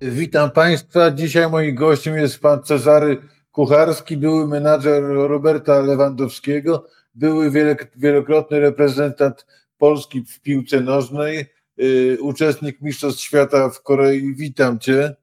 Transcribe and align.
Witam 0.00 0.50
Państwa. 0.50 1.10
Dzisiaj 1.10 1.50
moim 1.50 1.74
gościem 1.74 2.16
jest 2.16 2.40
pan 2.40 2.62
Cezary 2.62 3.16
Kucharski, 3.52 4.16
były 4.16 4.48
menadżer 4.48 5.02
Roberta 5.02 5.80
Lewandowskiego, 5.80 6.86
były 7.14 7.50
wielokrotny 7.96 8.60
reprezentant 8.60 9.46
Polski 9.78 10.24
w 10.24 10.40
piłce 10.40 10.80
nożnej, 10.80 11.46
yy, 11.76 12.18
uczestnik 12.20 12.80
Mistrzostw 12.80 13.22
Świata 13.22 13.70
w 13.70 13.82
Korei. 13.82 14.34
Witam 14.34 14.78
Cię. 14.78 15.16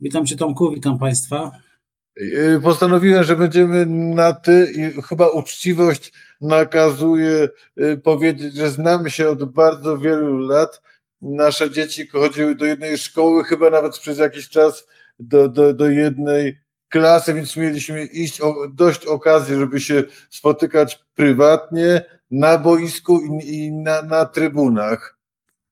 Witam 0.00 0.26
Cię 0.26 0.36
Tomku, 0.36 0.70
witam 0.70 0.98
Państwa. 0.98 1.50
Yy, 2.16 2.60
postanowiłem, 2.62 3.24
że 3.24 3.36
będziemy 3.36 3.86
na 3.86 4.32
ty 4.32 4.72
i 4.76 5.02
chyba 5.02 5.28
uczciwość 5.28 6.12
nakazuje 6.40 7.48
yy, 7.76 7.96
powiedzieć, 7.98 8.54
że 8.54 8.70
znamy 8.70 9.10
się 9.10 9.28
od 9.28 9.44
bardzo 9.44 9.98
wielu 9.98 10.38
lat 10.38 10.82
nasze 11.22 11.70
dzieci 11.70 12.06
chodziły 12.06 12.54
do 12.54 12.64
jednej 12.64 12.98
szkoły, 12.98 13.44
chyba 13.44 13.70
nawet 13.70 13.98
przez 13.98 14.18
jakiś 14.18 14.48
czas 14.48 14.86
do, 15.18 15.48
do, 15.48 15.74
do 15.74 15.90
jednej 15.90 16.58
klasy, 16.88 17.34
więc 17.34 17.56
mieliśmy 17.56 18.04
iść 18.04 18.40
o, 18.40 18.54
dość 18.74 19.06
okazji, 19.06 19.54
żeby 19.54 19.80
się 19.80 20.04
spotykać 20.30 21.04
prywatnie, 21.14 22.04
na 22.30 22.58
boisku 22.58 23.20
i, 23.20 23.54
i 23.54 23.72
na, 23.72 24.02
na 24.02 24.24
trybunach. 24.24 25.18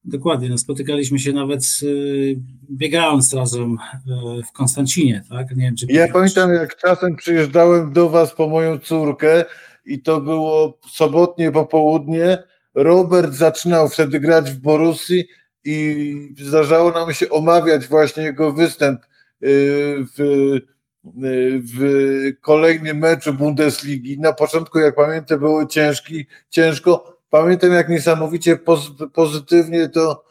Dokładnie, 0.04 0.48
no 0.48 0.58
spotykaliśmy 0.58 1.18
się 1.18 1.32
nawet 1.32 1.60
y, 1.82 2.36
biegając 2.70 3.34
razem 3.34 3.72
y, 3.72 4.42
w 4.42 4.52
Konstancinie, 4.52 5.22
tak? 5.30 5.50
Nie 5.50 5.64
wiem, 5.64 5.76
czy 5.76 5.86
ja 5.88 6.12
pamiętam, 6.12 6.54
jak 6.54 6.76
czasem 6.76 7.16
przyjeżdżałem 7.16 7.92
do 7.92 8.08
Was 8.08 8.34
po 8.34 8.48
moją 8.48 8.78
córkę 8.78 9.44
i 9.84 10.02
to 10.02 10.20
było 10.20 10.78
sobotnie 10.90 11.52
popołudnie, 11.52 12.38
Robert 12.76 13.34
zaczynał 13.34 13.88
wtedy 13.88 14.20
grać 14.20 14.50
w 14.50 14.58
Borussii 14.58 15.28
i 15.64 16.34
zdarzało 16.38 16.90
nam 16.90 17.14
się 17.14 17.30
omawiać 17.30 17.86
właśnie 17.86 18.22
jego 18.22 18.52
występ 18.52 19.00
y, 19.02 19.06
w, 20.16 20.20
y, 20.20 20.60
w 21.74 21.80
kolejnym 22.40 22.98
meczu 22.98 23.34
Bundesligi. 23.34 24.20
Na 24.20 24.32
początku, 24.32 24.78
jak 24.78 24.94
pamiętam, 24.94 25.38
było 25.38 25.66
ciężki, 25.66 26.26
ciężko. 26.50 27.18
Pamiętam, 27.30 27.72
jak 27.72 27.88
niesamowicie 27.88 28.58
pozytywnie 29.12 29.88
to 29.88 30.24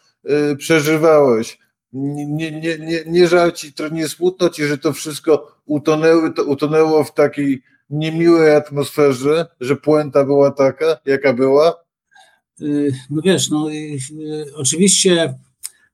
y, 0.52 0.56
przeżywałeś. 0.56 1.60
Nie, 1.94 2.52
nie, 2.52 2.78
nie, 2.80 3.04
nie 3.06 3.28
żal 3.28 3.52
ci, 3.52 3.74
nie 3.92 4.08
smutno 4.08 4.50
ci, 4.50 4.64
że 4.66 4.78
to 4.78 4.94
wszystko 4.94 5.58
utonęło, 5.66 6.30
to 6.30 6.44
utonęło 6.44 7.04
w 7.04 7.14
takiej 7.14 7.64
niemiłej 7.90 8.56
atmosferze, 8.56 9.46
że 9.60 9.76
puenta 9.76 10.24
była 10.24 10.52
taka, 10.52 10.86
jaka 11.06 11.34
była? 11.34 11.85
Y, 12.62 12.94
no 13.10 13.22
wiesz, 13.22 13.50
no 13.50 13.72
y, 13.72 13.98
oczywiście, 14.56 15.34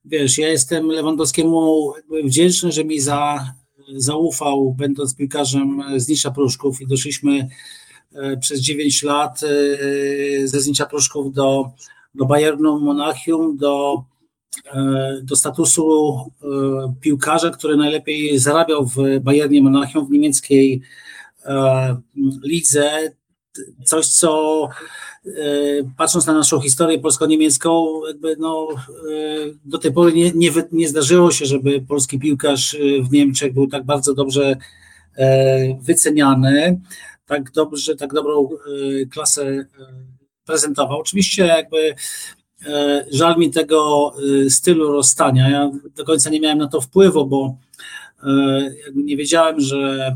wiesz, 0.05 0.37
ja 0.37 0.47
jestem 0.47 0.87
Lewandowskiemu 0.87 1.93
wdzięczny, 2.23 2.71
że 2.71 2.85
mi 2.85 2.99
za, 2.99 3.53
zaufał, 3.95 4.73
będąc 4.77 5.15
piłkarzem 5.15 5.83
z 5.97 6.07
Nisza 6.07 6.31
Pruszków 6.31 6.81
i 6.81 6.87
doszliśmy 6.87 7.47
e, 8.13 8.37
przez 8.37 8.59
9 8.59 9.03
lat 9.03 9.39
e, 9.43 10.47
ze 10.47 10.61
Znicza 10.61 10.85
Pruszków 10.85 11.33
do, 11.33 11.71
do 12.15 12.25
Bayernu 12.25 12.79
Monachium, 12.79 13.57
do, 13.57 14.03
e, 14.73 15.21
do 15.23 15.35
statusu 15.35 16.17
piłkarza, 17.01 17.49
który 17.49 17.77
najlepiej 17.77 18.39
zarabiał 18.39 18.85
w 18.85 18.95
Bayernie 19.21 19.61
Monachium, 19.61 20.07
w 20.07 20.11
niemieckiej 20.11 20.81
lidze. 22.43 23.11
Coś, 23.85 24.07
co 24.07 24.69
E, 25.25 25.31
patrząc 25.97 26.27
na 26.27 26.33
naszą 26.33 26.61
historię 26.61 26.99
polsko-niemiecką, 26.99 28.01
jakby 28.07 28.35
no, 28.39 28.67
e, 28.71 28.75
do 29.65 29.77
tej 29.77 29.93
pory 29.93 30.13
nie, 30.13 30.31
nie, 30.35 30.51
nie 30.71 30.87
zdarzyło 30.87 31.31
się, 31.31 31.45
żeby 31.45 31.81
polski 31.81 32.19
piłkarz 32.19 32.73
e, 32.73 32.77
w 33.03 33.11
Niemczech 33.11 33.53
był 33.53 33.67
tak 33.67 33.85
bardzo 33.85 34.13
dobrze 34.13 34.55
wyceniany, 35.81 36.81
tak 37.25 37.51
dobrze, 37.51 37.95
tak 37.95 38.13
dobrą 38.13 38.49
klasę 39.11 39.65
prezentował. 40.45 40.99
Oczywiście 40.99 41.45
jakby 41.45 41.95
żal 43.11 43.37
mi 43.37 43.51
tego 43.51 44.13
stylu 44.49 44.91
rozstania. 44.91 45.49
Ja 45.49 45.71
do 45.95 46.05
końca 46.05 46.29
nie 46.29 46.39
miałem 46.39 46.57
na 46.57 46.67
to 46.67 46.81
wpływu, 46.81 47.25
bo 47.25 47.57
nie 48.95 49.17
wiedziałem, 49.17 49.59
że 49.59 50.15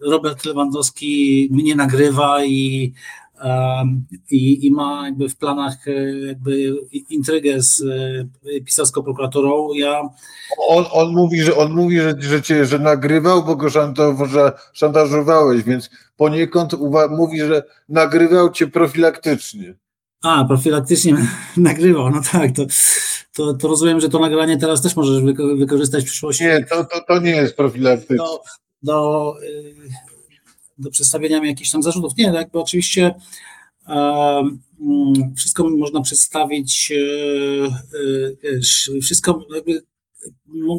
Robert 0.00 0.44
Lewandowski 0.44 1.48
mnie 1.50 1.76
nagrywa 1.76 2.44
i 2.44 2.92
i, 4.30 4.66
i 4.66 4.70
ma 4.70 5.02
jakby 5.04 5.28
w 5.28 5.36
planach 5.36 5.88
e, 5.88 6.18
jakby 6.26 6.74
intrygę 7.10 7.62
z 7.62 7.82
e, 8.56 8.60
pisowską 8.60 9.02
prokuraturą. 9.02 9.72
Ja... 9.74 10.02
On, 10.68 10.84
on 10.92 11.12
mówi, 11.12 11.42
że 11.42 11.56
on 11.56 11.72
mówi, 11.72 12.00
że, 12.00 12.14
że 12.18 12.42
cię 12.42 12.66
że 12.66 12.78
nagrywał, 12.78 13.44
bo 13.44 13.56
go 13.56 13.70
szantaż, 13.70 14.14
szantażowałeś, 14.72 15.62
więc 15.62 15.90
poniekąd 16.16 16.74
mówi, 17.10 17.38
że 17.38 17.62
nagrywał 17.88 18.50
cię 18.50 18.66
profilaktycznie. 18.66 19.74
A, 20.22 20.44
profilaktycznie 20.44 21.16
nagrywał, 21.56 22.10
no 22.10 22.20
tak, 22.32 22.52
to, 22.56 22.62
to, 23.34 23.54
to 23.54 23.68
rozumiem, 23.68 24.00
że 24.00 24.08
to 24.08 24.18
nagranie 24.18 24.58
teraz 24.58 24.82
też 24.82 24.96
możesz 24.96 25.22
wykorzystać 25.58 26.04
w 26.04 26.06
przyszłości. 26.06 26.44
Nie, 26.44 26.64
to, 26.64 26.84
to, 26.84 27.00
to 27.08 27.20
nie 27.20 27.30
jest 27.30 27.56
profilaktyczne. 27.56 28.16
Do, 28.16 28.42
do, 28.82 29.34
y, 29.42 29.74
do 30.78 30.90
przedstawienia 30.90 31.40
mi 31.40 31.48
jakichś 31.48 31.70
tam 31.70 31.82
zarzutów. 31.82 32.16
Nie, 32.16 32.24
jakby 32.24 32.60
oczywiście 32.60 33.14
wszystko 35.36 35.70
można 35.70 36.00
przedstawić, 36.00 36.92
e, 36.92 38.48
e, 38.96 39.00
wszystko 39.00 39.46
jakby 39.54 39.82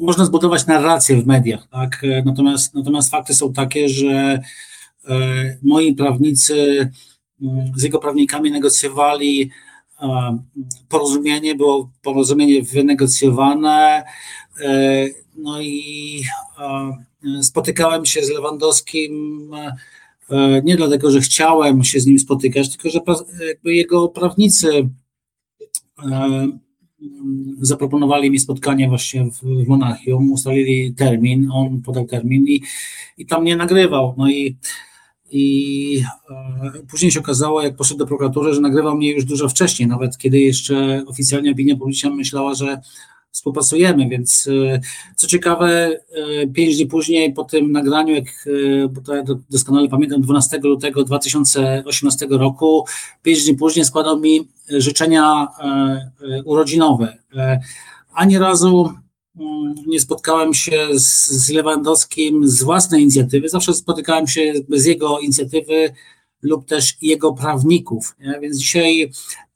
można 0.02 0.25
zbudować 0.25 0.66
narrację 0.68 1.22
w 1.22 1.28
mediach, 1.28 1.68
tak? 1.72 2.02
Natomiast, 2.25 2.74
natomiast 2.74 3.12
fakty 3.12 3.34
są 3.34 3.53
takie, 3.53 3.90
że 3.90 4.40
e, 5.08 5.58
moi 5.64 5.96
prawnicy 5.96 6.90
mm, 7.41 7.72
z 7.75 7.84
jego 7.84 8.00
prawnikami 8.00 8.52
negocjowali 8.52 9.52
porozumienie, 10.90 11.56
było 11.56 11.91
porozumienie 12.02 12.62
wynegocjowane, 12.62 14.03
no 15.35 15.62
i 15.62 16.24
spotykałem 17.41 18.06
się 18.06 18.23
z 18.23 18.29
Lewandowskim 18.29 19.51
e, 20.29 20.61
nie 20.63 20.78
dlatego, 20.78 21.11
że 21.11 21.22
chciałem 21.22 21.84
się 21.84 22.00
z 22.00 22.06
nim 22.06 22.19
spotykać, 22.19 22.69
tylko 22.69 22.89
że 22.89 23.00
jego 23.63 24.07
prawnicy 24.07 24.89
e, 26.11 26.47
zaproponowali 27.61 28.31
mi 28.31 28.39
spotkanie 28.39 28.89
właśnie 28.89 29.25
w 29.31 29.67
Monachium, 29.67 30.31
ustalili 30.31 30.94
termin, 30.94 31.50
on 31.51 31.81
podał 31.81 32.06
termin 32.06 32.47
i, 32.47 32.61
i 33.17 33.25
tam 33.25 33.44
nie 33.44 33.55
nagrywał. 33.55 34.16
No 34.17 34.29
i, 34.29 34.57
i 35.31 36.03
e, 36.29 36.72
później 36.90 37.11
się 37.11 37.19
okazało, 37.19 37.61
jak 37.61 37.75
poszedł 37.75 37.97
do 37.97 38.07
prokuratury, 38.07 38.53
że 38.53 38.61
nagrywał 38.61 38.97
mnie 38.97 39.11
już 39.11 39.25
dużo 39.25 39.50
wcześniej, 39.50 39.88
nawet 39.90 40.17
kiedy 40.17 40.40
jeszcze 40.40 41.03
oficjalnie 41.07 41.51
opinia 41.51 41.75
publiczna 41.75 42.09
myślała, 42.09 42.55
że 42.55 42.81
współpracujemy, 43.33 44.09
więc 44.09 44.47
e, 44.47 44.81
co 45.16 45.27
ciekawe, 45.27 45.99
e, 46.41 46.47
pięć 46.47 46.75
dni 46.75 46.85
później 46.85 47.33
po 47.33 47.44
tym 47.44 47.71
nagraniu, 47.71 48.16
jak, 48.16 48.25
e, 48.25 48.88
bo 48.88 49.01
to 49.01 49.16
ja 49.16 49.23
doskonale 49.49 49.89
pamiętam, 49.89 50.21
12 50.21 50.59
lutego 50.63 51.03
2018 51.03 52.27
roku, 52.29 52.85
pięć 53.23 53.43
dni 53.43 53.55
później 53.55 53.85
składał 53.85 54.19
mi 54.19 54.47
życzenia 54.69 55.47
urodzinowe. 56.45 57.17
Ani 58.13 58.38
razu 58.38 58.93
mm, 59.39 59.75
nie 59.88 59.99
spotkałem 59.99 60.53
się 60.53 60.88
z, 60.93 61.49
Lewandowskim 61.49 62.47
z 62.47 62.63
własnej 62.63 63.01
inicjatywy, 63.01 63.49
zawsze 63.49 63.73
spotykałem 63.73 64.27
się 64.27 64.53
z 64.69 64.85
jego 64.85 65.19
inicjatywy 65.19 65.93
lub 66.41 66.66
też 66.66 66.97
jego 67.01 67.33
prawników. 67.33 68.16
Więc 68.41 68.58
dzisiaj 68.58 69.11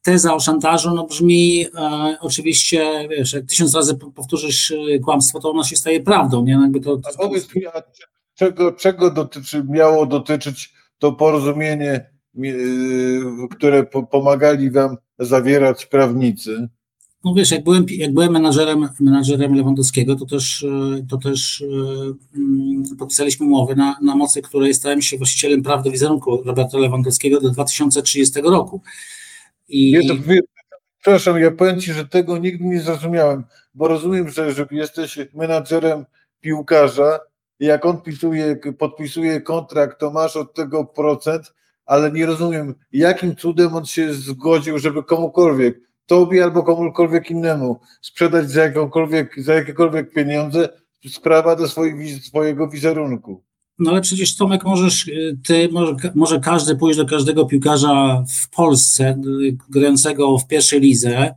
teza 0.08 0.36
o 0.36 0.40
szantażu 0.40 0.94
no 0.94 1.06
brzmi 1.06 1.66
e, 1.76 2.18
oczywiście, 2.22 3.08
wiesz, 3.10 3.34
jak 3.34 3.46
tysiąc 3.46 3.76
razy 3.76 3.96
powtórzysz 3.96 4.72
e, 4.72 5.00
kłamstwo, 5.00 5.40
to 5.40 5.52
ono 5.52 5.64
się 5.64 5.76
staje 5.76 6.04
prawdą, 6.04 6.46
nie? 6.46 6.52
Jakby 6.52 6.80
to, 6.80 6.98
to... 6.98 7.10
A 7.10 7.18
powiedz 7.18 7.56
mi, 7.56 7.66
a 7.66 7.84
czego, 8.36 8.72
czego 8.72 9.12
dotyczy, 9.12 9.64
miało 9.70 10.06
dotyczyć 10.06 10.74
to 11.00 11.12
porozumienie, 11.12 11.92
e, 11.92 12.50
które 13.52 13.84
po, 13.84 14.04
pomagali 14.04 14.72
wam 14.72 14.98
zawierać 15.20 15.86
prawnicy? 15.86 16.70
No 17.26 17.34
wiesz, 17.34 17.52
jak 17.52 17.64
byłem, 17.64 17.86
jak 17.90 18.14
byłem 18.14 18.32
menadżerem, 18.32 18.90
menadżerem 19.00 19.56
Lewandowskiego, 19.56 20.16
to 20.16 20.26
też, 20.26 20.64
e, 20.64 21.06
to 21.10 21.18
też 21.18 21.64
um, 21.70 22.84
podpisaliśmy 23.00 23.46
umowę, 23.46 23.76
na, 23.76 23.98
na 24.02 24.16
mocy 24.16 24.42
której 24.42 24.74
stałem 24.74 25.02
się 25.02 25.18
właścicielem 25.18 25.64
praw 25.64 25.84
do 25.84 25.92
wizerunku 25.92 26.42
Roberta 26.46 26.78
Lewandowskiego 26.78 27.42
do 27.42 27.50
2030 27.50 28.42
roku. 28.42 28.82
I... 29.68 30.08
To, 30.08 30.14
przepraszam, 31.00 31.40
ja 31.40 31.52
powiem 31.52 31.80
Ci, 31.80 31.94
że 31.94 32.08
tego 32.08 32.38
nigdy 32.38 32.66
nie 32.66 32.82
zrozumiałem, 32.82 33.44
bo 33.74 33.88
rozumiem, 33.88 34.30
że, 34.30 34.52
że 34.52 34.68
jesteś 34.72 35.20
menadżerem 35.34 36.06
piłkarza 36.40 37.20
jak 37.60 37.86
on 37.86 38.02
pisuje, 38.02 38.56
podpisuje 38.78 39.42
kontrakt, 39.42 40.00
to 40.00 40.12
masz 40.12 40.36
od 40.36 40.54
tego 40.54 40.86
procent, 40.86 41.54
ale 41.86 42.12
nie 42.12 42.26
rozumiem, 42.26 42.76
jakim 42.92 43.36
cudem 43.36 43.76
on 43.76 43.86
się 43.86 44.14
zgodził, 44.14 44.80
żeby 44.80 45.04
komukolwiek 45.04 45.80
tobie 46.06 46.44
albo 46.44 46.64
komukolwiek 46.64 47.32
innemu, 47.32 47.80
sprzedać 48.02 48.50
za, 48.50 48.64
jakąkolwiek, 48.64 49.42
za 49.42 49.54
jakiekolwiek 49.54 50.14
pieniądze, 50.14 50.70
sprawa 51.08 51.56
do 51.56 51.68
swoich, 51.68 52.24
swojego 52.24 52.68
wizerunku. 52.68 53.44
No 53.80 53.92
ale 53.92 54.02
przecież 54.02 54.36
Tomek 54.36 54.64
możesz, 54.64 55.08
y, 55.08 55.38
ty, 55.44 55.70
może, 55.72 55.96
może 56.16 56.40
każdy 56.40 56.76
pójść 56.76 56.98
do 56.98 57.06
każdego 57.06 57.46
piłkarza 57.46 58.24
w 58.42 58.50
Polsce, 58.50 59.22
y, 59.42 59.58
grającego 59.70 60.38
w 60.38 60.48
pierwszej 60.48 60.82
lidze, 60.82 61.34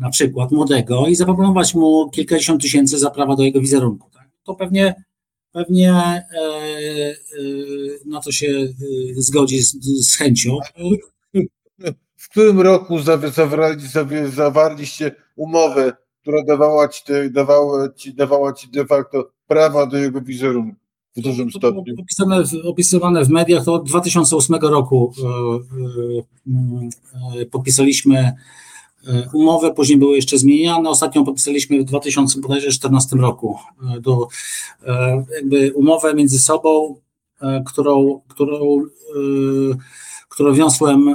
na 0.00 0.10
przykład 0.12 0.50
młodego 0.50 1.06
i 1.06 1.14
zaproponować 1.14 1.74
mu 1.74 2.10
kilkadziesiąt 2.10 2.62
tysięcy 2.62 2.98
za 2.98 3.10
prawa 3.10 3.36
do 3.36 3.42
jego 3.42 3.60
wizerunku. 3.60 4.10
Tak? 4.14 4.28
To 4.44 4.54
pewnie, 4.54 5.04
pewnie 5.52 5.92
e, 5.92 6.22
e, 6.22 7.14
na 8.06 8.20
to 8.20 8.32
się 8.32 8.46
e, 8.46 8.72
zgodzi 9.16 9.62
z, 9.62 9.76
z 9.82 10.16
chęcią. 10.16 10.58
W 12.16 12.28
którym 12.28 12.60
roku 12.60 12.98
zawarliście 14.34 15.14
umowę, 15.36 15.92
która 16.20 16.44
dawała 16.44 16.88
ci, 16.88 17.02
dawała, 17.30 17.88
ci, 17.92 18.14
dawała 18.14 18.52
ci 18.52 18.68
de 18.68 18.86
facto 18.86 19.30
prawa 19.50 19.86
do 19.86 19.96
jego 19.98 20.20
wizerunku 20.20 20.76
w 21.16 21.20
dużym 21.20 21.50
stopniu? 21.50 21.94
Opisane, 21.98 22.42
opisywane 22.64 23.24
w 23.24 23.28
mediach 23.28 23.64
to 23.64 23.74
od 23.74 23.88
2008 23.88 24.56
roku 24.56 25.12
podpisaliśmy 27.50 28.32
E, 29.08 29.28
umowę, 29.32 29.74
później 29.74 29.98
były 29.98 30.16
jeszcze 30.16 30.38
zmieniane. 30.38 30.90
Ostatnią 30.90 31.24
podpisaliśmy 31.24 31.80
w 31.80 31.84
2014 31.84 33.16
roku 33.16 33.58
e, 33.96 34.00
do, 34.00 34.28
e, 34.86 35.24
jakby 35.34 35.72
umowę 35.74 36.14
między 36.14 36.38
sobą, 36.38 36.96
którą, 37.66 38.20
którą, 38.28 38.82
którą 40.28 40.52
wniosłem 40.52 41.14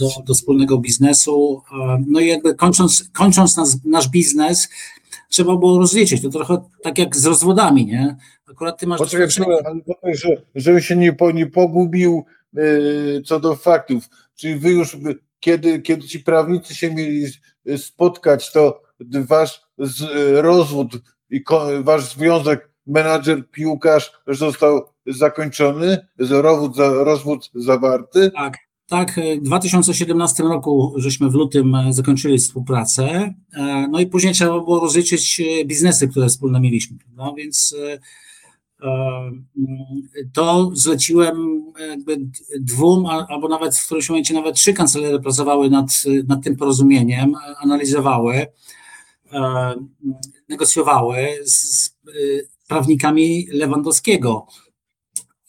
do, 0.00 0.08
do 0.24 0.34
wspólnego 0.34 0.78
biznesu. 0.78 1.62
No 2.06 2.20
i 2.20 2.26
jakby 2.26 2.54
kończąc, 2.54 3.10
kończąc 3.12 3.56
nas, 3.56 3.78
nasz 3.84 4.08
biznes, 4.08 4.68
trzeba 5.30 5.56
było 5.56 5.78
rozliczyć. 5.78 6.22
To 6.22 6.28
trochę 6.28 6.62
tak 6.82 6.98
jak 6.98 7.16
z 7.16 7.26
rozwodami, 7.26 7.86
nie? 7.86 8.16
Akurat 8.50 8.80
ty 8.80 8.86
masz. 8.86 8.98
Poczekaj, 8.98 9.28
ale 10.02 10.14
że, 10.14 10.28
żeby 10.54 10.82
się 10.82 10.96
nie, 10.96 11.16
nie 11.34 11.46
pogubił 11.46 12.24
yy, 12.52 13.22
co 13.26 13.40
do 13.40 13.56
faktów. 13.56 14.08
Czyli 14.34 14.56
wy 14.56 14.70
już 14.70 14.96
kiedy, 15.40 15.80
kiedy 15.82 16.08
ci 16.08 16.20
prawnicy 16.20 16.74
się 16.74 16.94
mieli 16.94 17.26
spotkać, 17.76 18.52
to 18.52 18.82
wasz 19.10 19.62
rozwód 20.32 20.92
i 21.30 21.44
wasz 21.82 22.14
związek 22.14 22.70
menadżer-piłkarz 22.86 24.10
został 24.26 24.82
zakończony, 25.06 26.06
rozwód, 26.18 26.76
rozwód 26.76 27.50
zawarty. 27.54 28.30
Tak, 28.30 28.56
tak, 28.90 29.20
w 29.40 29.42
2017 29.42 30.42
roku 30.42 30.94
żeśmy 30.96 31.30
w 31.30 31.34
lutym 31.34 31.76
zakończyli 31.90 32.38
współpracę, 32.38 33.34
e, 33.52 33.88
no 33.90 34.00
i 34.00 34.06
później 34.06 34.34
trzeba 34.34 34.50
było 34.50 34.80
rozliczyć 34.80 35.42
biznesy, 35.66 36.08
które 36.08 36.28
wspólnie 36.28 36.60
mieliśmy, 36.60 36.96
no 37.16 37.34
więc 37.34 37.76
e, 37.88 37.98
to 40.32 40.70
zleciłem 40.74 41.64
jakby 41.88 42.18
dwóm, 42.60 43.06
albo 43.06 43.48
nawet 43.48 43.76
w 43.76 43.86
którymś 43.86 44.08
momencie 44.08 44.34
nawet 44.34 44.56
trzy 44.56 44.72
kancelery 44.72 45.20
pracowały 45.20 45.70
nad, 45.70 46.04
nad 46.28 46.44
tym 46.44 46.56
porozumieniem, 46.56 47.34
analizowały, 47.62 48.46
e, 49.32 49.74
negocjowały 50.48 51.28
z 51.44 51.90
prawnikami 52.68 53.46
Lewandowskiego 53.52 54.46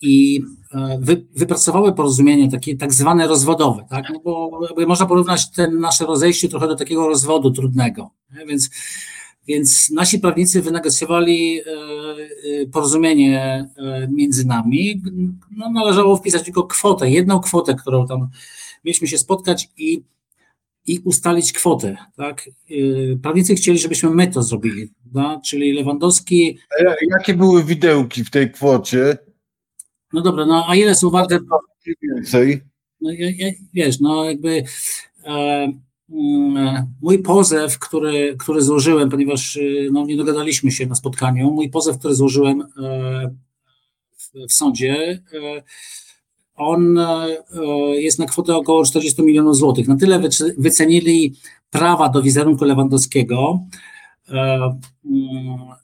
i 0.02 0.42
e, 0.74 1.00
wy, 1.02 1.26
wypracowały 1.36 1.94
porozumienie 1.94 2.52
takie 2.52 2.78
tak 2.78 2.94
zwane 2.94 3.28
rozwodowe, 3.28 3.86
tak? 3.90 4.06
No 4.14 4.20
bo 4.20 4.60
można 4.88 5.06
porównać 5.06 5.52
ten 5.52 5.80
nasze 5.80 6.06
rozejście 6.06 6.50
trochę 6.50 6.68
do 6.68 6.76
takiego 6.76 7.08
rozwodu 7.08 7.52
trudnego. 7.52 8.10
Nie? 8.34 8.46
Więc 8.46 8.70
więc 9.48 9.90
nasi 9.90 10.20
prawnicy 10.20 10.62
wynegocjowali 10.62 11.60
e, 11.60 11.64
e, 11.64 12.66
porozumienie 12.72 13.70
między 14.10 14.48
nami. 14.48 15.02
No, 15.52 15.72
należało 15.72 16.18
wpisać 16.18 16.44
tylko 16.44 16.64
kwotę, 16.64 17.10
jedną 17.10 17.40
kwotę, 17.40 17.76
którą 17.76 18.08
tam 18.08 18.30
mieliśmy 18.86 19.08
się 19.08 19.18
spotkać 19.18 19.70
i, 19.78 20.04
i 20.88 21.00
ustalić 21.00 21.54
kwotę. 21.54 21.98
Tak? 22.16 22.50
Prawnicy 23.22 23.56
chcieli, 23.56 23.80
żebyśmy 23.80 24.10
my 24.10 24.28
to 24.28 24.44
zrobili, 24.44 24.90
prawda? 25.02 25.42
czyli 25.46 25.74
Lewandowski. 25.74 26.58
Jakie 27.12 27.34
były 27.34 27.64
widełki 27.64 28.24
w 28.24 28.30
tej 28.30 28.52
kwocie? 28.52 29.18
No 30.14 30.22
dobra, 30.22 30.46
no 30.46 30.66
a 30.68 30.76
ile 30.76 30.96
są 30.96 31.10
warte? 31.10 31.40
Więcej. 32.02 32.62
No, 33.02 33.10
wiesz, 33.74 34.00
no 34.00 34.24
jakby. 34.24 34.64
E, 35.26 35.68
Mm, 36.12 36.86
mój 37.02 37.20
pozew, 37.20 37.80
który, 37.80 38.36
który 38.40 38.62
złożyłem, 38.62 39.10
ponieważ 39.10 39.56
y, 39.56 39.90
no, 39.92 40.06
nie 40.06 40.18
dogadaliśmy 40.18 40.72
się 40.72 40.86
na 40.86 40.96
spotkaniu, 40.96 41.52
mój 41.52 41.70
pozew, 41.70 41.98
który 42.00 42.16
złożyłem 42.16 42.62
e, 42.62 42.66
w, 44.18 44.48
w 44.50 44.54
sądzie, 44.54 45.22
e, 45.34 45.64
on 46.56 46.98
e, 46.98 47.38
jest 47.96 48.20
na 48.20 48.26
kwotę 48.26 48.56
około 48.56 48.86
40 48.86 49.24
milionów 49.24 49.56
złotych. 49.56 49.88
Na 49.88 49.96
tyle 49.96 50.22
wycenili 50.58 51.36
prawa 51.70 52.10
do 52.10 52.22
wizerunku 52.22 52.66
Lewandowskiego, 52.66 53.60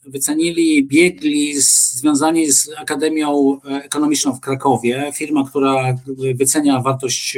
wycenili 0.06 0.88
biegli 0.88 1.62
związani 1.62 2.52
z 2.52 2.70
Akademią 2.78 3.60
Ekonomiczną 3.84 4.34
w 4.34 4.40
Krakowie, 4.40 5.12
firma, 5.16 5.44
która 5.50 5.96
wycenia 6.36 6.82
wartość 6.82 7.38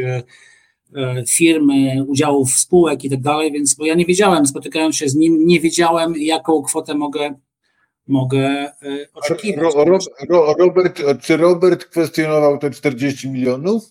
E, 0.96 1.24
firmy, 1.28 2.06
udziałów 2.08 2.52
spółek 2.52 3.04
i 3.04 3.10
tak 3.10 3.22
dalej, 3.22 3.52
więc 3.52 3.76
bo 3.76 3.86
ja 3.86 3.96
nie 3.96 4.06
wiedziałem, 4.06 4.46
spotykając 4.46 4.96
się 4.96 5.10
z 5.10 5.16
nim, 5.16 5.48
nie 5.48 5.60
wiedziałem, 5.60 6.14
jaką 6.18 6.62
kwotę 6.62 6.96
mogę, 6.96 7.36
mogę 8.08 8.48
e, 8.48 8.74
oczekiwać. 9.14 9.76
Ro, 9.76 9.86
ro, 9.86 9.98
ro, 10.30 10.56
Robert, 10.60 11.02
czy 11.22 11.38
Robert 11.38 11.86
kwestionował 11.86 12.58
te 12.58 12.72
40 12.72 13.30
milionów? 13.30 13.84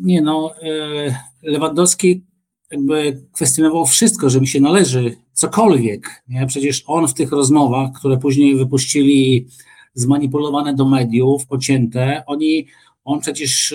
Nie 0.00 0.22
no, 0.22 0.54
e, 0.62 1.14
Lewandowski 1.42 2.24
jakby 2.70 3.22
kwestionował 3.32 3.86
wszystko, 3.86 4.30
że 4.30 4.40
mi 4.40 4.46
się 4.46 4.60
należy 4.60 5.16
cokolwiek. 5.38 6.22
Nie? 6.28 6.46
Przecież 6.46 6.84
on 6.86 7.08
w 7.08 7.14
tych 7.14 7.32
rozmowach, 7.32 7.90
które 7.92 8.16
później 8.16 8.56
wypuścili 8.56 9.46
zmanipulowane 9.94 10.74
do 10.74 10.88
mediów, 10.88 11.46
pocięte, 11.46 12.22
oni, 12.26 12.66
on 13.04 13.20
przecież 13.20 13.74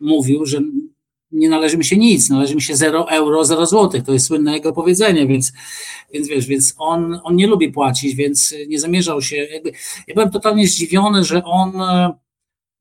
mówił, 0.00 0.46
że 0.46 0.60
nie 1.32 1.48
należy 1.48 1.78
mi 1.78 1.84
się 1.84 1.96
nic, 1.96 2.30
należy 2.30 2.54
mi 2.54 2.62
się 2.62 2.76
0 2.76 3.10
euro, 3.10 3.44
0 3.44 3.66
złotych. 3.66 4.02
To 4.02 4.12
jest 4.12 4.26
słynne 4.26 4.52
jego 4.52 4.72
powiedzenie, 4.72 5.26
więc, 5.26 5.52
więc 6.12 6.28
wiesz, 6.28 6.46
więc 6.46 6.74
on, 6.78 7.20
on 7.24 7.36
nie 7.36 7.46
lubi 7.46 7.68
płacić, 7.68 8.14
więc 8.14 8.54
nie 8.68 8.80
zamierzał 8.80 9.22
się. 9.22 9.36
Jakby, 9.36 9.72
ja 10.08 10.14
byłem 10.14 10.30
totalnie 10.30 10.66
zdziwiony, 10.66 11.24
że 11.24 11.44
on, 11.44 11.72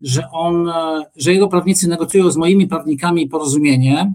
że 0.01 0.31
on, 0.31 0.72
że 1.15 1.34
jego 1.34 1.48
prawnicy 1.48 1.88
negocjują 1.88 2.31
z 2.31 2.38
moimi 2.38 2.67
prawnikami 2.67 3.27
porozumienie, 3.27 4.13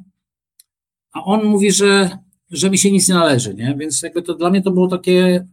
a 1.12 1.24
on 1.24 1.44
mówi, 1.44 1.72
że, 1.72 2.18
że 2.50 2.70
mi 2.70 2.78
się 2.78 2.90
nic 2.90 3.08
nie 3.08 3.14
należy, 3.14 3.54
nie? 3.54 3.76
Więc 3.78 4.02
jakby 4.02 4.22
to 4.22 4.34
dla 4.34 4.50
mnie 4.50 4.62
to 4.62 4.70
było 4.70 4.88
takie 4.88 5.46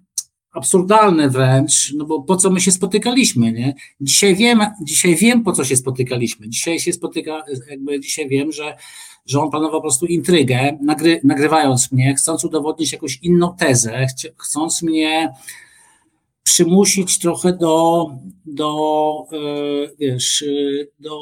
absurdalne 0.54 1.30
wręcz, 1.30 1.94
no 1.98 2.06
bo 2.06 2.22
po 2.22 2.36
co 2.36 2.50
my 2.50 2.62
się 2.62 2.72
spotykaliśmy, 2.72 3.52
nie? 3.52 3.76
Dzisiaj 4.02 4.36
wiem, 4.36 4.60
dzisiaj 4.82 5.16
wiem, 5.16 5.44
po 5.44 5.52
co 5.52 5.64
się 5.64 5.76
spotykaliśmy. 5.76 6.50
Dzisiaj 6.50 6.80
się 6.80 6.94
spotyka, 6.94 7.44
jakby 7.70 8.00
dzisiaj 8.00 8.30
wiem, 8.30 8.52
że, 8.52 8.78
że 9.26 9.40
on 9.40 9.52
planował 9.52 9.78
po 9.78 9.82
prostu 9.82 10.06
intrygę, 10.06 10.78
nagry, 10.82 11.22
nagrywając 11.24 11.92
mnie, 11.92 12.16
chcąc 12.16 12.46
udowodnić 12.46 12.92
jakąś 12.92 13.20
inną 13.22 13.56
tezę, 13.56 14.08
chcąc 14.38 14.82
mnie 14.82 15.34
przymusić 16.44 17.20
trochę 17.20 17.54
do, 17.54 18.08
do 18.46 19.14
e, 19.32 19.38
wiesz, 20.00 20.46
do 21.00 21.20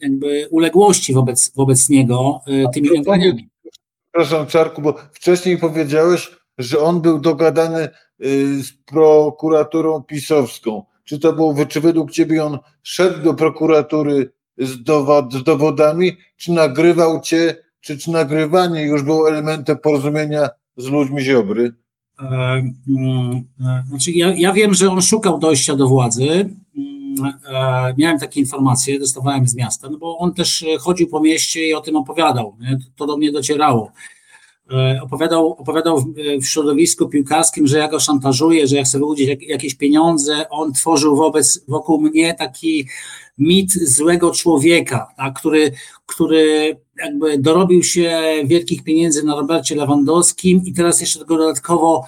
jakby 0.00 0.48
uległości 0.50 1.14
wobec, 1.14 1.52
wobec 1.56 1.88
niego 1.88 2.40
e, 2.46 2.70
tymi 2.74 2.90
nagraniami. 2.90 3.53
Przepraszam, 4.14 4.46
Czarku, 4.46 4.82
bo 4.82 4.94
wcześniej 5.12 5.58
powiedziałeś, 5.58 6.30
że 6.58 6.78
on 6.78 7.00
był 7.00 7.18
dogadany 7.18 7.88
Y, 8.22 8.62
z 8.62 8.72
prokuraturą 8.72 10.02
pisowską. 10.02 10.84
Czy 11.04 11.18
to 11.18 11.32
było, 11.32 11.66
czy 11.66 11.80
według 11.80 12.10
ciebie 12.10 12.44
on 12.44 12.58
szedł 12.82 13.22
do 13.22 13.34
prokuratury 13.34 14.32
z, 14.58 14.82
dowod, 14.82 15.32
z 15.34 15.42
dowodami, 15.42 16.16
czy 16.36 16.52
nagrywał 16.52 17.20
cię, 17.20 17.56
czy, 17.80 17.98
czy 17.98 18.10
nagrywanie 18.10 18.82
już 18.82 19.02
było 19.02 19.28
elementem 19.28 19.78
porozumienia 19.78 20.48
z 20.76 20.86
ludźmi 20.86 21.20
Ziobry? 21.20 21.74
E, 22.20 22.24
mm, 22.88 23.44
e, 23.60 23.84
znaczy 23.88 24.10
ja, 24.10 24.34
ja 24.36 24.52
wiem, 24.52 24.74
że 24.74 24.90
on 24.90 25.02
szukał 25.02 25.38
dojścia 25.38 25.76
do 25.76 25.88
władzy. 25.88 26.50
E, 27.48 27.94
miałem 27.98 28.18
takie 28.18 28.40
informacje, 28.40 28.98
dostawałem 28.98 29.48
z 29.48 29.54
miasta, 29.54 29.88
no 29.90 29.98
bo 29.98 30.18
on 30.18 30.34
też 30.34 30.64
chodził 30.80 31.08
po 31.08 31.20
mieście 31.20 31.66
i 31.66 31.74
o 31.74 31.80
tym 31.80 31.96
opowiadał. 31.96 32.56
Nie? 32.60 32.78
To 32.96 33.06
do 33.06 33.16
mnie 33.16 33.32
docierało. 33.32 33.92
opowiadał, 35.02 35.52
opowiadał 35.52 36.00
w, 36.40 36.46
środowisku 36.46 37.08
piłkarskim, 37.08 37.66
że 37.66 37.78
ja 37.78 37.88
go 37.88 38.00
szantażuję, 38.00 38.66
że 38.66 38.76
ja 38.76 38.84
chcę 38.84 38.98
wyłudzić 38.98 39.28
jak, 39.28 39.42
jakieś 39.42 39.74
pieniądze. 39.74 40.48
On 40.50 40.72
tworzył 40.72 41.16
wobec, 41.16 41.64
wokół 41.68 42.00
mnie 42.00 42.34
taki 42.34 42.86
mit 43.38 43.72
złego 43.72 44.30
człowieka, 44.30 45.06
tak, 45.16 45.34
który, 45.38 45.72
który 46.06 46.76
jakby 46.98 47.38
dorobił 47.38 47.82
się 47.82 48.22
wielkich 48.44 48.84
pieniędzy 48.84 49.22
na 49.22 49.34
Robercie 49.34 49.74
Lewandowskim 49.74 50.62
i 50.64 50.72
teraz 50.72 51.00
jeszcze 51.00 51.18
tego 51.18 51.38
dodatkowo 51.38 52.04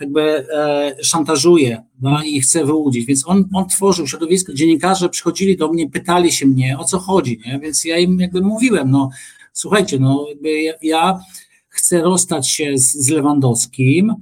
jakby 0.00 0.46
e, 0.52 0.96
szantażuje 1.02 1.82
no, 2.00 2.22
i 2.24 2.40
chce 2.40 2.64
wyłudzić. 2.64 3.06
Więc 3.06 3.28
on, 3.28 3.48
on 3.54 3.68
tworzył 3.68 4.06
środowisko, 4.06 4.52
dziennikarze 4.52 5.08
przychodzili 5.08 5.56
do 5.56 5.68
mnie, 5.68 5.90
pytali 5.90 6.32
się 6.32 6.46
mnie, 6.46 6.78
o 6.78 6.84
co 6.84 6.98
chodzi, 6.98 7.40
nie? 7.46 7.58
więc 7.58 7.84
ja 7.84 7.98
im 7.98 8.20
jakby 8.20 8.40
mówiłem, 8.40 8.90
no 8.90 9.10
słuchajcie, 9.52 9.98
no 9.98 10.26
jakby 10.28 10.62
ja, 10.62 10.72
ja 10.82 11.20
chcę 11.68 12.02
rozstać 12.02 12.50
się 12.50 12.78
z, 12.78 12.92
z 12.92 13.08
Lewandowskim 13.08 14.14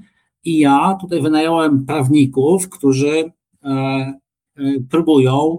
i 0.44 0.58
ja 0.58 0.98
tutaj 1.00 1.22
wynająłem 1.22 1.86
prawników, 1.86 2.68
którzy 2.68 3.32
e, 3.64 3.68
e, 3.68 4.14
próbują 4.90 5.58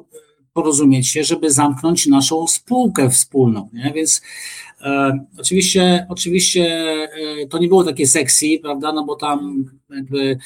porozumieć 0.53 1.07
się, 1.07 1.23
żeby 1.23 1.51
zamknąć 1.51 2.07
naszą 2.07 2.47
spółkę 2.47 3.09
wspólną. 3.09 3.69
Nie? 3.73 3.91
Więc 3.95 4.21
oczywiście, 5.39 6.05
oczywiście 6.09 6.65
e, 7.41 7.47
to 7.47 7.57
nie 7.57 7.67
było 7.67 7.83
takie 7.83 8.07
sexy, 8.07 8.45
prawda? 8.61 8.93
No 8.93 9.05
bo 9.05 9.15
tam 9.15 9.65
jakby 9.89 10.37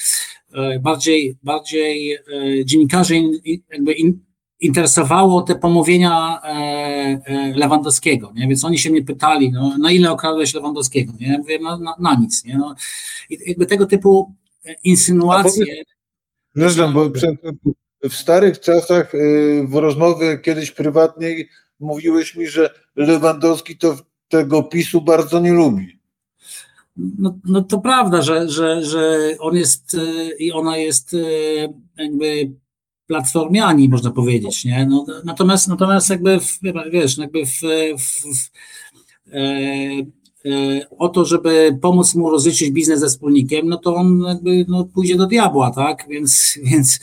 e, 0.53 0.79
bardziej, 0.79 1.37
bardziej 1.43 2.13
e, 2.13 2.19
dziennikarzy 2.65 3.21
jakby 3.69 3.93
in, 3.93 4.27
interesowało 4.59 5.41
te 5.41 5.55
pomówienia 5.55 6.41
e, 6.43 6.47
e, 7.25 7.53
Lewandowskiego, 7.55 8.31
nie? 8.35 8.47
więc 8.47 8.65
oni 8.65 8.79
się 8.79 8.89
mnie 8.89 9.03
pytali, 9.03 9.51
no, 9.51 9.77
na 9.77 9.91
ile 9.91 10.11
okradłeś 10.11 10.53
Lewandowskiego, 10.53 11.13
nie? 11.19 11.27
Ja 11.27 11.37
mówię, 11.37 11.59
no, 11.61 11.77
na, 11.77 11.95
na, 11.99 12.15
nic, 12.15 12.43
nie? 12.45 12.57
No, 12.57 12.75
I 13.29 13.37
jakby 13.45 13.65
tego 13.65 13.85
typu 13.85 14.35
insynuacje... 14.83 15.65
Zresztą, 16.55 16.93
bo 16.93 17.09
przed, 17.09 17.35
w 18.03 18.13
starych 18.13 18.59
czasach 18.59 19.15
y, 19.15 19.65
w 19.67 19.75
rozmowie 19.75 20.37
kiedyś 20.37 20.71
prywatnej 20.71 21.49
mówiłeś 21.79 22.35
mi, 22.35 22.47
że 22.47 22.69
Lewandowski 22.95 23.77
to 23.77 23.97
tego 24.27 24.63
PiSu 24.63 25.01
bardzo 25.01 25.39
nie 25.39 25.53
lubi. 25.53 25.99
No, 26.97 27.37
no 27.45 27.61
to 27.61 27.79
prawda, 27.79 28.21
że, 28.21 28.49
że, 28.49 28.83
że 28.83 29.19
on 29.39 29.55
jest 29.55 29.93
y, 29.93 30.35
i 30.39 30.51
ona 30.51 30.77
jest 30.77 31.13
y, 31.13 31.73
jakby 31.97 32.51
platformiani, 33.07 33.89
można 33.89 34.11
powiedzieć, 34.11 34.65
nie? 34.65 34.85
No, 34.89 35.05
natomiast, 35.25 35.67
natomiast 35.67 36.09
jakby, 36.09 36.39
w, 36.39 36.59
wiesz, 36.91 37.17
jakby 37.17 37.45
w, 37.45 37.61
w, 37.97 38.37
w 38.37 38.51
e, 39.33 40.17
E, 40.47 40.89
o 40.97 41.09
to, 41.09 41.25
żeby 41.25 41.77
pomóc 41.81 42.15
mu 42.15 42.29
rozliczyć 42.29 42.71
biznes 42.71 42.99
ze 42.99 43.07
wspólnikiem, 43.07 43.69
no 43.69 43.77
to 43.77 43.95
on 43.95 44.23
jakby 44.27 44.65
no, 44.67 44.85
pójdzie 44.85 45.15
do 45.15 45.25
diabła, 45.25 45.71
tak? 45.71 46.05
Więc, 46.09 46.59
więc 46.63 46.99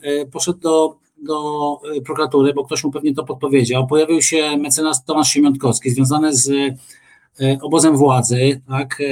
e, 0.00 0.26
poszedł 0.26 0.58
do, 0.58 0.98
do 1.16 1.78
prokuratury, 2.04 2.54
bo 2.54 2.64
ktoś 2.64 2.84
mu 2.84 2.90
pewnie 2.90 3.14
to 3.14 3.24
podpowiedział. 3.24 3.86
Pojawił 3.86 4.22
się 4.22 4.56
mecenas 4.56 5.04
Tomasz 5.04 5.28
Siemiątkowski, 5.28 5.90
związany 5.90 6.34
z 6.34 6.50
e, 6.50 7.58
obozem 7.62 7.96
władzy, 7.96 8.62
tak? 8.68 9.02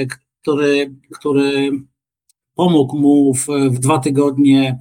który, 0.41 0.95
który 1.11 1.71
pomógł 2.55 2.97
mu 2.97 3.33
w, 3.33 3.47
w 3.47 3.79
dwa 3.79 3.99
tygodnie 3.99 4.79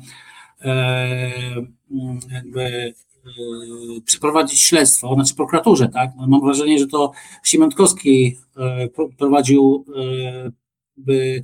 jakby 2.32 2.94
Y, 3.26 4.00
przeprowadzić 4.04 4.62
śledztwo, 4.62 5.14
znaczy 5.14 5.34
prokuraturze, 5.34 5.88
tak? 5.88 6.10
No, 6.16 6.26
mam 6.26 6.40
wrażenie, 6.40 6.78
że 6.78 6.86
to 6.86 7.12
Siemiątkowski 7.44 8.38
y, 8.86 9.10
prowadził 9.18 9.84
y, 9.88 10.52
by 10.96 11.42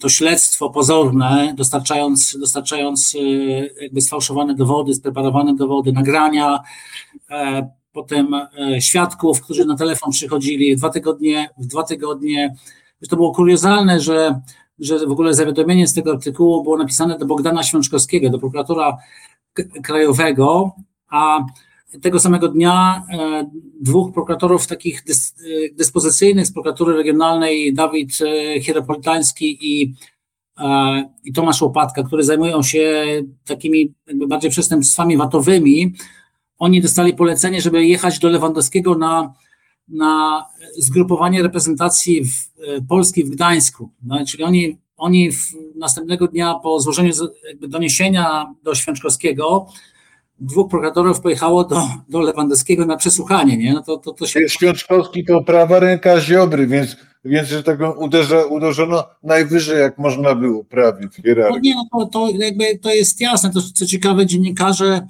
to 0.00 0.08
śledztwo 0.08 0.70
pozorne, 0.70 1.54
dostarczając, 1.56 2.36
dostarczając 2.40 3.16
jakby 3.80 4.00
sfałszowane 4.00 4.54
dowody, 4.54 4.94
spreparowane 4.94 5.56
dowody, 5.56 5.92
nagrania, 5.92 6.60
potem 7.92 8.28
świadków, 8.80 9.40
którzy 9.40 9.64
na 9.64 9.76
telefon 9.76 10.10
przychodzili. 10.10 10.76
Dwa 10.76 10.90
tygodnie, 10.90 11.50
w 11.58 11.66
dwa 11.66 11.82
tygodnie, 11.82 12.54
to 13.10 13.16
było 13.16 13.34
kuriozalne, 13.34 14.00
że, 14.00 14.40
że 14.78 15.06
w 15.06 15.10
ogóle 15.10 15.34
zawiadomienie 15.34 15.86
z 15.86 15.94
tego 15.94 16.12
artykułu 16.12 16.62
było 16.62 16.78
napisane 16.78 17.18
do 17.18 17.26
Bogdana 17.26 17.62
Świączkowskiego, 17.62 18.30
do 18.30 18.38
prokuratora 18.38 18.96
krajowego, 19.82 20.72
a 21.10 21.44
tego 22.02 22.20
samego 22.20 22.48
dnia 22.48 23.02
e, 23.12 23.50
dwóch 23.80 24.12
prokuratorów 24.12 24.66
takich 24.66 24.98
e, 25.08 25.12
dyspozycyjnych 25.74 26.46
z 26.46 26.52
prokuratury 26.52 26.96
regionalnej, 26.96 27.74
Dawid 27.74 28.18
e, 28.20 28.60
Hieropolitański 28.60 29.58
i, 29.60 29.94
i 31.24 31.32
Tomasz 31.32 31.62
Łopatka, 31.62 32.02
które 32.02 32.24
zajmują 32.24 32.62
się 32.62 33.04
takimi 33.44 33.94
bardziej 34.28 34.50
przestępstwami 34.50 35.16
watowymi, 35.16 35.94
oni 36.58 36.80
dostali 36.80 37.14
polecenie, 37.14 37.60
żeby 37.60 37.86
jechać 37.86 38.18
do 38.18 38.28
Lewandowskiego 38.28 38.94
na, 38.94 39.34
na 39.88 40.44
zgrupowanie 40.78 41.42
reprezentacji 41.42 42.24
w, 42.24 42.50
Polski 42.88 43.24
w 43.24 43.30
Gdańsku. 43.30 43.90
No, 44.02 44.26
czyli 44.26 44.44
oni 44.44 44.78
oni 44.96 45.30
następnego 45.76 46.28
dnia 46.28 46.54
po 46.54 46.80
złożeniu 46.80 47.12
doniesienia 47.68 48.54
do 48.62 48.74
Święczkowskiego 48.74 49.66
dwóch 50.40 50.70
prokuratorów 50.70 51.20
pojechało 51.20 51.64
do, 51.64 51.88
do 52.08 52.20
Lewandowskiego 52.20 52.86
na 52.86 52.96
przesłuchanie, 52.96 53.56
nie? 53.56 53.72
No 53.72 53.82
to, 53.82 53.96
to, 53.96 54.12
to 54.12 54.26
się... 54.26 54.48
Święczkowski 54.48 55.24
to 55.24 55.42
prawa 55.42 55.80
ręka 55.80 56.20
Ziobry, 56.20 56.66
więc, 56.66 56.96
więc 57.24 57.48
że 57.48 57.62
tak 57.62 57.78
uderza, 57.96 58.44
uderzono 58.44 59.04
najwyżej 59.22 59.80
jak 59.80 59.98
można 59.98 60.34
było 60.34 60.64
prawie 60.64 61.08
w 61.08 61.16
hierarchii. 61.16 61.54
No 61.54 61.60
nie, 61.62 61.74
no 61.74 61.86
to, 61.92 62.06
to 62.06 62.30
jakby 62.38 62.78
to 62.78 62.94
jest 62.94 63.20
jasne, 63.20 63.50
to 63.50 63.60
co 63.74 63.86
ciekawe 63.86 64.26
dziennikarze 64.26 65.06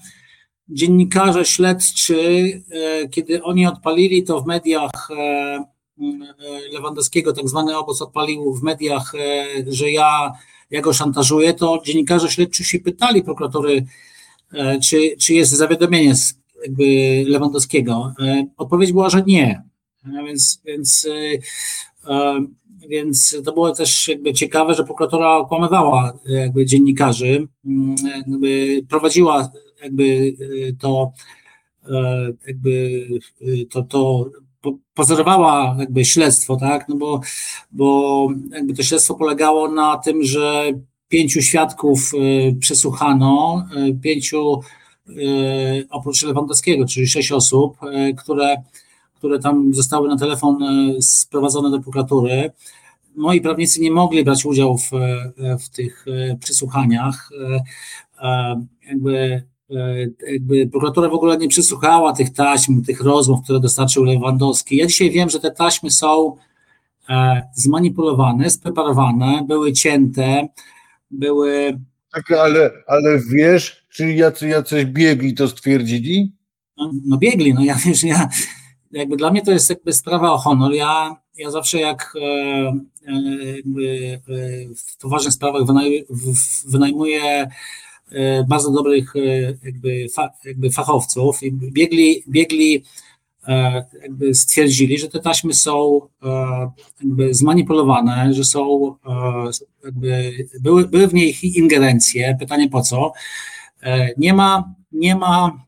dziennikarze 0.68 1.44
śledczy, 1.44 2.62
e, 2.70 3.08
kiedy 3.08 3.42
oni 3.42 3.66
odpalili 3.66 4.22
to 4.22 4.40
w 4.40 4.46
mediach 4.46 5.08
e, 5.10 5.64
Lewandowskiego, 6.72 7.32
tak 7.32 7.48
zwany 7.48 7.78
obóz 7.78 8.02
odpalił 8.02 8.54
w 8.54 8.62
mediach, 8.62 9.12
e, 9.14 9.46
że 9.66 9.90
ja, 9.90 10.32
ja 10.70 10.80
go 10.80 10.92
szantażuję, 10.92 11.54
to 11.54 11.82
dziennikarze 11.84 12.30
śledczy 12.30 12.64
się 12.64 12.78
pytali 12.78 13.22
prokuratury, 13.22 13.76
e, 13.76 13.84
czy, 14.82 15.16
czy 15.20 15.34
jest 15.34 15.52
zawiadomienie 15.52 16.14
z 16.14 16.38
jakby 16.62 16.84
Lewandowskiego. 17.26 18.14
E, 18.20 18.46
odpowiedź 18.56 18.92
była, 18.92 19.10
że 19.10 19.22
nie. 19.26 19.62
Więc, 20.26 20.60
więc, 20.64 21.08
więc 22.88 23.36
to 23.44 23.52
było 23.52 23.74
też 23.74 24.08
jakby 24.08 24.32
ciekawe, 24.32 24.74
że 24.74 24.84
prokuratura 24.84 25.36
okłamywała 25.36 26.18
jakby 26.26 26.66
dziennikarzy, 26.66 27.48
jakby 28.16 28.82
prowadziła 28.88 29.52
jakby 29.82 30.32
to 30.80 31.12
jakby 32.46 33.06
to, 33.70 33.82
to 33.82 34.30
pozorowała 34.94 35.76
jakby 35.78 36.04
śledztwo, 36.04 36.56
tak, 36.56 36.88
no 36.88 36.96
bo, 36.96 37.20
bo 37.72 38.28
jakby 38.52 38.74
to 38.74 38.82
śledztwo 38.82 39.14
polegało 39.14 39.68
na 39.68 39.98
tym, 39.98 40.22
że 40.22 40.72
pięciu 41.14 41.42
świadków 41.42 42.12
y, 42.14 42.56
przesłuchano, 42.60 43.64
y, 43.76 43.94
pięciu 44.02 44.60
y, 45.08 45.86
oprócz 45.90 46.22
Lewandowskiego, 46.22 46.86
czyli 46.86 47.06
sześć 47.06 47.32
osób, 47.32 47.76
które, 48.16 48.56
które 49.14 49.38
tam 49.38 49.74
zostały 49.74 50.08
na 50.08 50.16
telefon 50.16 50.58
sprowadzone 51.00 51.70
do 51.70 51.80
prokuratury. 51.80 52.50
Moi 53.16 53.40
prawnicy 53.40 53.80
nie 53.80 53.90
mogli 53.90 54.24
brać 54.24 54.44
udziału 54.44 54.78
w, 54.78 54.90
w 55.60 55.68
tych 55.68 56.04
przesłuchaniach. 56.40 57.30
Jakby 58.88 59.42
jakby 60.32 60.66
prokuratura 60.66 61.08
w 61.08 61.14
ogóle 61.14 61.36
nie 61.36 61.48
przesłuchała 61.48 62.12
tych 62.12 62.32
taśm, 62.32 62.82
tych 62.82 63.00
rozmów, 63.00 63.42
które 63.44 63.60
dostarczył 63.60 64.04
Lewandowski. 64.04 64.76
Ja 64.76 64.86
dzisiaj 64.86 65.10
wiem, 65.10 65.30
że 65.30 65.40
te 65.40 65.50
taśmy 65.50 65.90
są 65.90 66.36
e, 67.08 67.42
zmanipulowane, 67.54 68.50
spreparowane, 68.50 69.44
były 69.48 69.72
cięte, 69.72 70.48
były... 71.18 71.80
Tak, 72.12 72.30
ale, 72.30 72.70
ale 72.86 73.20
wiesz, 73.34 73.86
czy 73.88 74.12
jacy, 74.12 74.48
jacyś 74.48 74.84
biegli 74.84 75.34
to 75.34 75.48
stwierdzili? 75.48 76.32
No, 76.76 76.90
no 77.06 77.18
biegli, 77.18 77.54
no 77.54 77.64
ja 77.64 77.74
wiesz, 77.86 78.02
ja 78.02 78.28
jakby 78.90 79.16
dla 79.16 79.30
mnie 79.30 79.42
to 79.42 79.52
jest 79.52 79.70
jakby 79.70 79.92
sprawa 79.92 80.32
o 80.32 80.38
honor. 80.38 80.72
Ja, 80.72 81.16
ja 81.38 81.50
zawsze 81.50 81.80
jak 81.80 82.14
e, 82.16 82.20
e, 82.20 83.22
w 84.76 84.98
poważnych 85.00 85.34
sprawach 85.34 85.62
wynajmuję 86.66 87.48
E, 88.14 88.44
bardzo 88.44 88.70
dobrych 88.70 89.16
e, 89.16 89.20
jakby, 89.64 90.06
jakby 90.44 90.70
fachowców 90.70 91.42
i 91.42 91.52
biegli, 91.52 92.24
biegli 92.28 92.76
e, 92.76 92.80
stwierdzili, 94.32 94.98
że 94.98 95.08
te 95.08 95.20
taśmy 95.20 95.54
są 95.54 96.00
jakby 97.00 97.34
zmanipulowane, 97.34 98.34
że 98.34 98.44
są 98.44 98.94
jakby, 99.84 100.32
były, 100.60 100.88
były 100.88 101.08
w 101.08 101.14
nich 101.14 101.44
ingerencje, 101.44 102.36
pytanie 102.40 102.68
po 102.68 102.82
co. 102.82 103.12
Nie 104.16 104.34
ma, 104.34 104.74
nie 104.92 105.16
ma, 105.16 105.64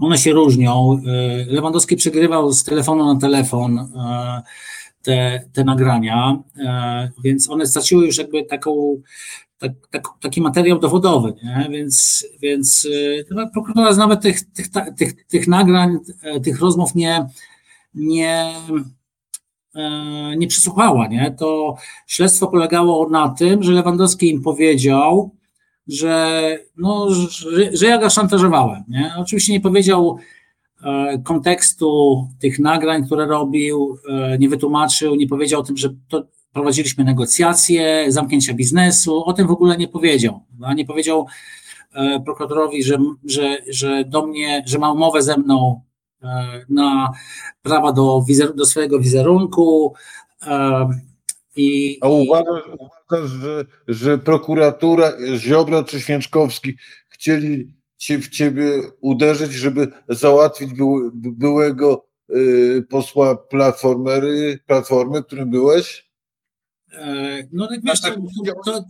one 0.00 0.18
się 0.18 0.32
różnią. 0.32 1.02
Lewandowski 1.46 1.96
przegrywał 1.96 2.52
z 2.52 2.64
telefonu 2.64 3.14
na 3.14 3.20
telefon 3.20 3.92
te, 5.02 5.44
te 5.52 5.64
nagrania, 5.64 6.38
więc 7.24 7.50
one 7.50 7.66
straciły 7.66 8.06
już 8.06 8.18
jakby 8.18 8.44
taką, 8.44 9.00
tak, 9.58 9.72
tak, 9.90 10.04
taki 10.20 10.40
materiał 10.40 10.78
dowodowy, 10.78 11.34
nie? 11.44 11.68
więc, 11.70 12.26
więc 12.42 12.88
prokuratura 13.52 13.96
nawet 13.96 14.20
tych, 14.20 14.50
tych, 14.52 14.66
tych, 14.96 15.26
tych 15.26 15.48
nagrań, 15.48 15.98
tych 16.42 16.60
rozmów 16.60 16.94
nie, 16.94 17.26
nie, 17.94 18.54
nie 20.36 20.46
przysłuchała. 20.46 21.06
Nie? 21.06 21.34
To 21.38 21.76
śledztwo 22.06 22.46
polegało 22.46 23.08
na 23.08 23.28
tym, 23.28 23.62
że 23.62 23.72
Lewandowski 23.72 24.30
im 24.30 24.42
powiedział, 24.42 25.38
że, 25.88 26.58
no, 26.76 27.10
że, 27.10 27.76
że 27.76 27.86
ja 27.86 27.98
go 27.98 28.10
szantażowałem. 28.10 28.84
Nie? 28.88 29.12
Oczywiście 29.18 29.52
nie 29.52 29.60
powiedział 29.60 30.18
e, 30.84 31.18
kontekstu 31.24 32.24
tych 32.40 32.58
nagrań, 32.58 33.06
które 33.06 33.26
robił, 33.26 33.98
e, 34.08 34.38
nie 34.38 34.48
wytłumaczył, 34.48 35.14
nie 35.14 35.28
powiedział 35.28 35.60
o 35.60 35.64
tym, 35.64 35.76
że 35.76 35.88
to 36.08 36.26
prowadziliśmy 36.52 37.04
negocjacje, 37.04 38.12
zamknięcia 38.12 38.54
biznesu, 38.54 39.24
o 39.24 39.32
tym 39.32 39.46
w 39.46 39.50
ogóle 39.50 39.76
nie 39.76 39.88
powiedział. 39.88 40.40
Nie 40.76 40.84
powiedział 40.84 41.26
e, 41.94 42.20
prokuratorowi, 42.24 42.82
że, 42.82 42.98
że, 43.24 43.58
że 43.68 44.04
do 44.04 44.26
mnie, 44.26 44.62
że 44.66 44.78
ma 44.78 44.92
umowę 44.92 45.22
ze 45.22 45.36
mną 45.36 45.80
na 46.68 47.12
prawa 47.62 47.92
do, 47.92 48.24
wizer- 48.28 48.54
do 48.54 48.66
swojego 48.66 48.98
wizerunku, 48.98 49.94
i, 51.56 51.98
A 52.00 52.08
uważasz, 52.08 52.62
uważasz 52.78 53.30
że, 53.30 53.64
że 53.88 54.18
prokuratura, 54.18 55.12
Ziobro 55.36 55.84
czy 55.84 56.00
Święczkowski 56.00 56.76
chcieli 57.08 57.74
cię, 57.96 58.18
w 58.18 58.28
ciebie 58.28 58.82
uderzyć, 59.00 59.52
żeby 59.52 59.88
załatwić 60.08 60.74
był, 60.74 61.10
byłego 61.14 62.06
y, 62.30 62.86
posła 62.90 63.36
platformery, 63.36 64.58
platformy, 64.66 65.22
którym 65.22 65.50
byłeś? 65.50 66.07
E, 66.92 67.48
no 67.52 67.66
tak 67.66 67.80
wiesz, 67.84 68.00
to, 68.00 68.08
to, 68.10 68.52
to, 68.64 68.80
to. 68.80 68.86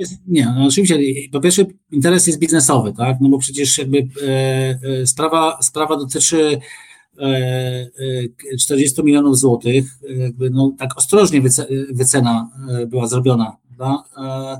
Jest, 0.00 0.18
nie, 0.26 0.44
no 0.44 0.66
oczywiście, 0.66 0.98
po 1.32 1.40
pierwsze 1.40 1.64
interes 1.90 2.26
jest 2.26 2.38
biznesowy, 2.38 2.92
tak, 2.92 3.16
no 3.20 3.28
bo 3.28 3.38
przecież 3.38 3.78
jakby 3.78 3.98
e, 3.98 4.78
e, 5.02 5.06
sprawa, 5.06 5.62
sprawa 5.62 5.96
dotyczy 5.96 6.60
40 8.58 9.00
e, 9.00 9.04
milionów 9.04 9.38
złotych, 9.38 9.84
jakby 10.16 10.50
no, 10.50 10.72
tak 10.78 10.98
ostrożnie 10.98 11.42
wycena 11.90 12.50
e, 12.68 12.86
była 12.86 13.06
zrobiona. 13.06 13.56
Prawda? 13.76 14.04
E, 14.16 14.58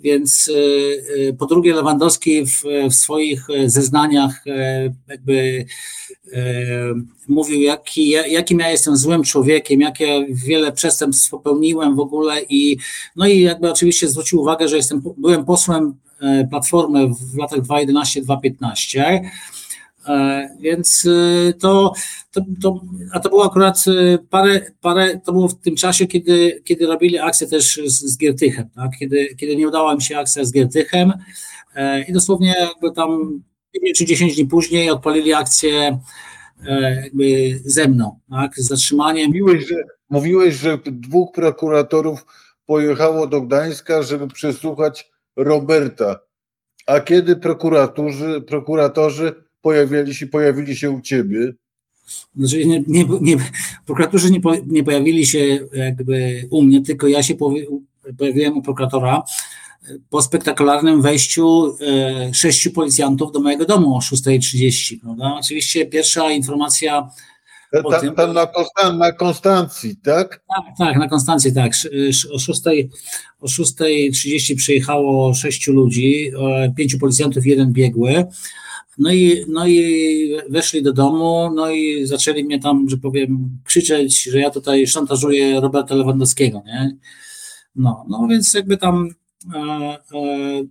więc 0.00 0.50
po 1.38 1.46
drugie, 1.46 1.74
Lewandowski 1.74 2.46
w, 2.46 2.62
w, 2.90 2.94
swoich 2.94 3.46
zeznaniach 3.66 4.44
jakby 5.08 5.64
mówił, 7.28 7.60
jaki, 7.60 8.08
jakim 8.08 8.58
ja 8.58 8.70
jestem 8.70 8.96
złym 8.96 9.22
człowiekiem, 9.22 9.80
jakie 9.80 10.26
wiele 10.28 10.72
przestępstw 10.72 11.30
popełniłem 11.30 11.96
w 11.96 12.00
ogóle 12.00 12.42
i 12.42 12.76
no 13.16 13.26
i 13.26 13.40
jakby 13.40 13.70
oczywiście 13.70 14.08
zwrócił 14.08 14.40
uwagę, 14.40 14.68
że 14.68 14.76
jestem, 14.76 15.02
byłem 15.16 15.44
posłem 15.44 15.94
Platformy 16.50 17.08
w 17.32 17.36
latach 17.36 17.60
2011-2015 17.60 19.00
E, 19.00 19.30
więc 20.60 21.06
e, 21.06 21.52
to, 21.52 21.92
to, 22.30 22.40
to, 22.62 22.80
a 23.12 23.20
to 23.20 23.28
było 23.28 23.44
akurat 23.44 23.84
e, 23.88 24.18
parę, 24.18 24.60
parę, 24.80 25.20
to 25.24 25.32
było 25.32 25.48
w 25.48 25.60
tym 25.60 25.76
czasie, 25.76 26.06
kiedy, 26.06 26.62
kiedy 26.64 26.86
robili 26.86 27.18
akcję 27.18 27.46
też 27.46 27.80
z, 27.86 28.00
z 28.00 28.18
Giertychem, 28.18 28.68
tak? 28.74 28.90
kiedy, 28.98 29.34
kiedy 29.34 29.56
nie 29.56 29.68
udała 29.68 29.94
mi 29.94 30.02
się 30.02 30.18
akcja 30.18 30.44
z 30.44 30.52
Giertychem 30.52 31.12
i 32.08 32.12
dosłownie 32.12 32.54
jakby 32.60 32.92
tam 32.92 33.42
5 33.82 33.98
czy 33.98 34.04
10 34.04 34.34
dni 34.34 34.46
później 34.46 34.90
odpalili 34.90 35.32
akcję 35.32 35.98
jakby 37.02 37.60
ze 37.64 37.88
mną, 37.88 38.18
tak? 38.30 38.56
z 38.56 38.68
zatrzymaniem. 38.68 39.26
Mówiłeś, 39.26 39.66
że, 39.66 39.76
mówiłeś, 40.10 40.54
że 40.54 40.78
dwóch 40.86 41.32
prokuratorów 41.32 42.26
pojechało 42.66 43.26
do 43.26 43.40
Gdańska, 43.40 44.02
żeby 44.02 44.28
przesłuchać 44.28 45.10
Roberta. 45.36 46.20
A 46.86 47.00
kiedy 47.00 47.36
prokuratorzy, 47.36 48.42
prokuratorzy 48.46 49.49
pojawili 49.62 50.14
się, 50.14 50.26
pojawili 50.26 50.76
się 50.76 50.90
u 50.90 51.00
ciebie? 51.00 51.52
Znaczy 52.36 52.64
nie, 52.64 52.82
nie, 52.86 53.04
nie, 53.20 53.36
prokuratorzy 53.86 54.30
nie, 54.30 54.40
po, 54.40 54.54
nie 54.66 54.84
pojawili 54.84 55.26
się 55.26 55.58
jakby 55.72 56.46
u 56.50 56.62
mnie, 56.62 56.82
tylko 56.82 57.08
ja 57.08 57.22
się 57.22 57.34
pojawiłem 58.18 58.58
u 58.58 58.62
prokuratora 58.62 59.22
po 60.10 60.22
spektakularnym 60.22 61.02
wejściu 61.02 61.76
e, 61.80 62.34
sześciu 62.34 62.70
policjantów 62.70 63.32
do 63.32 63.40
mojego 63.40 63.64
domu 63.64 63.96
o 63.96 63.98
6.30. 63.98 65.00
Prawda? 65.00 65.34
Oczywiście 65.40 65.86
pierwsza 65.86 66.30
informacja 66.30 67.10
o 67.84 67.90
tam, 67.90 68.00
tym... 68.00 68.14
Tam 68.14 68.32
na, 68.34 68.46
Konstan 68.46 68.98
na 68.98 69.12
Konstancji, 69.12 69.96
tak? 69.96 70.28
Tak, 70.28 70.64
tak, 70.78 70.96
na 70.96 71.08
Konstancji, 71.08 71.54
tak. 71.54 71.72
O 72.32 72.36
6.30 72.36 72.88
o 73.40 73.48
6 73.48 74.54
przyjechało 74.56 75.34
sześciu 75.34 75.72
ludzi, 75.72 76.32
pięciu 76.76 76.98
policjantów, 76.98 77.46
jeden 77.46 77.72
biegły. 77.72 78.26
No 79.00 79.12
i, 79.12 79.44
no 79.48 79.66
i 79.66 80.36
weszli 80.48 80.82
do 80.82 80.92
domu, 80.92 81.50
no 81.54 81.70
i 81.70 82.06
zaczęli 82.06 82.44
mnie 82.44 82.58
tam, 82.58 82.88
że 82.88 82.96
powiem, 82.96 83.58
krzyczeć, 83.64 84.22
że 84.22 84.40
ja 84.40 84.50
tutaj 84.50 84.86
szantażuję 84.86 85.60
Roberta 85.60 85.94
Lewandowskiego, 85.94 86.62
nie? 86.66 86.96
No, 87.76 88.04
no 88.08 88.26
więc 88.30 88.54
jakby 88.54 88.76
tam 88.76 89.08
e, 89.54 89.58
e, 89.58 89.98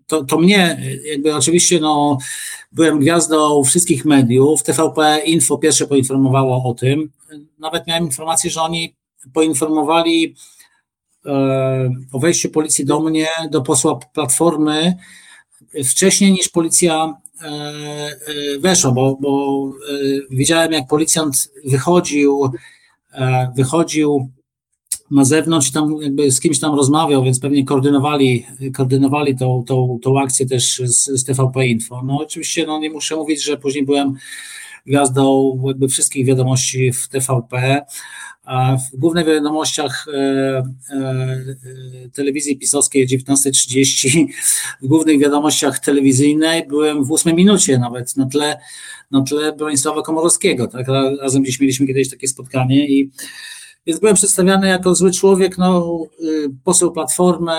to, 0.07 0.23
to 0.23 0.39
mnie, 0.39 0.81
jakby 1.05 1.35
oczywiście 1.35 1.79
no, 1.79 2.17
byłem 2.71 2.99
gwiazdą 2.99 3.63
wszystkich 3.63 4.05
mediów, 4.05 4.63
TVP 4.63 5.21
Info 5.25 5.57
pierwsze 5.57 5.87
poinformowało 5.87 6.69
o 6.69 6.73
tym, 6.73 7.11
nawet 7.59 7.87
miałem 7.87 8.03
informację, 8.03 8.49
że 8.49 8.61
oni 8.61 8.95
poinformowali 9.33 10.35
e, 11.25 11.91
o 12.11 12.19
wejściu 12.19 12.49
policji 12.49 12.85
do 12.85 12.99
mnie, 12.99 13.27
do 13.51 13.61
posła 13.61 13.99
Platformy, 14.13 14.95
wcześniej 15.83 16.31
niż 16.31 16.49
policja 16.49 17.13
E, 17.41 17.47
e, 17.47 18.59
weszło, 18.59 18.91
bo, 18.91 19.17
bo 19.21 19.63
e, 19.69 19.93
widziałem, 20.31 20.71
jak 20.71 20.87
policjant 20.87 21.51
wychodził, 21.65 22.51
wychodził 23.55 24.29
na 25.11 25.25
zewnątrz 25.25 25.71
tam 25.71 25.95
jakby 26.01 26.31
z 26.31 26.39
kimś 26.39 26.59
tam 26.59 26.75
rozmawiał, 26.75 27.23
więc 27.23 27.39
pewnie 27.39 27.65
koordynowali, 27.65 28.45
koordynowali 28.73 29.37
tą, 29.37 29.63
tą, 29.67 29.99
tą 30.01 30.19
akcję 30.19 30.45
też 30.45 30.81
z, 30.85 31.05
z 31.05 31.23
TVP 31.25 31.67
Info. 31.67 32.01
No 32.05 32.17
oczywiście 32.17 32.65
no, 32.67 32.79
nie 32.79 32.89
muszę 32.89 33.15
mówić, 33.15 33.43
że 33.43 33.57
później 33.57 33.85
byłem 33.85 34.13
gwiazdą 34.85 35.57
jakby 35.67 35.87
wszystkich 35.87 36.25
wiadomości 36.25 36.91
w 36.91 37.07
TVP. 37.07 37.81
W 38.93 38.97
głównych 38.97 39.25
wiadomościach 39.25 40.05
e, 40.13 40.17
e, 40.91 41.35
telewizji 42.13 42.57
pisowskiej 42.57 43.07
19.30, 43.07 44.25
w 44.81 44.87
głównych 44.87 45.19
wiadomościach 45.19 45.79
telewizyjnej 45.79 46.67
byłem 46.67 47.03
w 47.03 47.11
ósmej 47.11 47.35
minucie 47.35 47.77
nawet 47.77 48.17
na 48.17 48.25
tle, 48.25 48.59
na 49.11 49.21
tle 49.21 49.53
Bronisława 49.53 50.01
Komorowskiego. 50.01 50.67
Tak? 50.67 50.87
Razem 51.21 51.43
gdzieś 51.43 51.59
mieliśmy 51.59 51.87
kiedyś 51.87 52.09
takie 52.09 52.27
spotkanie 52.27 52.87
i 52.87 53.11
więc 53.85 53.99
byłem 53.99 54.15
przedstawiany 54.15 54.67
jako 54.67 54.95
zły 54.95 55.11
człowiek, 55.11 55.57
no, 55.57 55.99
y, 56.23 56.49
poseł 56.63 56.91
Platformy. 56.91 57.53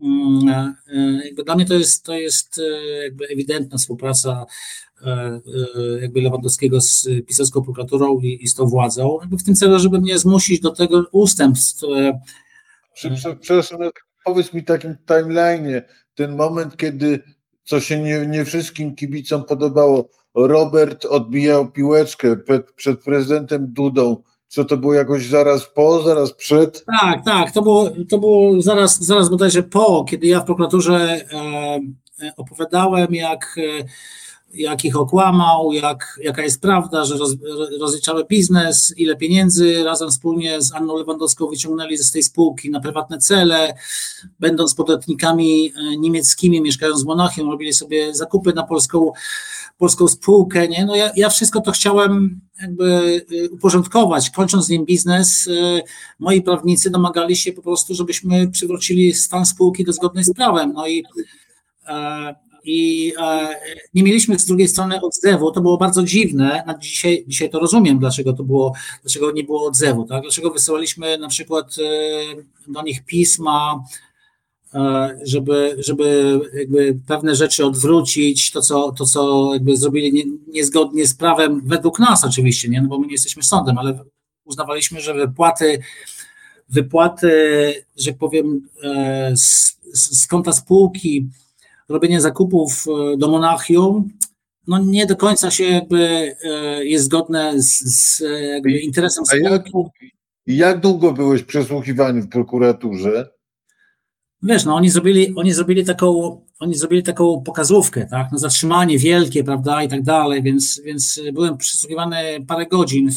Mm, 0.00 0.74
y, 1.38 1.44
dla 1.44 1.54
mnie 1.54 1.66
to 1.66 1.74
jest, 1.74 2.04
to 2.04 2.14
jest 2.14 2.60
jakby 3.02 3.28
ewidentna 3.28 3.78
współpraca 3.78 4.46
E, 4.91 4.91
e, 4.91 4.91
jakby 6.00 6.20
Lewandowskiego 6.20 6.80
z 6.80 7.08
pisowską 7.26 7.62
prokuraturą 7.62 8.18
i, 8.20 8.38
i 8.44 8.48
z 8.48 8.54
tą 8.54 8.66
władzą, 8.66 9.18
jakby 9.20 9.36
w 9.36 9.44
tym 9.44 9.54
celu, 9.54 9.78
żeby 9.78 10.00
mnie 10.00 10.18
zmusić 10.18 10.60
do 10.60 10.70
tego 10.70 11.04
ustępstw. 11.12 11.84
Przepraszam, 13.40 13.78
powiedz 14.24 14.52
mi 14.52 14.64
takim 14.64 14.96
timeline, 15.06 15.82
ten 16.14 16.36
moment, 16.36 16.76
kiedy 16.76 17.22
co 17.64 17.80
się 17.80 18.02
nie, 18.02 18.26
nie 18.26 18.44
wszystkim 18.44 18.94
kibicom 18.94 19.44
podobało, 19.44 20.08
Robert 20.34 21.04
odbijał 21.04 21.72
piłeczkę 21.72 22.36
przed, 22.36 22.72
przed 22.72 23.00
prezydentem 23.04 23.72
Dudą, 23.72 24.22
co 24.48 24.64
to 24.64 24.76
było 24.76 24.94
jakoś 24.94 25.26
zaraz 25.26 25.66
po, 25.74 26.02
zaraz 26.02 26.32
przed? 26.32 26.84
Tak, 27.00 27.24
tak, 27.24 27.52
to 27.52 27.62
było, 27.62 27.90
to 28.08 28.18
było 28.18 28.62
zaraz, 28.62 29.04
zaraz 29.04 29.28
bodajże 29.28 29.62
po, 29.62 30.04
kiedy 30.04 30.26
ja 30.26 30.40
w 30.40 30.44
prokuraturze 30.44 31.24
e, 31.32 31.80
opowiadałem, 32.36 33.14
jak 33.14 33.56
e, 33.58 33.84
jak 34.54 34.84
ich 34.84 34.96
okłamał, 34.96 35.72
jak, 35.72 36.20
jaka 36.22 36.42
jest 36.42 36.60
prawda, 36.60 37.04
że 37.04 37.16
roz, 37.80 37.96
biznes, 38.28 38.94
ile 38.96 39.16
pieniędzy 39.16 39.84
razem 39.84 40.10
wspólnie 40.10 40.62
z 40.62 40.74
Anną 40.74 40.96
Lewandowską 40.96 41.46
wyciągnęli 41.46 41.96
z 41.96 42.10
tej 42.10 42.22
spółki 42.22 42.70
na 42.70 42.80
prywatne 42.80 43.18
cele, 43.18 43.74
będąc 44.40 44.74
podatnikami 44.74 45.72
e, 45.76 45.96
niemieckimi, 45.96 46.60
mieszkając 46.60 47.02
w 47.02 47.06
Monachium, 47.06 47.50
robili 47.50 47.72
sobie 47.72 48.14
zakupy 48.14 48.52
na 48.52 48.62
polską, 48.62 49.12
polską 49.78 50.08
spółkę. 50.08 50.68
Nie? 50.68 50.86
No 50.86 50.96
ja, 50.96 51.10
ja 51.16 51.30
wszystko 51.30 51.60
to 51.60 51.72
chciałem 51.72 52.40
jakby 52.60 53.26
e, 53.44 53.50
uporządkować. 53.50 54.30
Kończąc 54.30 54.66
z 54.66 54.68
nim 54.68 54.84
biznes, 54.84 55.48
e, 55.48 55.82
moi 56.18 56.42
prawnicy 56.42 56.90
domagali 56.90 57.36
się 57.36 57.52
po 57.52 57.62
prostu, 57.62 57.94
żebyśmy 57.94 58.48
przywrócili 58.50 59.12
stan 59.12 59.46
spółki 59.46 59.84
do 59.84 59.92
zgodnej 59.92 60.24
z 60.24 60.32
prawem. 60.32 60.72
No 60.72 60.86
i 60.88 61.04
i 62.64 63.12
nie 63.94 64.02
mieliśmy 64.02 64.38
z 64.38 64.46
drugiej 64.46 64.68
strony 64.68 65.00
odzewu. 65.00 65.52
To 65.52 65.60
było 65.60 65.76
bardzo 65.76 66.02
dziwne. 66.02 66.64
Dzisiaj, 66.80 67.24
dzisiaj 67.28 67.50
to 67.50 67.58
rozumiem, 67.58 67.98
dlaczego 67.98 68.32
to 68.32 68.44
było, 68.44 68.72
dlaczego 69.02 69.32
nie 69.32 69.44
było 69.44 69.66
odzewu. 69.66 70.04
Tak? 70.04 70.22
Dlaczego 70.22 70.50
wysyłaliśmy 70.50 71.18
na 71.18 71.28
przykład 71.28 71.76
do 72.68 72.82
nich 72.82 73.04
pisma, 73.04 73.84
żeby, 75.22 75.76
żeby 75.78 76.40
jakby 76.54 76.98
pewne 77.06 77.34
rzeczy 77.34 77.66
odwrócić, 77.66 78.50
to 78.50 78.60
co, 78.60 78.92
to, 78.92 79.04
co 79.06 79.50
jakby 79.52 79.76
zrobili 79.76 80.12
nie, 80.12 80.24
niezgodnie 80.48 81.06
z 81.06 81.14
prawem, 81.14 81.62
według 81.64 81.98
nas 81.98 82.24
oczywiście, 82.24 82.68
nie? 82.68 82.82
No 82.82 82.88
bo 82.88 82.98
my 82.98 83.06
nie 83.06 83.12
jesteśmy 83.12 83.42
sądem, 83.42 83.78
ale 83.78 84.04
uznawaliśmy, 84.44 85.00
że 85.00 85.14
wypłaty, 85.14 85.78
wypłaty, 86.68 87.74
że 87.96 88.10
tak 88.10 88.18
powiem, 88.18 88.68
e, 88.84 89.32
z, 89.36 89.78
z 89.92 90.26
konta 90.26 90.52
spółki, 90.52 91.28
robienie 91.92 92.20
zakupów 92.20 92.84
e, 92.88 93.16
do 93.16 93.28
Monachium, 93.28 94.08
no 94.66 94.78
nie 94.78 95.06
do 95.06 95.16
końca 95.16 95.50
się 95.50 95.64
jakby 95.64 95.98
e, 96.44 96.84
jest 96.84 97.04
zgodne 97.04 97.62
z, 97.62 97.78
z 97.78 98.22
interesem 98.82 99.24
spółki. 99.26 100.12
Jak 100.46 100.80
długo 100.80 101.12
byłeś 101.12 101.42
przesłuchiwany 101.42 102.22
w 102.22 102.28
prokuraturze? 102.28 103.30
Wiesz, 104.42 104.64
no 104.64 104.74
oni 104.74 104.90
zrobili, 104.90 105.34
oni 105.36 105.52
zrobili 105.52 105.84
taką, 105.84 106.40
oni 106.58 106.74
zrobili 106.74 107.02
taką 107.02 107.42
pokazówkę, 107.42 108.06
tak, 108.10 108.28
no 108.32 108.38
zatrzymanie 108.38 108.98
wielkie, 108.98 109.44
prawda, 109.44 109.82
i 109.82 109.88
tak 109.88 110.02
dalej, 110.02 110.42
więc, 110.42 110.80
więc 110.84 111.20
byłem 111.32 111.56
przesłuchiwany 111.56 112.44
parę 112.48 112.66
godzin 112.66 113.10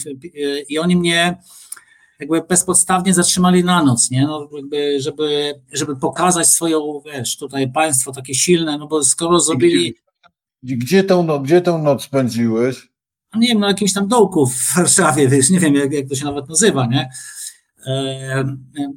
i 0.70 0.80
oni 0.80 0.96
mnie 0.96 1.38
jakby 2.19 2.41
bezpodstawnie 2.41 3.13
zatrzymali 3.13 3.63
na 3.63 3.84
noc, 3.84 4.12
nie, 4.12 4.28
no 4.28 4.49
jakby, 4.58 5.01
żeby, 5.01 5.54
żeby 5.73 5.95
pokazać 5.95 6.47
swoją, 6.47 7.01
wiesz, 7.06 7.38
tutaj 7.38 7.71
państwo 7.71 8.12
takie 8.12 8.36
silne, 8.36 8.78
no 8.78 8.88
bo 8.88 9.04
skoro 9.04 9.39
zrobili... 9.39 9.95
Gdzie, 10.63 10.78
gdzie, 10.78 11.04
tą, 11.04 11.23
no, 11.23 11.39
gdzie 11.39 11.62
tą 11.62 11.84
noc 11.84 12.04
spędziłeś? 12.04 12.89
No 13.34 13.39
nie 13.39 13.47
wiem, 13.47 13.60
na 13.60 13.67
jakimś 13.67 13.93
tam 13.93 14.08
dołku 14.08 14.47
w 14.47 14.75
Warszawie, 14.75 15.28
wiesz, 15.28 15.49
nie 15.49 15.60
wiem 15.60 15.75
jak, 15.75 15.93
jak 15.93 16.10
to 16.10 16.15
się 16.15 16.25
nawet 16.25 16.49
nazywa, 16.49 16.86
nie, 16.86 17.10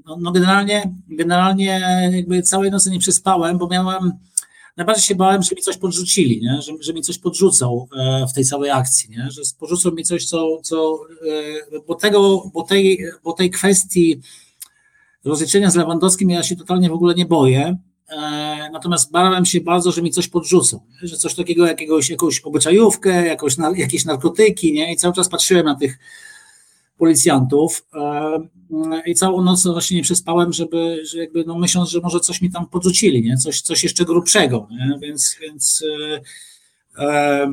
no, 0.07 0.17
no 0.21 0.33
generalnie, 0.33 0.95
generalnie 1.09 1.81
jakby 2.13 2.43
całej 2.43 2.71
nocy 2.71 2.91
nie 2.91 2.99
przespałem, 2.99 3.59
bo 3.59 3.69
miałem, 3.69 4.13
najbardziej 4.79 5.05
się 5.05 5.15
bałem, 5.15 5.43
że 5.43 5.55
mi 5.57 5.63
coś 5.63 5.77
podrzucili, 5.77 6.41
nie? 6.43 6.63
Że, 6.63 6.73
że 6.81 6.93
mi 6.93 7.03
coś 7.03 7.19
podrzucą 7.19 7.87
e, 7.99 8.27
w 8.27 8.33
tej 8.33 8.45
całej 8.45 8.71
akcji, 8.71 9.11
nie? 9.11 9.31
że 9.31 9.43
podrzucą 9.59 9.91
mi 9.91 10.05
coś, 10.05 10.25
co, 10.25 10.59
co 10.63 10.99
e, 11.77 11.81
bo, 11.87 11.95
tego, 11.95 12.51
bo, 12.55 12.63
tej, 12.63 13.05
bo 13.25 13.33
tej 13.33 13.51
kwestii 13.51 14.21
rozliczenia 15.25 15.71
z 15.71 15.77
Lewandowskim 15.77 16.31
ja 16.31 16.43
się 16.43 16.57
totalnie 16.57 16.89
w 16.89 16.93
ogóle 16.93 17.15
nie 17.15 17.27
boję, 17.27 17.77
e, 18.09 18.17
natomiast 18.73 19.11
bałem 19.11 19.45
się 19.45 19.61
bardzo, 19.61 19.93
że 19.93 20.03
mi 20.03 20.11
coś 20.11 20.29
podrzucą, 20.29 20.81
że 21.03 21.17
coś 21.17 21.35
takiego, 21.35 21.67
jakiegoś, 21.67 22.11
jakąś 22.11 22.41
obyczajówkę, 22.41 23.27
jakąś, 23.27 23.57
jakieś 23.77 24.05
narkotyki, 24.05 24.73
nie? 24.73 24.93
i 24.93 24.97
cały 24.97 25.15
czas 25.15 25.29
patrzyłem 25.29 25.67
na 25.67 25.75
tych 25.75 25.99
policjantów 26.99 27.87
e, 27.95 28.39
i 29.07 29.15
całą 29.15 29.43
noc 29.43 29.67
właśnie 29.67 29.97
nie 29.97 30.03
przespałem, 30.03 30.53
żeby, 30.53 31.07
że 31.07 31.19
jakby 31.19 31.45
no 31.45 31.59
myśląc, 31.59 31.91
że 31.91 32.01
może 32.01 32.21
coś 32.21 32.43
mi 32.43 32.51
tam 32.51 32.69
podrzucili, 32.69 33.23
nie? 33.23 33.37
Coś, 33.37 33.61
coś 33.61 33.85
jeszcze 33.85 34.05
grubszego, 34.05 34.69
nie? 34.71 34.99
więc, 35.03 35.37
więc 35.41 35.85
e, 36.99 37.05
e, 37.05 37.53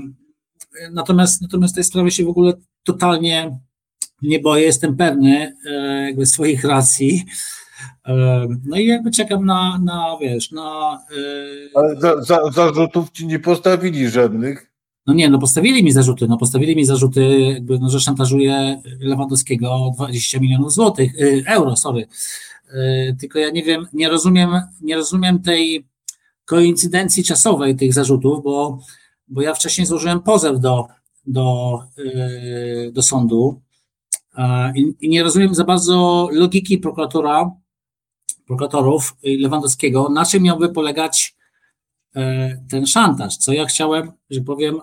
natomiast, 0.92 1.42
natomiast 1.42 1.76
tej 1.76 1.84
sprawy 1.84 2.12
się 2.12 2.26
w 2.26 2.30
ogóle 2.30 2.54
totalnie 2.84 3.60
nie 4.22 4.40
boję, 4.40 4.64
jestem 4.64 4.98
pewny 4.98 5.56
e, 5.66 5.72
jakby 6.06 6.26
swoich 6.26 6.64
racji. 6.64 7.26
E, 8.08 8.48
no 8.66 8.78
i 8.78 8.86
jakby 8.86 9.12
czekam 9.12 9.46
na, 9.46 9.80
na 9.84 10.18
wiesz, 10.22 10.52
na... 10.52 11.00
E, 11.12 11.78
Ale 11.80 11.96
za, 11.96 12.22
za, 12.22 12.52
zarzutów 12.52 13.12
ci 13.12 13.28
nie 13.28 13.40
postawili 13.40 14.10
żadnych? 14.10 14.75
No 15.06 15.14
nie, 15.14 15.30
no 15.30 15.40
postawili 15.40 15.84
mi 15.84 15.92
zarzuty, 15.92 16.28
no 16.28 16.38
postawili 16.38 16.76
mi 16.76 16.86
zarzuty, 16.86 17.40
jakby, 17.40 17.80
no, 17.80 17.90
że 17.90 18.00
szantażuje 18.00 18.82
Lewandowskiego 19.00 19.72
o 19.72 19.92
20 19.96 20.40
milionów 20.40 20.74
złotych, 20.74 21.16
y, 21.22 21.44
euro, 21.48 21.76
sorry. 21.76 22.08
Y, 22.74 23.16
tylko 23.20 23.40
ja 23.40 23.50
nie 23.50 23.64
wiem, 23.64 23.88
nie 23.94 24.10
rozumiem, 24.10 24.50
nie 24.82 24.96
rozumiem 24.96 25.42
tej 25.42 25.88
koincydencji 26.46 27.24
czasowej 27.24 27.76
tych 27.76 27.94
zarzutów, 27.94 28.44
bo, 28.44 28.80
bo 29.28 29.42
ja 29.42 29.54
wcześniej 29.54 29.88
złożyłem 29.88 30.22
pozew 30.22 30.60
do, 30.60 30.88
do, 31.26 31.80
y, 32.00 32.92
do 32.94 33.02
sądu 33.02 33.62
i, 34.76 34.94
i 35.02 35.10
nie 35.10 35.24
rozumiem 35.24 35.56
za 35.56 35.64
bardzo 35.64 36.30
logiki 36.32 36.78
prokuratora, 36.78 37.52
prokuratorów 38.48 39.16
Lewandowskiego, 39.24 40.10
na 40.10 40.26
czym 40.26 40.44
miałby 40.44 40.70
polegać 40.70 41.36
ten 42.70 42.86
szantaż, 42.86 43.38
co 43.38 43.54
ja 43.54 43.66
chciałem, 43.66 44.12
że 44.30 44.42
powiem, 44.42 44.82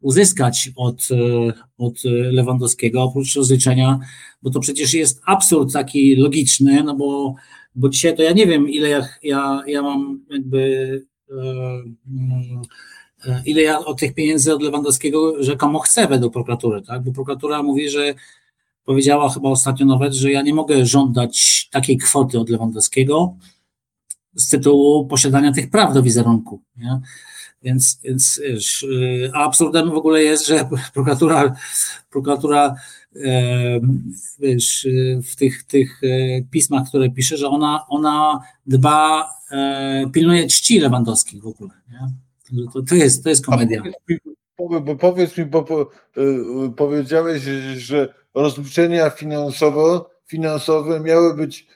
uzyskać 0.00 0.70
od, 0.76 1.08
e, 1.10 1.52
od 1.78 2.04
Lewandowskiego, 2.04 3.02
oprócz 3.02 3.36
rozliczenia, 3.36 3.98
bo 4.42 4.50
to 4.50 4.60
przecież 4.60 4.94
jest 4.94 5.22
absurd 5.26 5.72
taki 5.72 6.16
logiczny, 6.16 6.82
no 6.82 6.96
bo, 6.96 7.34
bo 7.74 7.88
dzisiaj 7.88 8.16
to 8.16 8.22
ja 8.22 8.32
nie 8.32 8.46
wiem, 8.46 8.68
ile 8.68 8.88
ja, 8.88 9.08
ja, 9.22 9.62
ja 9.66 9.82
mam 9.82 10.20
jakby 10.30 11.02
e, 11.30 11.34
ile 13.46 13.62
ja 13.62 13.78
od 13.78 14.00
tych 14.00 14.14
pieniędzy 14.14 14.54
od 14.54 14.62
Lewandowskiego 14.62 15.42
rzekomo 15.42 15.78
chcę 15.78 16.08
według 16.08 16.32
prokuratury, 16.32 16.82
tak? 16.82 17.04
Bo 17.04 17.12
prokuratura 17.12 17.62
mówi, 17.62 17.90
że 17.90 18.14
powiedziała 18.84 19.28
chyba 19.28 19.48
ostatnio 19.48 19.86
nawet, 19.86 20.14
że 20.14 20.30
ja 20.30 20.42
nie 20.42 20.54
mogę 20.54 20.86
żądać 20.86 21.68
takiej 21.72 21.96
kwoty 21.96 22.40
od 22.40 22.50
Lewandowskiego 22.50 23.36
z 24.34 24.48
tytułu 24.48 25.06
posiadania 25.06 25.52
tych 25.52 25.70
praw 25.70 25.94
do 25.94 26.02
wizerunku. 26.02 26.62
Nie? 26.76 27.00
Więc, 27.66 28.00
więc 28.04 28.38
y, 28.82 29.30
a 29.34 29.44
absurdem 29.44 29.90
w 29.90 29.94
ogóle 29.94 30.22
jest, 30.22 30.46
że 30.46 30.68
prokuratura, 30.94 31.54
prokuratura 32.10 32.74
e, 33.16 33.80
wiesz, 34.38 34.84
y, 34.84 35.20
w 35.32 35.36
tych, 35.36 35.62
tych 35.64 36.00
e, 36.04 36.42
pismach, 36.50 36.88
które 36.88 37.10
pisze, 37.10 37.36
że 37.36 37.48
ona, 37.48 37.86
ona 37.88 38.40
dba, 38.66 39.30
e, 39.50 40.10
pilnuje 40.12 40.46
czci 40.46 40.78
Lewandowskich 40.80 41.42
w 41.42 41.46
ogóle. 41.46 41.70
Nie? 41.90 42.08
To, 42.72 42.82
to, 42.82 42.94
jest, 42.94 43.24
to 43.24 43.28
jest 43.28 43.46
komedia. 43.46 43.82
Bo 44.58 44.96
powiedz 44.96 45.38
mi, 45.38 45.44
bo 45.44 45.62
po, 45.62 45.90
powiedziałeś, 46.76 47.42
że 47.76 48.14
rozliczenia 48.34 49.10
finansowo, 49.10 50.10
finansowe 50.26 51.00
miały 51.00 51.36
być 51.36 51.66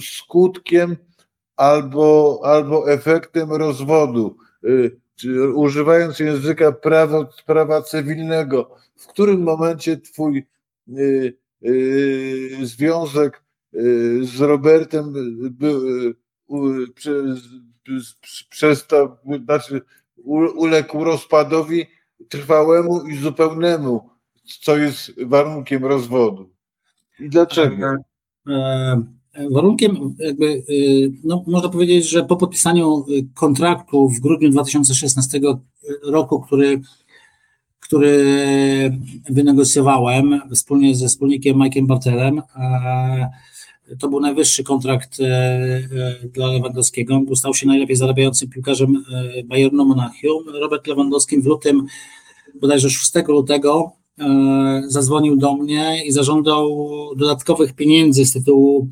skutkiem 0.00 0.96
albo, 1.56 2.40
albo 2.44 2.92
efektem 2.92 3.52
rozwodu. 3.52 4.36
Używając 5.54 6.18
języka 6.18 6.72
prawa, 6.72 7.28
prawa 7.46 7.82
cywilnego, 7.82 8.76
w 8.96 9.06
którym 9.06 9.42
momencie 9.42 9.96
twój 9.96 10.46
y, 10.88 11.36
y, 11.66 12.58
związek 12.62 13.42
y, 13.74 14.24
z 14.24 14.40
Robertem 14.40 15.12
był, 15.50 15.88
y, 15.88 16.14
przestał, 18.50 19.16
znaczy 19.44 19.80
uległ 20.54 21.04
rozpadowi 21.04 21.86
trwałemu 22.28 23.06
i 23.06 23.16
zupełnemu, 23.16 24.10
co 24.60 24.76
jest 24.76 25.24
warunkiem 25.24 25.84
rozwodu. 25.84 26.50
I 27.20 27.28
dlaczego? 27.28 27.96
Warunkiem, 29.50 30.14
jakby, 30.18 30.46
y, 30.46 31.12
no, 31.24 31.44
można 31.46 31.68
powiedzieć, 31.68 32.08
że 32.08 32.24
po 32.24 32.36
podpisaniu 32.36 33.04
y, 33.08 33.26
kontraktu 33.34 34.08
w 34.08 34.20
grudniu 34.20 34.50
2016 34.50 35.40
roku, 36.02 36.40
który, 36.40 36.80
który 37.80 38.24
wynegocjowałem 39.30 40.40
wspólnie 40.54 40.94
ze 40.94 41.08
wspólnikiem 41.08 41.56
Mike'em 41.56 41.86
Bartelem, 41.86 42.42
to 43.98 44.08
był 44.08 44.20
najwyższy 44.20 44.64
kontrakt 44.64 45.20
e, 45.20 45.24
e, 45.24 46.28
dla 46.28 46.46
Lewandowskiego. 46.46 47.20
Stał 47.34 47.54
się 47.54 47.66
najlepiej 47.66 47.96
zarabiającym 47.96 48.48
piłkarzem 48.48 49.04
e, 49.38 49.42
Bayernu 49.44 49.84
Monachium. 49.84 50.44
Robert 50.60 50.86
Lewandowski 50.86 51.40
w 51.40 51.46
lutym, 51.46 51.86
bodajże 52.60 52.90
6 52.90 53.12
lutego, 53.28 53.92
zadzwonił 54.86 55.36
do 55.36 55.54
mnie 55.54 56.06
i 56.06 56.12
zażądał 56.12 56.88
dodatkowych 57.16 57.72
pieniędzy 57.72 58.24
z 58.24 58.32
tytułu 58.32 58.88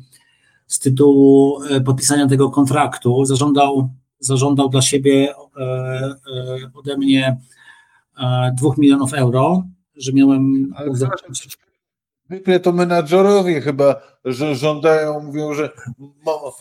z 0.71 0.79
tytułu 0.79 1.63
e, 1.63 1.81
podpisania 1.81 2.27
tego 2.27 2.49
kontraktu 2.49 3.25
zażądał, 3.25 3.89
zażądał 4.19 4.69
dla 4.69 4.81
siebie 4.81 5.33
e, 5.57 5.61
e, 5.61 6.15
ode 6.73 6.97
mnie 6.97 7.37
dwóch 8.53 8.77
milionów 8.77 9.13
euro, 9.13 9.63
że 9.95 10.13
miałem. 10.13 10.73
Zwykle 12.29 12.59
to 12.59 12.71
menadżerowie 12.71 13.61
chyba 13.61 14.01
że 14.25 14.55
żądają, 14.55 15.19
mówią, 15.19 15.53
że, 15.53 15.69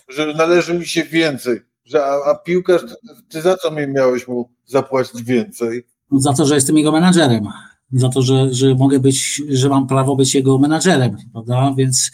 że 0.09 0.35
należy 0.35 0.79
mi 0.79 0.87
się 0.87 1.05
więcej. 1.05 1.61
Że, 1.85 2.05
a, 2.05 2.31
a 2.31 2.35
piłkarz, 2.35 2.83
ty 3.29 3.43
za 3.43 3.57
co 3.57 3.71
mi 3.71 3.87
miałeś 3.87 4.29
mu 4.29 4.51
zapłacić 4.67 5.23
więcej? 5.23 5.87
Za 6.13 6.33
to, 6.33 6.47
że 6.47 6.55
jestem 6.55 6.77
jego 6.77 6.93
menadżerem. 6.93 7.45
Za 7.93 8.09
to, 8.09 8.23
że, 8.23 8.55
że 8.55 8.75
mogę 8.75 9.01
być, 9.01 9.43
że 9.49 9.69
mam 9.69 9.87
prawo 9.87 10.17
być 10.17 10.35
jego 10.35 10.59
menadżerem, 10.59 11.17
prawda? 11.33 11.75
Więc 11.77 12.11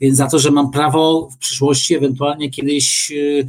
więc 0.00 0.16
za 0.16 0.26
to, 0.26 0.38
że 0.38 0.50
mam 0.50 0.70
prawo 0.70 1.28
w 1.30 1.38
przyszłości 1.38 1.94
ewentualnie 1.94 2.50
kiedyś 2.50 3.12
y, 3.12 3.46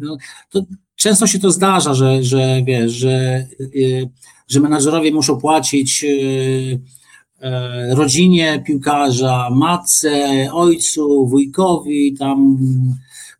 no, 0.00 0.16
to 0.50 0.62
często 0.96 1.26
się 1.26 1.38
to 1.38 1.50
zdarza, 1.50 1.94
że, 1.94 2.22
że 2.22 2.62
wiesz, 2.66 2.92
że, 2.92 3.46
że 4.48 4.60
menadżerowie 4.60 5.12
muszą 5.12 5.40
płacić 5.40 6.04
rodzinie 7.90 8.62
piłkarza, 8.66 9.48
matce, 9.52 10.48
ojcu, 10.52 11.26
wujkowi, 11.26 12.14
tam 12.14 12.58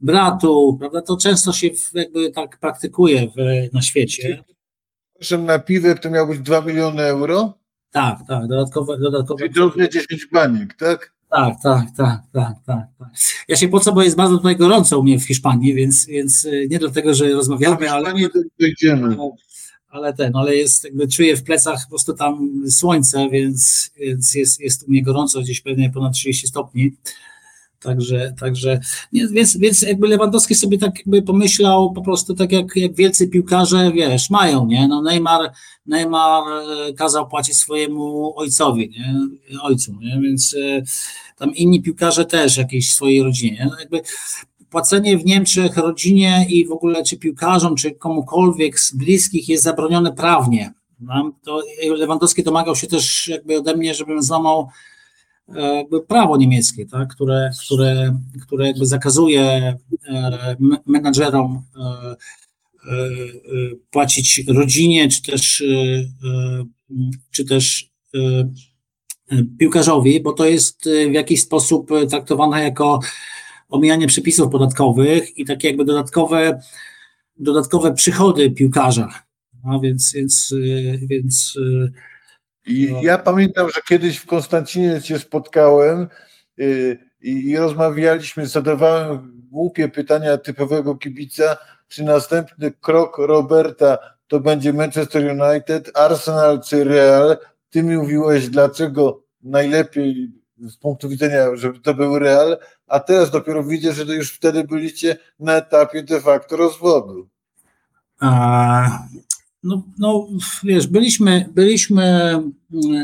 bratu, 0.00 0.76
prawda? 0.78 1.02
To 1.02 1.16
często 1.16 1.52
się 1.52 1.68
jakby 1.94 2.30
tak 2.30 2.58
praktykuje 2.58 3.28
w, 3.28 3.34
na 3.74 3.82
świecie. 3.82 4.44
Proszę 5.14 5.38
na 5.38 5.58
piwek 5.58 5.98
to 5.98 6.10
miał 6.10 6.26
być 6.28 6.40
2 6.40 6.60
miliony 6.60 7.02
euro? 7.02 7.54
Tak, 7.90 8.18
tak, 8.28 8.46
dodatkowe. 8.46 8.98
dodatkowe 8.98 9.38
Czyli 9.38 9.54
drobnie 9.54 9.88
10 9.88 10.26
baniek, 10.32 10.74
tak? 10.74 11.12
Tak, 11.30 11.54
tak, 11.62 11.86
tak, 11.96 12.20
tak, 12.32 12.52
tak, 12.66 12.86
tak. 12.98 13.08
Ja 13.48 13.56
się 13.56 13.68
po 13.68 13.80
co, 13.80 13.92
bo 13.92 14.02
jest 14.02 14.16
bardzo 14.16 14.36
tutaj 14.36 14.56
gorąco 14.56 14.98
u 14.98 15.02
mnie 15.02 15.18
w 15.18 15.26
Hiszpanii, 15.26 15.74
więc, 15.74 16.06
więc 16.06 16.44
y, 16.44 16.66
nie 16.70 16.78
dlatego, 16.78 17.14
że 17.14 17.28
rozmawiamy, 17.28 17.90
ale. 17.90 18.12
Dojdziemy. 18.60 19.16
Ale 19.88 20.14
ten, 20.14 20.36
ale 20.36 20.56
jest, 20.56 20.84
jakby 20.84 21.08
czuję 21.08 21.36
w 21.36 21.42
plecach 21.42 21.84
po 21.84 21.88
prostu 21.88 22.14
tam 22.14 22.62
słońce, 22.70 23.28
więc, 23.32 23.90
więc 24.00 24.34
jest, 24.34 24.60
jest 24.60 24.82
u 24.82 24.90
mnie 24.90 25.02
gorąco, 25.02 25.40
gdzieś 25.40 25.60
pewnie 25.60 25.90
ponad 25.90 26.12
30 26.12 26.46
stopni. 26.46 26.92
Także, 27.82 28.34
także 28.40 28.80
więc, 29.12 29.56
więc 29.56 29.82
jakby 29.82 30.08
Lewandowski 30.08 30.54
sobie 30.54 30.78
tak 30.78 30.98
jakby 30.98 31.22
pomyślał 31.22 31.92
po 31.92 32.02
prostu 32.02 32.34
tak 32.34 32.52
jak, 32.52 32.76
jak 32.76 32.94
wielcy 32.94 33.28
piłkarze, 33.28 33.92
wiesz, 33.92 34.30
mają, 34.30 34.66
nie? 34.66 34.88
No 34.88 35.02
Neymar, 35.02 35.52
Neymar 35.86 36.42
e, 36.48 36.92
kazał 36.92 37.28
płacić 37.28 37.56
swojemu 37.56 38.32
ojcowi, 38.38 38.90
nie? 38.90 39.14
Ojcu, 39.62 39.92
nie? 40.00 40.20
Więc 40.22 40.56
e, 40.60 40.82
tam 41.36 41.54
inni 41.54 41.82
piłkarze 41.82 42.24
też 42.24 42.56
jakiejś 42.56 42.94
swojej 42.94 43.22
rodzinie. 43.22 43.66
No 43.70 43.80
jakby 43.80 44.00
płacenie 44.70 45.18
w 45.18 45.24
Niemczech 45.24 45.76
rodzinie 45.76 46.46
i 46.48 46.66
w 46.66 46.72
ogóle 46.72 47.04
czy 47.04 47.16
piłkarzom, 47.16 47.76
czy 47.76 47.90
komukolwiek 47.90 48.80
z 48.80 48.94
bliskich 48.94 49.48
jest 49.48 49.64
zabronione 49.64 50.12
prawnie. 50.12 50.72
No, 51.00 51.32
to 51.44 51.62
Lewandowski 51.96 52.42
domagał 52.42 52.76
się 52.76 52.86
też 52.86 53.28
jakby 53.28 53.58
ode 53.58 53.76
mnie, 53.76 53.94
żebym 53.94 54.22
złamał 54.22 54.68
prawo 56.08 56.36
niemieckie, 56.36 56.86
tak, 56.86 57.14
które, 57.14 57.50
które, 57.66 58.18
które 58.42 58.66
jakby 58.66 58.86
zakazuje 58.86 59.42
e, 60.08 60.56
menadżerom 60.86 61.62
e, 61.76 61.82
e, 61.82 62.16
płacić 63.90 64.42
rodzinie, 64.48 65.08
czy 65.08 65.22
też, 65.22 65.64
czy 67.30 67.44
też 67.44 67.90
piłkarzowi, 69.58 70.20
bo 70.20 70.32
to 70.32 70.46
jest 70.46 70.88
w 71.10 71.12
jakiś 71.12 71.42
sposób 71.42 71.90
traktowane 72.10 72.62
jako 72.62 73.00
omijanie 73.68 74.06
przepisów 74.06 74.52
podatkowych 74.52 75.38
i 75.38 75.44
takie 75.44 75.68
jakby 75.68 75.84
dodatkowe, 75.84 76.60
dodatkowe 77.36 77.94
przychody 77.94 78.50
piłkarza. 78.50 79.08
No, 79.64 79.80
więc, 79.80 80.12
więc, 80.12 80.54
więc 81.02 81.58
i 82.68 82.92
no. 82.92 83.00
ja 83.02 83.18
pamiętam, 83.18 83.70
że 83.70 83.80
kiedyś 83.88 84.18
w 84.18 84.26
Konstancinie 84.26 85.00
się 85.00 85.18
spotkałem 85.18 86.08
yy, 86.56 86.98
i 87.20 87.56
rozmawialiśmy, 87.56 88.46
zadawałem 88.46 89.42
głupie 89.50 89.88
pytania 89.88 90.38
typowego 90.38 90.94
kibica, 90.94 91.56
czy 91.88 92.04
następny 92.04 92.72
krok 92.80 93.18
Roberta 93.18 93.98
to 94.28 94.40
będzie 94.40 94.72
Manchester 94.72 95.40
United, 95.40 95.98
Arsenal 95.98 96.60
czy 96.62 96.84
Real. 96.84 97.36
Ty 97.70 97.82
mi 97.82 97.96
mówiłeś, 97.96 98.48
dlaczego 98.48 99.22
najlepiej 99.42 100.32
z 100.58 100.76
punktu 100.76 101.08
widzenia, 101.08 101.56
żeby 101.56 101.80
to 101.80 101.94
był 101.94 102.18
Real, 102.18 102.58
a 102.86 103.00
teraz 103.00 103.30
dopiero 103.30 103.64
widzę, 103.64 103.92
że 103.92 104.06
to 104.06 104.12
już 104.12 104.32
wtedy 104.32 104.64
byliście 104.64 105.16
na 105.38 105.56
etapie 105.56 106.02
de 106.02 106.20
facto 106.20 106.56
rozwodu. 106.56 107.28
A, 108.20 108.98
no, 109.62 109.82
no 109.98 110.28
wiesz, 110.64 110.86
byliśmy, 110.86 111.48
byliśmy 111.54 112.32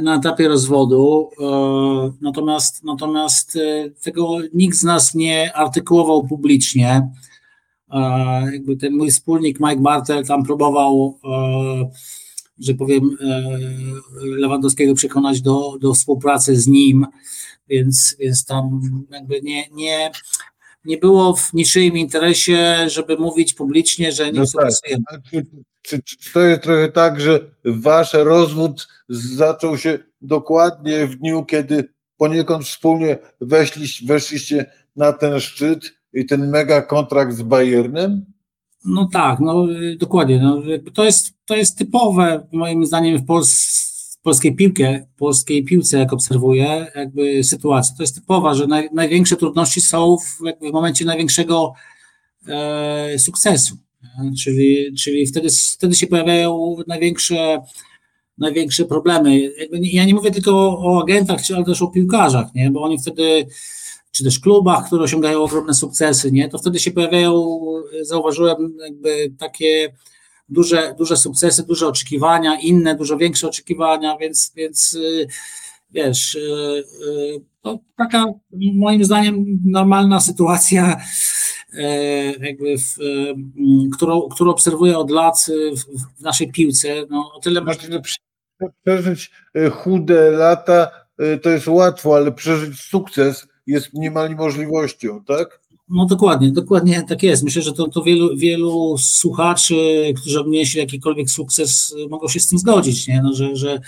na 0.03 0.17
etapie 0.17 0.49
rozwodu, 0.49 1.31
e, 1.41 2.13
natomiast, 2.21 2.85
natomiast 2.85 3.57
e, 3.57 3.91
tego 3.91 4.39
nikt 4.55 4.77
z 4.77 4.85
nas 4.85 5.15
nie 5.15 5.57
artykułował 5.57 6.27
publicznie. 6.27 7.11
E, 7.91 8.01
jakby 8.53 8.77
ten 8.77 8.97
mój 8.97 9.11
wspólnik 9.11 9.61
Mike 9.61 9.83
Bartel 9.83 10.27
tam 10.27 10.45
próbował, 10.45 11.19
że 12.59 12.75
powiem, 12.75 13.17
Lewandowskiego 14.23 14.95
przekonać 14.95 15.41
do, 15.43 15.79
do 15.81 15.95
współpracy 15.95 16.57
z 16.57 16.67
nim, 16.67 17.07
więc, 17.69 18.17
więc 18.21 18.45
tam 18.45 18.81
jakby 19.11 19.43
nie, 19.43 19.69
nie, 19.73 20.11
nie 20.85 20.99
było 20.99 21.37
w 21.37 21.53
niczyim 21.53 21.97
interesie, 21.97 22.87
żeby 22.91 23.17
mówić 23.17 23.55
publicznie, 23.55 24.13
że 24.13 24.33
nie 24.33 24.39
no 24.39 24.47
współpracujemy. 24.47 25.05
Tak. 25.11 25.45
Czy, 25.85 26.03
czy 26.03 26.33
to 26.33 26.41
jest 26.41 26.63
trochę 26.63 26.89
tak, 26.89 27.21
że 27.21 27.41
wasz 27.65 28.15
rozwód 28.15 28.89
zaczął 29.09 29.79
się 29.79 29.99
dokładnie 30.21 31.07
w 31.07 31.17
dniu, 31.17 31.45
kiedy 31.45 31.95
poniekąd 32.17 32.65
wspólnie 32.65 33.19
weszliście, 33.41 34.07
weszliście 34.07 34.67
na 34.97 35.13
ten 35.13 35.41
szczyt 35.41 35.95
i 36.13 36.27
ten 36.27 36.51
mega 36.51 36.83
kontrakt 36.83 37.35
z 37.35 37.43
Bayernem? 37.43 38.25
No 38.85 39.09
tak, 39.13 39.41
no 39.41 39.67
dokładnie. 39.99 40.41
No, 40.43 40.63
to, 40.95 41.05
jest, 41.05 41.33
to 41.45 41.57
jest 41.57 41.79
typowe 41.79 42.47
moim 42.53 42.87
zdaniem 42.87 43.19
w 43.19 43.27
Polsce 43.27 43.85
polskiej 44.23 44.57
piłkę, 44.57 45.07
polskiej 45.17 45.65
piłce, 45.65 45.99
jak 45.99 46.13
obserwuję, 46.13 46.87
jakby 46.95 47.45
sytuacja. 47.45 47.97
To 47.97 48.03
jest 48.03 48.15
typowa, 48.15 48.55
że 48.55 48.67
naj, 48.67 48.89
największe 48.93 49.37
trudności 49.37 49.81
są 49.81 50.17
w, 50.17 50.39
w 50.69 50.73
momencie 50.73 51.05
największego 51.05 51.73
e, 52.49 53.19
sukcesu. 53.19 53.77
Czyli, 54.43 54.95
czyli 54.95 55.27
wtedy, 55.27 55.49
wtedy 55.73 55.95
się 55.95 56.07
pojawiają 56.07 56.77
największe, 56.87 57.63
największe 58.39 58.85
problemy. 58.85 59.53
Ja 59.73 60.05
nie 60.05 60.15
mówię 60.15 60.31
tylko 60.31 60.53
o 60.79 61.03
agentach, 61.03 61.41
ale 61.57 61.65
też 61.65 61.83
o 61.83 61.87
piłkarzach, 61.87 62.55
nie? 62.55 62.71
bo 62.71 62.83
oni 62.83 62.99
wtedy, 62.99 63.47
czy 64.11 64.25
też 64.25 64.41
klubach, 64.41 64.87
które 64.87 65.03
osiągają 65.03 65.43
ogromne 65.43 65.75
sukcesy, 65.75 66.33
nie? 66.33 66.49
to 66.49 66.59
wtedy 66.59 66.79
się 66.79 66.91
pojawiają, 66.91 67.59
zauważyłem, 68.03 68.77
jakby 68.85 69.33
takie 69.39 69.93
duże, 70.49 70.95
duże 70.99 71.17
sukcesy, 71.17 71.67
duże 71.67 71.89
oczekiwania, 71.89 72.61
inne, 72.61 72.95
dużo 72.95 73.17
większe 73.17 73.49
oczekiwania, 73.49 74.17
więc, 74.21 74.53
więc 74.57 74.99
wiesz, 75.91 76.39
to 77.63 77.79
taka 77.97 78.27
moim 78.75 79.05
zdaniem 79.05 79.61
normalna 79.65 80.21
sytuacja 80.21 81.01
jakby 82.41 82.79
w, 82.79 82.99
e, 83.01 83.35
którą, 83.97 84.29
którą 84.29 84.51
obserwuję 84.51 84.99
od 84.99 85.11
lat 85.11 85.47
w, 85.77 85.81
w 86.21 86.23
naszej 86.23 86.53
piłce. 86.53 86.89
No, 87.11 87.33
o 87.35 87.41
tyle 87.41 87.63
znaczy, 87.63 87.89
no, 87.91 88.01
przeżyć 88.85 89.31
e, 89.55 89.71
chude 89.71 90.31
lata 90.31 90.91
to 91.43 91.51
jest 91.51 91.69
łatwo, 91.69 92.17
ale 92.17 92.33
przeżyć 92.33 92.81
sukces 92.81 93.47
jest 93.67 93.95
niemal 93.95 94.29
niemożliwością, 94.29 95.25
tak? 95.25 95.61
No 95.89 96.07
dokładnie, 96.07 96.53
dokładnie 96.53 97.05
tak 97.09 97.23
jest. 97.23 97.43
Myślę, 97.43 97.63
że 97.63 97.73
to, 97.73 97.89
to 97.89 98.03
wielu, 98.03 98.37
wielu 98.37 98.99
słuchaczy, 98.99 100.13
którzy 100.17 100.41
odnieśli 100.41 100.81
jakikolwiek 100.81 101.31
sukces, 101.31 101.95
mogą 102.11 102.29
się 102.29 102.41
z 102.41 102.49
tym 102.49 102.59
zgodzić, 102.59 103.09
nie? 103.09 103.23
No, 103.23 103.33
że, 103.33 103.57
że 103.57 103.81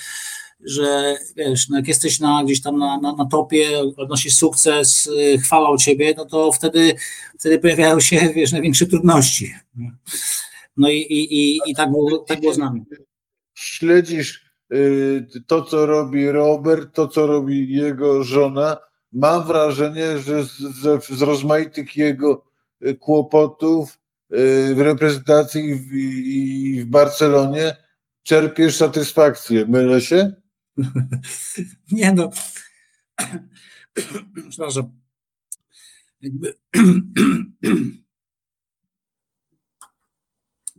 że 0.64 1.16
wiesz, 1.36 1.68
no 1.68 1.76
jak 1.76 1.88
jesteś 1.88 2.20
na, 2.20 2.44
gdzieś 2.44 2.62
tam 2.62 2.78
na, 2.78 2.98
na, 3.00 3.12
na 3.12 3.26
topie, 3.26 3.80
odnosisz 3.96 4.34
sukces, 4.34 5.06
y, 5.06 5.38
chwalą 5.38 5.76
ciebie, 5.76 6.14
no 6.16 6.24
to 6.24 6.52
wtedy, 6.52 6.94
wtedy 7.38 7.58
pojawiają 7.58 8.00
się, 8.00 8.20
wiesz, 8.36 8.52
największe 8.52 8.86
trudności. 8.86 9.54
No 10.76 10.90
i, 10.90 10.96
i, 10.96 11.34
i, 11.34 11.60
i 11.66 11.74
tak, 11.74 11.90
było, 11.90 12.18
tak 12.18 12.40
było 12.40 12.54
z 12.54 12.58
nami. 12.58 12.84
Śledzisz 13.54 14.44
y, 14.72 15.26
to, 15.46 15.62
co 15.62 15.86
robi 15.86 16.30
Robert, 16.30 16.94
to, 16.94 17.08
co 17.08 17.26
robi 17.26 17.72
jego 17.72 18.24
żona. 18.24 18.76
Mam 19.12 19.46
wrażenie, 19.46 20.18
że 20.18 20.44
z, 20.44 21.06
z, 21.08 21.22
rozmaitych 21.22 21.96
jego 21.96 22.44
y, 22.86 22.94
kłopotów 22.94 23.98
w 24.74 24.76
reprezentacji 24.78 25.88
i 26.24 26.80
w 26.80 26.86
Barcelonie 26.86 27.76
czerpiesz 28.22 28.76
satysfakcję. 28.76 29.66
Mylę 29.66 30.00
się? 30.00 30.32
Nie 31.92 32.12
no. 32.12 32.30
Przepraszam. 34.50 34.90
Jakby... 36.20 36.54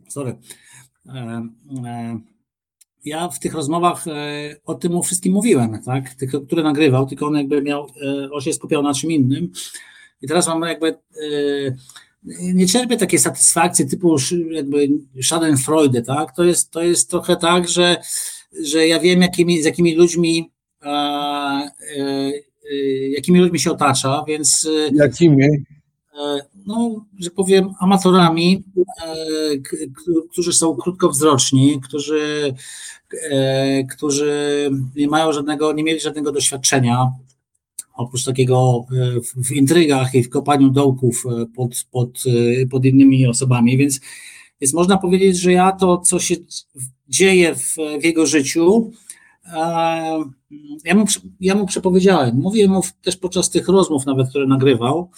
Sorry. 0.08 0.38
E, 1.06 1.48
e, 1.86 2.20
ja 3.04 3.28
w 3.28 3.38
tych 3.38 3.54
rozmowach 3.54 4.06
e, 4.08 4.56
o 4.64 4.74
tym 4.74 5.02
wszystkim 5.02 5.32
mówiłem, 5.32 5.82
tak? 5.82 6.14
Tylko, 6.14 6.40
które 6.40 6.62
nagrywał, 6.62 7.06
tylko 7.06 7.26
on 7.26 7.34
jakby 7.34 7.62
miał, 7.62 7.86
on 8.32 8.40
się 8.40 8.52
skupiał 8.52 8.82
na 8.82 8.94
czym 8.94 9.10
innym. 9.10 9.52
I 10.22 10.28
teraz 10.28 10.48
mam 10.48 10.62
jakby 10.62 10.98
nie 12.40 12.66
czerpię 12.66 12.96
takiej 12.96 13.18
satysfakcji 13.18 13.88
typu 13.88 14.16
jakby 14.50 14.88
Schadenfreude, 15.22 16.02
tak? 16.02 16.36
To 16.36 16.44
jest, 16.44 16.70
to 16.70 16.82
jest 16.82 17.10
trochę 17.10 17.36
tak, 17.36 17.68
że 17.68 18.02
że 18.64 18.86
ja 18.86 19.00
wiem, 19.00 19.22
jakimi, 19.22 19.62
z 19.62 19.64
jakimi 19.64 19.94
ludźmi 19.94 20.50
e, 20.82 20.88
e, 20.88 21.70
e, 22.70 22.74
jakimi 23.08 23.40
ludźmi 23.40 23.58
się 23.58 23.70
otacza, 23.70 24.24
więc 24.28 24.68
jakimi? 24.92 25.46
no, 26.66 27.04
że 27.18 27.30
powiem, 27.30 27.74
amatorami, 27.80 28.64
którzy 30.32 30.52
są 30.52 30.76
krótkowzroczni, 30.76 31.80
którzy, 31.80 32.54
którzy 33.90 34.70
nie 34.96 35.08
mają 35.08 35.32
żadnego, 35.32 35.72
nie 35.72 35.84
mieli 35.84 36.00
żadnego 36.00 36.32
doświadczenia, 36.32 37.12
oprócz 37.94 38.24
takiego 38.24 38.84
w 39.44 39.52
intrygach 39.52 40.14
i 40.14 40.22
w 40.22 40.30
kopaniu 40.30 40.70
dołków 40.70 41.24
pod, 41.56 41.86
pod, 41.90 42.24
pod 42.70 42.84
innymi 42.84 43.26
osobami, 43.26 43.76
więc, 43.76 44.00
więc 44.60 44.74
można 44.74 44.98
powiedzieć, 44.98 45.36
że 45.36 45.52
ja 45.52 45.72
to, 45.72 45.98
co 45.98 46.18
się 46.18 46.34
dzieje 47.08 47.54
w, 47.54 47.76
w 48.00 48.04
jego 48.04 48.26
życiu, 48.26 48.92
ja 50.84 50.94
mu, 50.94 51.04
ja 51.40 51.54
mu 51.54 51.66
przepowiedziałem, 51.66 52.36
mówię 52.36 52.68
mu 52.68 52.82
też 53.02 53.16
podczas 53.16 53.50
tych 53.50 53.68
rozmów 53.68 54.06
nawet, 54.06 54.28
które 54.28 54.46
nagrywał, 54.46 55.10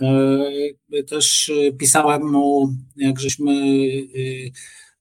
e, 0.00 1.02
też 1.02 1.52
pisałem 1.78 2.30
mu, 2.30 2.74
jak 2.96 3.20
żeśmy, 3.20 3.52
e, 3.52 4.50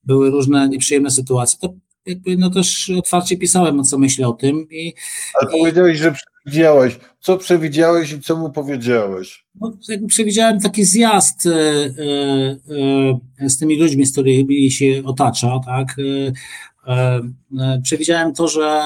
były 0.04 0.30
różne 0.30 0.70
nieprzyjemne 0.70 1.12
sytuacje, 1.12 1.60
to 1.60 1.74
jakby 2.06 2.38
no 2.38 2.50
też 2.50 2.90
otwarcie 2.90 3.38
pisałem, 3.38 3.84
co 3.84 3.98
myślę 3.98 4.28
o 4.28 4.34
tym. 4.34 4.68
I, 4.72 4.94
Ale 5.42 5.52
powiedziałeś, 5.52 5.98
że 5.98 6.16
przewidziałeś. 6.48 7.00
Co 7.20 7.38
przewidziałeś 7.38 8.12
i 8.12 8.22
co 8.22 8.36
mu 8.36 8.50
powiedziałeś? 8.50 9.46
No, 9.62 9.78
przewidziałem 10.08 10.60
taki 10.60 10.84
zjazd 10.84 11.46
e, 11.46 11.52
e, 13.40 13.50
z 13.50 13.60
tymi 13.60 13.80
ludźmi, 13.80 14.06
z 14.06 14.12
którymi 14.12 14.72
się 14.72 15.02
otacza, 15.06 15.60
tak? 15.66 15.96
E, 16.88 17.22
e, 17.60 17.82
przewidziałem 17.84 18.34
to, 18.34 18.48
że 18.48 18.84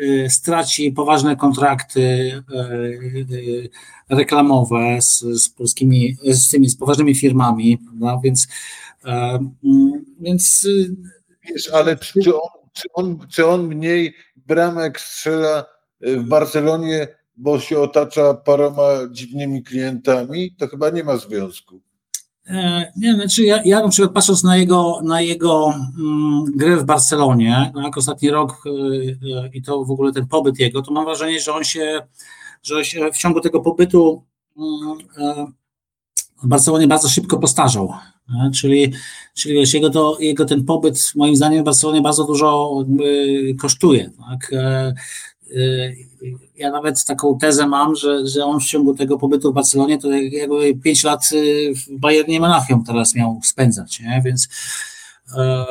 e, 0.00 0.30
straci 0.30 0.92
poważne 0.92 1.36
kontrakty 1.36 2.32
reklamowe 4.10 5.02
z, 5.02 5.20
z 5.20 5.48
polskimi, 5.48 6.16
z 6.24 6.50
tymi 6.50 6.68
z 6.68 6.76
poważnymi 6.76 7.14
firmami, 7.14 7.78
prawda? 7.78 8.20
więc 8.24 8.46
mm, 9.04 10.04
więc 10.20 10.66
Wiesz, 11.48 11.70
ale 11.72 11.96
czy 11.96 12.34
on, 12.34 12.48
czy, 12.72 12.88
on, 12.94 13.18
czy 13.28 13.46
on 13.46 13.66
mniej 13.66 14.14
bramek 14.36 15.00
strzela 15.00 15.64
w 16.02 16.22
Barcelonie, 16.22 17.08
bo 17.36 17.60
się 17.60 17.78
otacza 17.78 18.34
paroma 18.34 18.88
dziwnymi 19.10 19.62
klientami? 19.62 20.54
To 20.58 20.68
chyba 20.68 20.90
nie 20.90 21.04
ma 21.04 21.16
związku. 21.16 21.80
E, 22.46 22.92
nie, 22.96 23.14
znaczy 23.14 23.44
ja, 23.44 23.62
ja 23.64 23.80
na 23.82 23.88
przykład 23.88 24.12
patrząc 24.12 24.44
na 24.44 24.56
jego, 24.56 25.00
na 25.04 25.20
jego 25.20 25.74
mm, 25.98 26.44
grę 26.44 26.76
w 26.76 26.84
Barcelonie, 26.84 27.72
no 27.74 27.82
jak 27.82 27.96
ostatni 27.96 28.30
rok 28.30 28.66
y, 28.66 28.70
y, 28.70 29.50
i 29.52 29.62
to 29.62 29.84
w 29.84 29.90
ogóle 29.90 30.12
ten 30.12 30.26
pobyt 30.26 30.58
jego, 30.58 30.82
to 30.82 30.92
mam 30.92 31.04
wrażenie, 31.04 31.40
że 31.40 31.52
on 31.54 31.64
się, 31.64 32.00
że 32.62 32.84
się 32.84 33.10
w 33.12 33.16
ciągu 33.16 33.40
tego 33.40 33.60
pobytu 33.60 34.24
y, 34.56 34.62
w 36.42 36.46
Barcelonie 36.46 36.86
bardzo 36.86 37.08
szybko 37.08 37.38
postarzał. 37.38 37.92
Czyli, 38.54 38.92
czyli 39.34 39.54
wiesz, 39.54 39.74
jego, 39.74 39.90
to, 39.90 40.16
jego 40.20 40.44
ten 40.44 40.64
pobyt 40.64 41.12
moim 41.16 41.36
zdaniem 41.36 41.62
w 41.62 41.64
Barcelonie 41.64 42.02
bardzo 42.02 42.24
dużo 42.24 42.70
kosztuje. 43.60 44.10
Tak? 44.30 44.50
Ja 46.56 46.70
nawet 46.70 47.04
taką 47.04 47.38
tezę 47.38 47.66
mam, 47.66 47.96
że, 47.96 48.26
że 48.26 48.44
on 48.44 48.60
w 48.60 48.64
ciągu 48.64 48.94
tego 48.94 49.18
pobytu 49.18 49.50
w 49.50 49.54
Barcelonie 49.54 49.98
to 49.98 50.10
jakby 50.10 50.74
5 50.74 51.04
lat 51.04 51.28
y, 51.32 51.72
w 51.74 51.98
Bayernie 51.98 52.40
Monachium 52.40 52.84
teraz 52.84 53.14
miał 53.14 53.40
spędzać, 53.42 54.00
nie? 54.00 54.22
więc 54.24 54.48
e, 55.36 55.64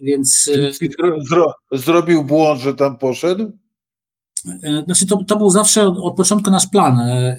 więc 0.00 0.48
y, 0.48 0.72
Zro, 1.28 1.54
zrobił 1.72 2.24
błąd, 2.24 2.60
że 2.60 2.74
tam 2.74 2.98
poszedł? 2.98 3.52
E, 4.62 4.82
znaczy 4.84 5.06
to, 5.06 5.24
to 5.24 5.36
był 5.36 5.50
zawsze 5.50 5.82
od, 5.82 5.98
od 5.98 6.16
początku 6.16 6.50
nasz 6.50 6.66
plan. 6.66 7.00
E, 7.00 7.36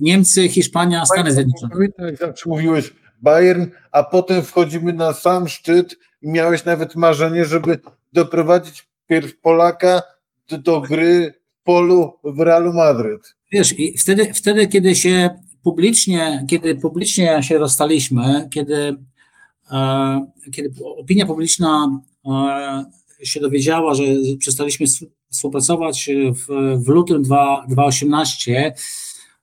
Niemcy, 0.00 0.48
Hiszpania, 0.48 1.06
Stany 1.06 1.32
Zjednoczone. 1.32 1.74
Jak 1.98 2.16
zawsze 2.16 2.50
mówiłeś 2.50 2.94
Bayern, 3.22 3.66
a 3.92 4.02
potem 4.02 4.42
wchodzimy 4.42 4.92
na 4.92 5.12
sam 5.12 5.48
szczyt 5.48 5.96
i 6.22 6.28
miałeś 6.28 6.64
nawet 6.64 6.96
marzenie, 6.96 7.44
żeby 7.44 7.78
doprowadzić 8.12 8.88
pierw 9.06 9.40
Polaka 9.40 10.02
do, 10.48 10.80
gry 10.80 11.34
polu 11.64 12.12
w 12.24 12.40
Realu 12.40 12.72
Madryt. 12.72 13.36
Wiesz, 13.52 13.78
i 13.78 13.98
wtedy, 13.98 14.34
wtedy, 14.34 14.66
kiedy 14.66 14.94
się 14.94 15.30
publicznie, 15.62 16.44
kiedy 16.48 16.74
publicznie 16.74 17.42
się 17.42 17.58
rozstaliśmy, 17.58 18.48
kiedy, 18.50 18.96
e, 19.70 20.26
kiedy 20.52 20.70
opinia 20.98 21.26
publiczna 21.26 22.00
e, 22.26 22.84
się 23.22 23.40
dowiedziała, 23.40 23.94
że 23.94 24.04
przestaliśmy 24.38 24.86
współpracować 25.30 26.10
w, 26.34 26.46
w 26.84 26.88
lutym 26.88 27.22
2018, 27.22 28.74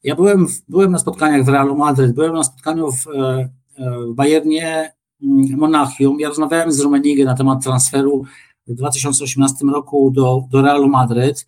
ja 0.04 0.16
byłem, 0.16 0.48
byłem 0.70 0.92
na 0.92 1.00
spotkaniach 1.00 1.46
w 1.46 1.50
Realu 1.50 1.78
Madryt, 1.78 2.16
byłem 2.16 2.34
na 2.34 2.44
spotkaniu 2.44 2.92
w, 2.92 3.08
e, 3.08 3.50
w 3.78 4.14
Bayernie 4.14 4.94
mm, 5.24 5.58
Monachium, 5.58 6.20
ja 6.20 6.28
rozmawiałem 6.28 6.72
z 6.72 6.80
Rumenigę 6.80 7.26
na 7.26 7.36
temat 7.36 7.64
transferu 7.64 8.24
w 8.68 8.74
2018 8.74 9.66
roku 9.66 10.12
do, 10.12 10.44
do 10.50 10.62
Realu 10.62 10.88
Madryt. 10.88 11.46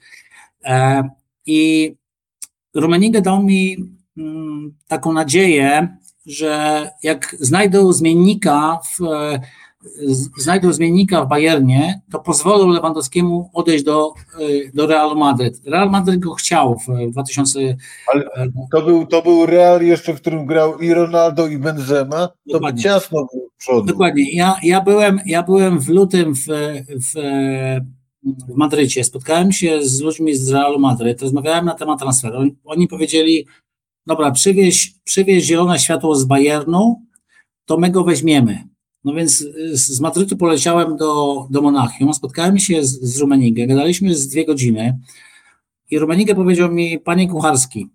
E, 0.66 1.04
I 1.46 1.92
Rummenigge 2.74 3.22
dał 3.22 3.44
mi 3.44 3.78
mm, 4.18 4.76
taką 4.88 5.14
nadzieję, 5.14 5.98
że 6.26 6.90
jak 7.04 7.36
znajdą 7.40 7.94
zmiennika 7.94 8.80
w, 8.84 9.00
znajdą 10.38 10.74
zmiennika 10.74 11.26
w 11.26 11.28
Bayernie, 11.28 12.02
to 12.12 12.20
pozwolą 12.20 12.68
Lewandowskiemu 12.68 13.50
odejść 13.54 13.84
do, 13.84 14.14
e, 14.40 14.72
do 14.74 14.88
Real 14.88 15.16
Madryt. 15.16 15.62
Real 15.66 15.92
Madryt 15.92 16.20
go 16.20 16.34
chciał 16.34 16.78
w 16.88 17.12
2000. 17.12 17.60
Ale 18.14 18.30
to 18.72 18.82
był, 18.82 19.06
to 19.06 19.22
był 19.22 19.46
Real 19.46 19.82
jeszcze, 19.82 20.14
w 20.14 20.22
którym 20.22 20.46
grał 20.46 20.80
i 20.80 20.94
Ronaldo, 20.94 21.48
i 21.48 21.58
Benzema. 21.58 22.30
To 22.52 22.60
by 22.60 22.76
ciasno 22.76 23.28
było 23.34 23.50
przodu. 23.58 23.88
Dokładnie. 23.88 24.32
Ja, 24.32 24.56
ja, 24.64 24.82
byłem, 24.82 25.20
ja 25.26 25.44
byłem 25.44 25.80
w 25.80 25.90
lutym 25.90 26.36
w, 26.36 26.46
w 26.90 27.20
w 28.26 28.56
Madrycie, 28.56 29.04
spotkałem 29.04 29.52
się 29.52 29.86
z 29.86 30.02
ludźmi 30.02 30.36
z 30.36 30.50
Realu 30.50 30.80
Madryt, 30.80 31.22
rozmawiałem 31.22 31.66
na 31.66 31.74
temat 31.74 32.00
transferu. 32.00 32.44
Oni 32.64 32.88
powiedzieli, 32.88 33.48
dobra, 34.08 34.32
przywieź, 34.32 34.94
przywieź 35.04 35.44
zielone 35.44 35.80
światło 35.80 36.16
z 36.16 36.26
Bayernu, 36.26 37.02
to 37.66 37.78
my 37.78 37.90
go 37.90 38.04
weźmiemy. 38.04 38.64
No 39.06 39.14
więc 39.14 39.46
z 39.74 40.00
Madrytu 40.00 40.38
poleciałem 40.38 40.98
do, 40.98 41.48
do 41.50 41.62
Monachium, 41.62 42.14
spotkałem 42.14 42.60
się 42.60 42.86
z, 42.86 43.02
z 43.02 43.20
Rumenigę, 43.20 43.68
gadaliśmy 43.68 44.16
z 44.16 44.28
dwie 44.28 44.46
godziny 44.46 45.00
i 45.92 46.00
Rumenigę 46.00 46.36
powiedział 46.36 46.72
mi, 46.72 47.00
panie 47.00 47.28
Kucharski, 47.28 47.90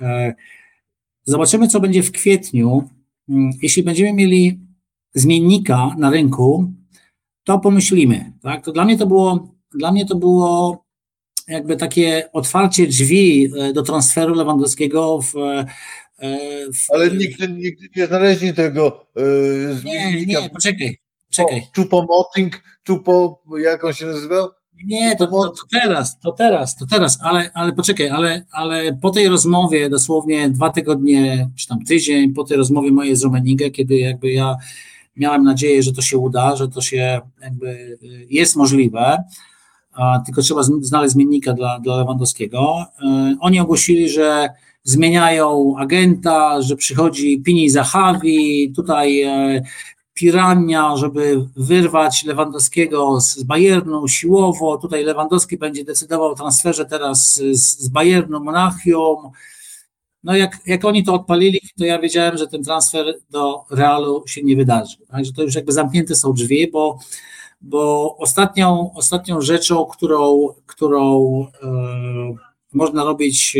e, 0.00 0.34
zobaczymy, 1.24 1.68
co 1.68 1.80
będzie 1.80 2.02
w 2.02 2.12
kwietniu. 2.12 2.88
Mm, 3.28 3.50
jeśli 3.62 3.82
będziemy 3.82 4.12
mieli 4.12 4.60
zmiennika 5.14 5.94
na 5.98 6.10
rynku, 6.10 6.72
to 7.44 7.58
pomyślimy. 7.58 8.32
Tak? 8.42 8.64
To 8.64 8.72
dla 8.72 8.84
mnie 8.84 8.98
to 8.98 9.06
było 9.06 9.56
dla 9.74 9.92
mnie 9.92 10.06
to 10.06 10.14
było 10.14 10.84
jakby 11.48 11.76
takie 11.76 12.28
otwarcie 12.32 12.86
drzwi 12.86 13.48
e, 13.58 13.72
do 13.72 13.82
transferu 13.82 14.34
Lewandowskiego 14.34 15.20
w, 15.22 15.34
w... 16.18 16.94
Ale 16.94 17.10
nigdy, 17.10 17.48
nigdy 17.48 17.88
nie 17.96 18.06
znaleźli 18.06 18.54
tego 18.54 19.06
yy, 19.16 19.76
Nie, 19.84 20.26
nie, 20.26 20.50
poczekaj, 20.50 20.96
czekaj. 21.30 21.62
Chupomoting, 21.76 22.62
Chupo, 22.86 23.42
jak 23.58 23.84
on 23.84 23.92
się 23.92 24.06
nazywał? 24.06 24.48
Nie, 24.84 25.16
to, 25.16 25.26
to, 25.26 25.48
to, 25.48 25.62
teraz, 25.72 26.20
to 26.20 26.32
teraz, 26.32 26.76
to 26.76 26.86
teraz, 26.86 27.18
ale, 27.22 27.50
ale 27.54 27.72
poczekaj, 27.72 28.08
ale, 28.08 28.46
ale 28.52 28.98
po 29.02 29.10
tej 29.10 29.28
rozmowie, 29.28 29.90
dosłownie 29.90 30.50
dwa 30.50 30.70
tygodnie, 30.70 31.50
czy 31.56 31.68
tam 31.68 31.84
tydzień, 31.84 32.32
po 32.32 32.44
tej 32.44 32.56
rozmowie 32.56 32.92
mojej 32.92 33.16
z 33.16 33.24
Romenigę, 33.24 33.70
kiedy 33.70 33.96
jakby 33.96 34.32
ja 34.32 34.56
miałem 35.16 35.42
nadzieję, 35.42 35.82
że 35.82 35.92
to 35.92 36.02
się 36.02 36.18
uda, 36.18 36.56
że 36.56 36.68
to 36.68 36.80
się 36.80 37.20
jakby 37.42 37.98
jest 38.30 38.56
możliwe, 38.56 39.24
tylko 40.26 40.42
trzeba 40.42 40.62
znaleźć 40.62 41.12
zmiennika 41.12 41.52
dla, 41.52 41.80
dla 41.80 41.96
Lewandowskiego. 41.96 42.86
E, 43.02 43.36
oni 43.40 43.60
ogłosili, 43.60 44.10
że 44.10 44.48
zmieniają 44.86 45.74
agenta, 45.78 46.62
że 46.62 46.76
przychodzi 46.76 47.40
Pini 47.40 47.70
Zahawi, 47.70 48.72
tutaj 48.76 49.22
e, 49.22 49.62
Pirania, 50.14 50.96
żeby 50.96 51.46
wyrwać 51.56 52.24
Lewandowskiego 52.24 53.20
z 53.20 53.42
Bayernu 53.42 54.08
siłowo. 54.08 54.78
Tutaj 54.78 55.04
Lewandowski 55.04 55.58
będzie 55.58 55.84
decydował 55.84 56.30
o 56.30 56.34
transferze 56.34 56.84
teraz 56.84 57.34
z, 57.34 57.82
z 57.82 57.88
Bayernu 57.88 58.44
Monachium. 58.44 59.30
No 60.24 60.36
jak, 60.36 60.58
jak 60.66 60.84
oni 60.84 61.04
to 61.04 61.14
odpalili, 61.14 61.60
to 61.78 61.84
ja 61.84 61.98
wiedziałem, 61.98 62.36
że 62.36 62.46
ten 62.46 62.64
transfer 62.64 63.14
do 63.30 63.64
Realu 63.70 64.22
się 64.26 64.42
nie 64.42 64.56
wydarzy. 64.56 64.96
Także 65.10 65.32
to 65.32 65.42
już 65.42 65.54
jakby 65.54 65.72
zamknięte 65.72 66.14
są 66.14 66.32
drzwi, 66.32 66.70
bo 66.70 66.98
bo 67.60 68.16
ostatnią, 68.18 68.90
ostatnią 68.94 69.40
rzeczą, 69.40 69.84
którą, 69.86 70.48
którą 70.66 71.26
e, 71.62 72.45
można 72.76 73.04
robić, 73.04 73.56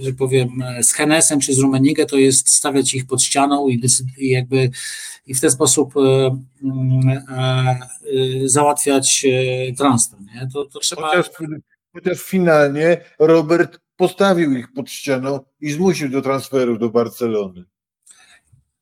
e, 0.00 0.02
że 0.02 0.12
powiem, 0.12 0.48
z 0.82 0.92
Henesem 0.92 1.40
czy 1.40 1.54
z 1.54 1.58
Rumenigę, 1.58 2.06
to 2.06 2.16
jest 2.16 2.48
stawiać 2.48 2.94
ich 2.94 3.06
pod 3.06 3.22
ścianą 3.22 3.68
i, 3.68 3.82
i 4.18 4.30
jakby 4.30 4.70
i 5.26 5.34
w 5.34 5.40
ten 5.40 5.50
sposób 5.50 5.94
e, 5.96 6.00
mm, 6.64 7.22
załatwiać 8.44 9.26
transfer. 9.76 10.20
Nie? 10.20 10.48
To, 10.52 10.64
to 10.64 10.78
trzeba... 10.78 11.08
chociaż, 11.08 11.30
chociaż 11.92 12.18
finalnie 12.22 13.00
Robert 13.18 13.80
postawił 13.96 14.52
ich 14.52 14.72
pod 14.72 14.90
ścianą 14.90 15.40
i 15.60 15.72
zmusił 15.72 16.08
do 16.08 16.22
transferu 16.22 16.78
do 16.78 16.90
Barcelony. 16.90 17.64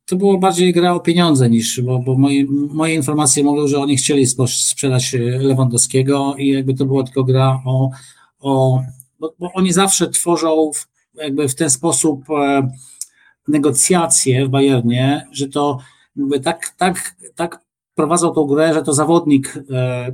to 0.07 0.17
było 0.17 0.39
bardziej 0.39 0.73
gra 0.73 0.95
o 0.95 1.01
pieniądze 1.01 1.51
niż, 1.51 1.81
bo, 1.81 1.99
bo 1.99 2.19
moje, 2.19 2.45
moje 2.51 2.95
informacje 2.95 3.45
mówią, 3.45 3.69
że 3.69 3.79
oni 3.79 3.97
chcieli 3.97 4.27
sprzedać 4.47 5.17
Lewandowskiego 5.41 6.35
i 6.39 6.49
jakby 6.49 6.75
to 6.75 6.85
była 6.85 7.05
tylko 7.05 7.25
gra 7.25 7.63
o, 7.65 7.91
o 8.41 8.83
bo, 9.19 9.35
bo 9.39 9.53
oni 9.53 9.73
zawsze 9.73 10.11
tworzą 10.11 10.71
w, 10.75 10.89
jakby 11.15 11.49
w 11.49 11.55
ten 11.55 11.71
sposób 11.71 12.31
e, 12.31 12.71
negocjacje 13.49 14.47
w 14.47 14.49
Bayernie, 14.49 15.27
że 15.33 15.49
to 15.49 15.79
jakby 16.17 16.41
tak, 16.41 16.75
tak, 16.77 17.17
tak 17.35 17.61
prowadzą 17.95 18.35
tą 18.35 18.45
grę, 18.45 18.75
że 18.75 18.83
to 18.83 18.93
zawodnik 18.93 19.55
e, 19.71 20.13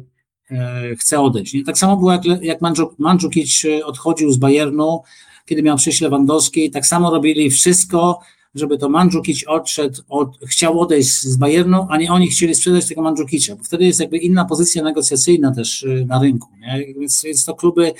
e, 0.50 0.96
chce 0.96 1.20
odejść. 1.20 1.54
Nie? 1.54 1.64
Tak 1.64 1.78
samo 1.78 1.96
było 1.96 2.12
jak, 2.12 2.24
jak 2.42 2.58
Mandzukic 2.98 3.62
odchodził 3.84 4.32
z 4.32 4.36
Bayernu, 4.36 5.02
kiedy 5.46 5.62
miał 5.62 5.76
przyjść 5.76 6.00
Lewandowski, 6.00 6.70
tak 6.70 6.86
samo 6.86 7.10
robili 7.10 7.50
wszystko, 7.50 8.20
żeby 8.54 8.78
to 8.78 8.88
Mandzukic 8.88 9.44
odszedł, 9.46 10.02
od, 10.08 10.38
chciał 10.46 10.80
odejść 10.80 11.10
z 11.10 11.36
Bayernu, 11.36 11.86
a 11.90 11.96
nie 11.96 12.12
oni 12.12 12.28
chcieli 12.28 12.54
sprzedać 12.54 12.86
tego 12.86 13.02
Mandzukicia, 13.02 13.56
bo 13.56 13.64
wtedy 13.64 13.84
jest 13.84 14.00
jakby 14.00 14.18
inna 14.18 14.44
pozycja 14.44 14.82
negocjacyjna 14.82 15.54
też 15.54 15.82
y, 15.82 16.04
na 16.08 16.18
rynku, 16.18 16.48
nie? 16.58 16.94
Więc, 17.00 17.22
więc 17.22 17.44
to 17.44 17.54
kluby, 17.54 17.92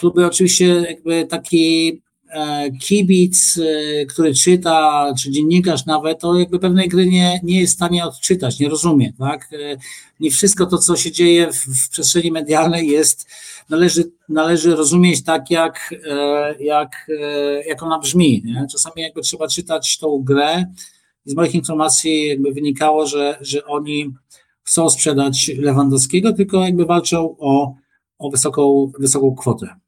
kluby 0.00 0.26
oczywiście 0.26 0.66
jakby 0.66 1.26
taki 1.26 2.02
e, 2.30 2.70
kibic, 2.70 3.58
e, 3.58 4.06
który 4.06 4.34
czyta, 4.34 5.06
czy 5.18 5.30
dziennikarz 5.30 5.86
nawet, 5.86 6.20
to 6.20 6.38
jakby 6.38 6.58
pewnej 6.58 6.88
gry 6.88 7.06
nie, 7.06 7.40
nie 7.42 7.60
jest 7.60 7.72
w 7.72 7.76
stanie 7.76 8.04
odczytać, 8.04 8.58
nie 8.58 8.68
rozumie, 8.68 9.12
tak? 9.18 9.48
E, 9.52 9.76
nie 10.20 10.30
wszystko 10.30 10.66
to, 10.66 10.78
co 10.78 10.96
się 10.96 11.12
dzieje 11.12 11.52
w, 11.52 11.56
w 11.56 11.90
przestrzeni 11.90 12.32
medialnej 12.32 12.88
jest 12.88 13.26
należy, 13.68 14.04
należy 14.28 14.76
rozumieć 14.76 15.24
tak, 15.24 15.50
jak, 15.50 15.94
jak, 16.60 17.10
jak 17.66 17.82
ona 17.82 17.98
brzmi. 17.98 18.42
Nie? 18.44 18.66
Czasami 18.72 19.02
jakby 19.02 19.20
trzeba 19.20 19.48
czytać 19.48 19.98
tą 19.98 20.22
grę 20.22 20.64
z 21.24 21.34
moich 21.34 21.54
informacji 21.54 22.26
jakby 22.26 22.52
wynikało, 22.52 23.06
że, 23.06 23.38
że 23.40 23.64
oni 23.64 24.10
chcą 24.62 24.90
sprzedać 24.90 25.50
Lewandowskiego, 25.58 26.32
tylko 26.32 26.64
jakby 26.64 26.86
walczą 26.86 27.36
o, 27.38 27.74
o 28.18 28.30
wysoką, 28.30 28.92
wysoką 28.98 29.34
kwotę. 29.34 29.79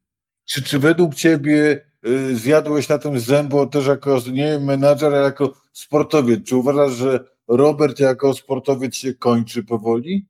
Czy, 0.45 0.63
czy 0.63 0.79
według 0.79 1.15
Ciebie 1.15 1.85
y, 2.07 2.35
zjadłeś 2.35 2.89
na 2.89 2.97
tym 2.97 3.19
zębu 3.19 3.67
też 3.67 3.87
jako, 3.87 4.19
nie 4.31 4.59
menadżer, 4.59 5.13
ale 5.13 5.23
jako 5.23 5.53
sportowiec? 5.73 6.43
Czy 6.43 6.55
uważasz, 6.55 6.91
że 6.91 7.19
Robert 7.47 7.99
jako 7.99 8.33
sportowiec 8.33 8.95
się 8.95 9.13
kończy 9.13 9.63
powoli? 9.63 10.27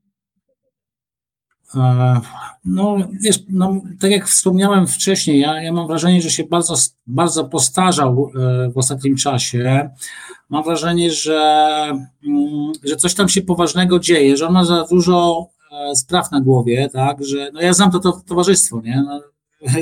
E, 1.75 2.21
no, 2.65 2.97
wiesz, 3.21 3.39
no, 3.49 3.81
tak 3.99 4.11
jak 4.11 4.27
wspomniałem 4.27 4.87
wcześniej, 4.87 5.39
ja, 5.39 5.61
ja 5.61 5.73
mam 5.73 5.87
wrażenie, 5.87 6.21
że 6.21 6.29
się 6.29 6.43
bardzo, 6.43 6.75
bardzo 7.07 7.45
postarzał 7.45 8.31
e, 8.35 8.69
w 8.69 8.77
ostatnim 8.77 9.15
czasie. 9.15 9.89
Mam 10.49 10.63
wrażenie, 10.63 11.11
że, 11.11 11.39
mm, 12.27 12.71
że 12.83 12.95
coś 12.95 13.13
tam 13.13 13.29
się 13.29 13.41
poważnego 13.41 13.99
dzieje, 13.99 14.37
że 14.37 14.47
on 14.47 14.53
ma 14.53 14.65
za 14.65 14.85
dużo 14.89 15.47
e, 15.71 15.95
spraw 15.95 16.31
na 16.31 16.41
głowie, 16.41 16.89
tak, 16.93 17.25
że 17.25 17.49
no 17.53 17.61
ja 17.61 17.73
znam 17.73 17.91
to, 17.91 17.99
to 17.99 18.21
towarzystwo, 18.27 18.81
nie? 18.81 19.03
No, 19.05 19.21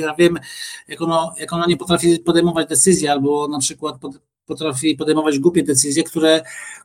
ja 0.01 0.15
wiem, 0.15 0.39
jak 0.87 1.01
ono, 1.01 1.33
jak 1.39 1.53
ono 1.53 1.65
nie 1.67 1.77
potrafi 1.77 2.19
podejmować 2.19 2.69
decyzji, 2.69 3.07
albo 3.07 3.47
na 3.47 3.59
przykład 3.59 3.99
pod, 3.99 4.19
potrafi 4.45 4.95
podejmować 4.95 5.39
głupie 5.39 5.63
decyzje, 5.63 6.03
które, 6.03 6.41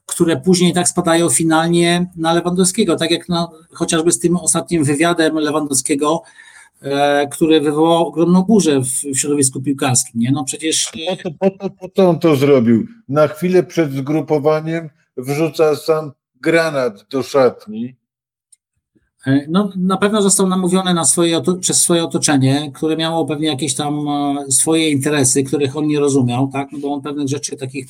które 0.06 0.36
później 0.36 0.72
tak 0.72 0.88
spadają 0.88 1.30
finalnie 1.30 2.10
na 2.16 2.32
Lewandowskiego, 2.32 2.96
tak 2.96 3.10
jak 3.10 3.26
chociażby 3.72 4.12
z 4.12 4.18
tym 4.18 4.36
ostatnim 4.36 4.84
wywiadem 4.84 5.34
Lewandowskiego, 5.38 6.22
e, 6.82 7.28
który 7.28 7.60
wywołał 7.60 8.06
ogromną 8.06 8.42
burzę 8.42 8.80
w, 8.80 8.86
w 8.86 9.18
środowisku 9.18 9.62
piłkarskim. 9.62 10.20
Nie? 10.20 10.32
No 10.32 10.44
przecież... 10.44 10.92
Po 11.08 11.16
to, 11.16 11.30
po, 11.40 11.50
to, 11.50 11.70
po 11.70 11.88
to 11.88 12.08
on 12.08 12.18
to 12.18 12.36
zrobił. 12.36 12.86
Na 13.08 13.28
chwilę 13.28 13.62
przed 13.62 13.92
zgrupowaniem 13.92 14.90
wrzuca 15.16 15.76
sam 15.76 16.12
granat 16.40 17.06
do 17.10 17.22
szatni 17.22 17.94
no, 19.48 19.72
na 19.76 19.96
pewno 19.96 20.22
został 20.22 20.48
namówiony 20.48 20.94
na 20.94 21.04
swoje, 21.04 21.42
przez 21.60 21.82
swoje 21.82 22.04
otoczenie, 22.04 22.72
które 22.74 22.96
miało 22.96 23.26
pewnie 23.26 23.48
jakieś 23.48 23.74
tam 23.74 24.08
e, 24.08 24.44
swoje 24.50 24.90
interesy, 24.90 25.42
których 25.42 25.76
on 25.76 25.86
nie 25.86 26.00
rozumiał, 26.00 26.48
tak? 26.52 26.72
No 26.72 26.78
bo 26.78 26.92
on 26.92 27.02
pewnych 27.02 27.28
rzeczy 27.28 27.56
takich 27.56 27.86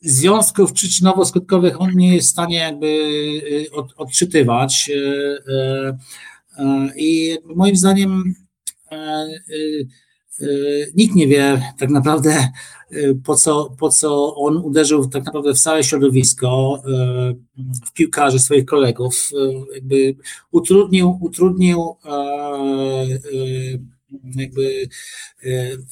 związków 0.00 0.72
przyczynowo-skutkowych 0.72 1.76
on 1.78 1.90
nie 1.94 2.14
jest 2.14 2.28
w 2.28 2.32
stanie 2.32 2.56
jakby 2.56 2.86
e, 3.70 3.76
od, 3.76 3.92
odczytywać. 3.96 4.90
I 6.96 7.38
moim 7.44 7.76
zdaniem 7.76 8.34
nikt 10.94 11.14
nie 11.14 11.26
wie 11.26 11.62
tak 11.78 11.90
naprawdę, 11.90 12.48
po 13.24 13.34
co, 13.34 13.74
po 13.78 13.88
co 13.88 14.34
on 14.34 14.56
uderzył 14.56 15.08
tak 15.08 15.24
naprawdę 15.24 15.54
w 15.54 15.60
całe 15.60 15.84
środowisko, 15.84 16.82
e, 16.86 17.34
w 17.86 17.92
piłkarzy 17.92 18.38
swoich 18.38 18.64
kolegów, 18.64 19.30
e, 19.34 19.74
jakby 19.74 20.14
utrudnił, 20.50 21.18
utrudnił 21.20 21.96
e, 22.04 23.06
jakby 24.34 24.88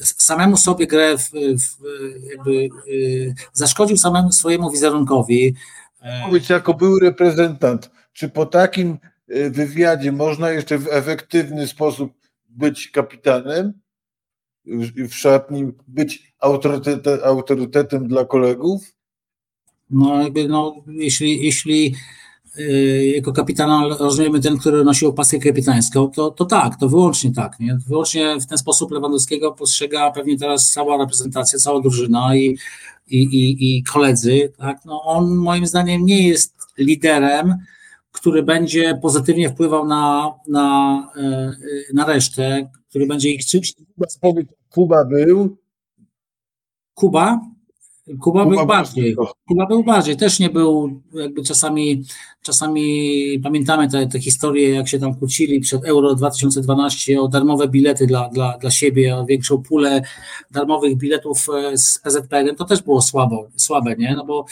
samemu 0.01 0.57
sobie 0.57 0.87
grę, 0.87 1.19
w, 1.19 1.31
w, 1.31 1.77
jakby 2.31 2.69
zaszkodził 3.53 3.97
samemu 3.97 4.33
swojemu 4.33 4.71
wizerunkowi. 4.71 5.55
Powiedz, 6.27 6.49
jako 6.49 6.75
był 6.75 6.99
reprezentant, 6.99 7.91
czy 8.13 8.29
po 8.29 8.47
takim 8.47 8.99
wywiadzie 9.51 10.13
można 10.13 10.51
jeszcze 10.51 10.79
w 10.79 10.89
efektywny 10.91 11.67
sposób 11.67 12.13
być 12.49 12.89
kapitanem? 12.89 13.73
W 15.09 15.15
szatni 15.15 15.73
być 15.89 16.33
autorytetem, 16.39 17.19
autorytetem 17.25 18.09
dla 18.09 18.25
kolegów? 18.25 18.83
No, 19.91 20.23
jakby, 20.23 20.49
no 20.49 20.75
jeśli, 20.87 21.45
jeśli 21.45 21.95
yy, 22.57 23.07
jako 23.07 23.33
kapitana 23.33 23.89
rozumiemy 23.99 24.41
ten, 24.41 24.59
który 24.59 24.85
nosił 24.85 25.09
opaskę 25.09 25.39
kapitańską, 25.39 26.11
to, 26.11 26.31
to 26.31 26.45
tak, 26.45 26.77
to 26.77 26.89
wyłącznie 26.89 27.33
tak. 27.33 27.61
Nie? 27.61 27.79
Wyłącznie 27.89 28.41
w 28.41 28.47
ten 28.47 28.59
sposób 28.59 28.91
Lewandowskiego 28.91 29.53
postrzega 29.53 30.11
pewnie 30.11 30.39
teraz 30.39 30.71
cała 30.71 30.97
reprezentacja, 30.97 31.59
cała 31.59 31.81
drużyna 31.81 32.37
i, 32.37 32.59
i, 33.09 33.23
i, 33.23 33.77
i 33.79 33.83
koledzy. 33.83 34.53
Tak? 34.59 34.85
No, 34.85 35.03
on 35.03 35.37
moim 35.37 35.67
zdaniem 35.67 36.07
nie 36.07 36.29
jest 36.29 36.55
liderem, 36.79 37.55
który 38.13 38.43
będzie 38.43 38.99
pozytywnie 39.03 39.51
wpływał 39.51 39.87
na, 39.87 40.35
na, 40.49 41.09
e, 41.17 41.53
na 41.95 42.07
resztę, 42.07 42.71
który 42.91 43.07
będzie 43.07 43.31
ich 43.31 43.47
czymś. 43.47 43.75
Kuba 44.71 45.05
był. 45.05 45.57
Kuba? 46.95 47.41
Kuba, 48.21 48.45
Kuba 48.45 48.47
był 48.47 48.67
bardziej. 48.67 49.17
Kuba 49.49 49.67
był 49.67 49.85
bardziej. 49.85 50.17
Też 50.17 50.39
nie 50.39 50.51
był, 50.51 51.01
jakby 51.15 51.43
czasami, 51.43 52.05
czasami 52.43 53.41
pamiętamy 53.43 53.89
te, 53.91 54.07
te 54.07 54.21
historie, 54.21 54.71
jak 54.71 54.89
się 54.89 54.99
tam 54.99 55.15
kłócili 55.15 55.61
przed 55.61 55.85
Euro 55.85 56.15
2012 56.15 57.21
o 57.21 57.29
darmowe 57.29 57.69
bilety 57.69 58.07
dla, 58.07 58.29
dla, 58.29 58.59
dla 58.59 58.71
siebie, 58.71 59.17
o 59.17 59.27
większą 59.27 59.63
pulę 59.63 60.03
darmowych 60.51 60.97
biletów 60.97 61.47
e, 61.49 61.79
z 61.79 61.99
PZPN. 61.99 62.57
To 62.57 62.65
też 62.65 62.83
było 62.83 63.03
słabo, 63.03 63.49
słabe, 63.57 63.97
nie? 63.97 64.15
No 64.17 64.25
bo 64.25 64.45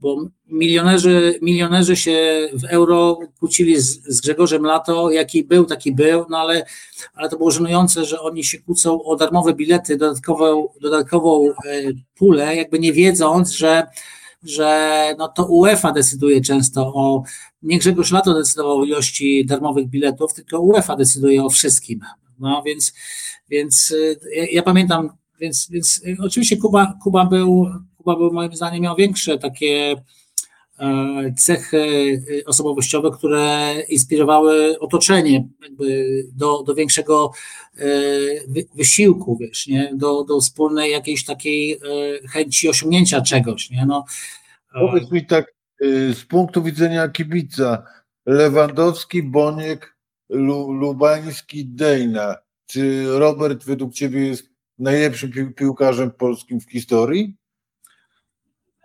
bo 0.00 0.24
milionerzy, 0.46 1.38
milionerzy 1.42 1.96
się 1.96 2.48
w 2.52 2.64
euro 2.64 3.18
kłócili 3.38 3.80
z, 3.80 4.04
z 4.06 4.20
Grzegorzem 4.20 4.64
Lato, 4.66 5.10
jaki 5.10 5.44
był, 5.44 5.64
taki 5.64 5.92
był, 5.92 6.26
no 6.30 6.38
ale, 6.38 6.66
ale 7.14 7.28
to 7.28 7.36
było 7.36 7.50
żenujące, 7.50 8.04
że 8.04 8.20
oni 8.20 8.44
się 8.44 8.58
kłócą 8.58 9.02
o 9.02 9.16
darmowe 9.16 9.54
bilety, 9.54 9.96
dodatkową, 9.96 10.68
dodatkową 10.80 11.48
e, 11.48 11.52
pulę, 12.14 12.56
jakby 12.56 12.78
nie 12.78 12.92
wiedząc, 12.92 13.50
że, 13.50 13.86
że 14.42 15.14
no 15.18 15.28
to 15.28 15.46
UEFA 15.46 15.92
decyduje 15.92 16.40
często 16.40 16.94
o, 16.94 17.22
nie 17.62 17.78
Grzegorz 17.78 18.12
Lato 18.12 18.34
decydował 18.34 18.78
o 18.78 18.84
ilości 18.84 19.46
darmowych 19.46 19.88
biletów, 19.88 20.34
tylko 20.34 20.60
UEFA 20.60 20.96
decyduje 20.96 21.44
o 21.44 21.50
wszystkim. 21.50 22.00
No 22.38 22.62
więc, 22.66 22.92
więc 23.48 23.94
e, 24.32 24.36
ja, 24.36 24.46
ja 24.52 24.62
pamiętam, 24.62 25.10
więc, 25.40 25.68
więc 25.70 26.02
e, 26.06 26.22
oczywiście 26.24 26.56
Kuba, 26.56 26.94
Kuba 27.02 27.24
był 27.24 27.66
Kuba 28.00 28.16
był 28.16 28.32
moim 28.32 28.56
zdaniem 28.56 28.82
miał 28.82 28.96
większe 28.96 29.38
takie 29.38 29.94
e, 30.78 31.34
cechy 31.38 31.78
e, 32.40 32.44
osobowościowe, 32.44 33.10
które 33.10 33.74
inspirowały 33.88 34.78
otoczenie 34.78 35.48
do, 36.32 36.62
do 36.62 36.74
większego 36.74 37.30
e, 37.78 37.84
wysiłku, 38.74 39.36
wiesz, 39.36 39.66
nie? 39.66 39.92
Do, 39.94 40.24
do 40.24 40.40
wspólnej 40.40 40.90
jakiejś 40.92 41.24
takiej 41.24 41.80
chęci 42.30 42.68
osiągnięcia 42.68 43.20
czegoś. 43.20 43.70
Nie? 43.70 43.86
No, 43.86 44.04
Powiedz 44.72 45.10
mi 45.10 45.26
tak, 45.26 45.54
z 46.12 46.24
punktu 46.24 46.62
widzenia 46.62 47.08
kibica, 47.08 47.82
Lewandowski, 48.26 49.22
Boniek, 49.22 49.96
Lubański, 50.80 51.66
Dejna. 51.66 52.36
Czy 52.66 53.04
Robert 53.18 53.64
według 53.64 53.94
Ciebie 53.94 54.26
jest 54.26 54.50
najlepszym 54.78 55.54
piłkarzem 55.54 56.10
polskim 56.10 56.60
w 56.60 56.70
historii? 56.70 57.39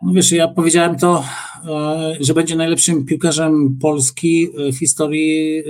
No 0.02 0.14
wiesz, 0.14 0.32
ja 0.32 0.48
powiedziałem 0.48 0.96
to, 0.96 1.24
e, 1.66 2.18
że 2.20 2.34
będzie 2.34 2.56
najlepszym 2.56 3.06
piłkarzem 3.06 3.78
Polski 3.82 4.50
w 4.74 4.80
historii 4.80 5.60
e, 5.60 5.64